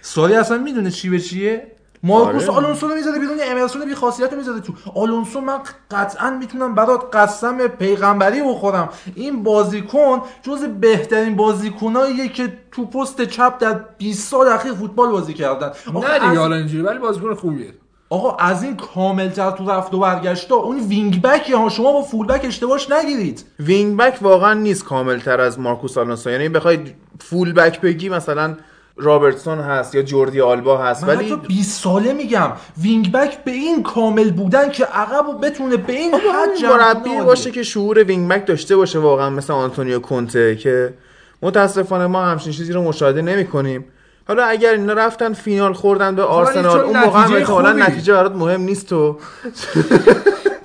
[0.02, 1.66] ساری اصلا می‌دونه چی به چیه؟
[2.07, 2.59] مارکوس آره.
[2.59, 4.73] آلونسو رو می‌ذاره بیرون امرسون بی خاصیت رو می‌ذاره تو.
[4.95, 5.59] آلونسو من
[5.91, 8.89] قطعا می‌تونم برات قسم پیغمبری بخورم.
[9.15, 15.35] این بازیکن جز بهترین بازیکناییه که تو پست چپ در 20 سال اخیر فوتبال بازی
[15.35, 15.66] کردن.
[15.95, 17.74] نه دیگه از- حالا اینجوری ولی بازیکن خوبیه.
[18.11, 22.27] آقا از این کاملتر تو رفت و برگشتا اون wing back ها شما با full
[22.27, 23.45] back اشتباهش نگیرید.
[23.61, 26.31] wing back واقعا نیست کامل تر از مارکوس آلونسو.
[26.31, 28.57] یعنی بخواید full back بگی مثلا
[28.97, 32.52] رابرتسون هست یا جوردی آلبا هست من ولی حتی 20 ساله میگم.
[32.82, 37.51] wing back به این کامل بودن که عقب و بتونه به این حد مربی باشه
[37.51, 40.94] که شعور wing back داشته باشه واقعا مثل آنتونیو کونته که
[41.43, 43.85] متاسفانه ما همچین چیزی رو مشاهده نمی کنیم
[44.28, 48.93] حالا اگر اینا رفتن فینال خوردن به آرسنال اون موقع هم نتیجه برات مهم نیست
[48.93, 49.18] و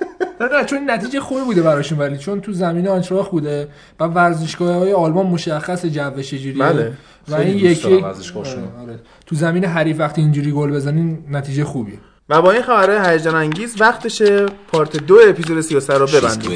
[0.42, 3.68] نه نه چون نتیجه خوبی بوده براشون ولی چون تو زمین آنچراخ بوده
[4.00, 6.92] و ورزشگاه های آلمان مشخص جو چجوریه بله.
[7.28, 7.94] و این یکی.
[7.94, 8.04] آره،
[8.82, 8.98] آره.
[9.26, 11.98] تو زمین حریف وقتی اینجوری گل بزنین نتیجه خوبیه
[12.28, 16.50] و با این خبرهای هیجان انگیز وقتشه پارت دو اپیزود 33 رو ببندیم